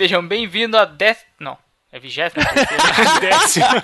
Sejam 0.00 0.26
bem-vindos 0.26 0.80
a 0.80 0.86
10. 0.86 1.18
Não, 1.38 1.58
é 1.92 1.98
vigésima 1.98 2.42
terceira. 2.42 3.20
Décima. 3.20 3.82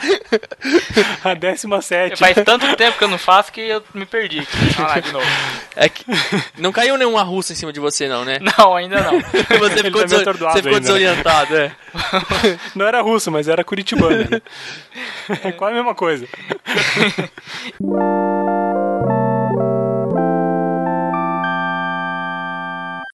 a 1.23 1.35
décima 1.35 1.83
sétima. 1.83 2.17
Faz 2.33 2.43
tanto 2.43 2.75
tempo 2.75 2.97
que 2.97 3.05
eu 3.05 3.09
não 3.09 3.19
faço 3.19 3.53
que 3.53 3.61
eu 3.61 3.85
me 3.93 4.07
perdi. 4.07 4.39
aqui. 4.39 4.57
Vamos 4.77 4.93
lá 4.93 5.01
de 5.01 5.13
novo. 5.13 5.27
é 5.77 5.91
que 5.91 6.07
não 6.57 6.73
caiu 6.73 6.97
nenhuma 6.97 7.23
russa 7.23 7.53
em 7.53 7.57
cima 7.57 7.71
de 7.71 7.81
você 7.81 8.09
não, 8.09 8.25
né? 8.25 8.39
Não, 8.41 8.75
ainda 8.75 9.03
não. 9.03 9.21
Você 9.21 9.83
ficou, 9.83 10.01
tá 10.01 10.09
você 10.09 10.25
ficou 10.25 10.49
ainda, 10.49 10.71
né? 10.71 10.81
desorientado, 10.81 11.55
é. 11.55 11.77
Não 12.75 12.87
era 12.87 13.03
russo, 13.03 13.31
mas 13.31 13.47
era 13.47 13.63
curitibano. 13.63 14.17
né? 14.17 14.41
É 15.45 15.53
quase 15.53 15.75
a 15.75 15.77
mesma 15.77 15.95
coisa. 15.95 16.27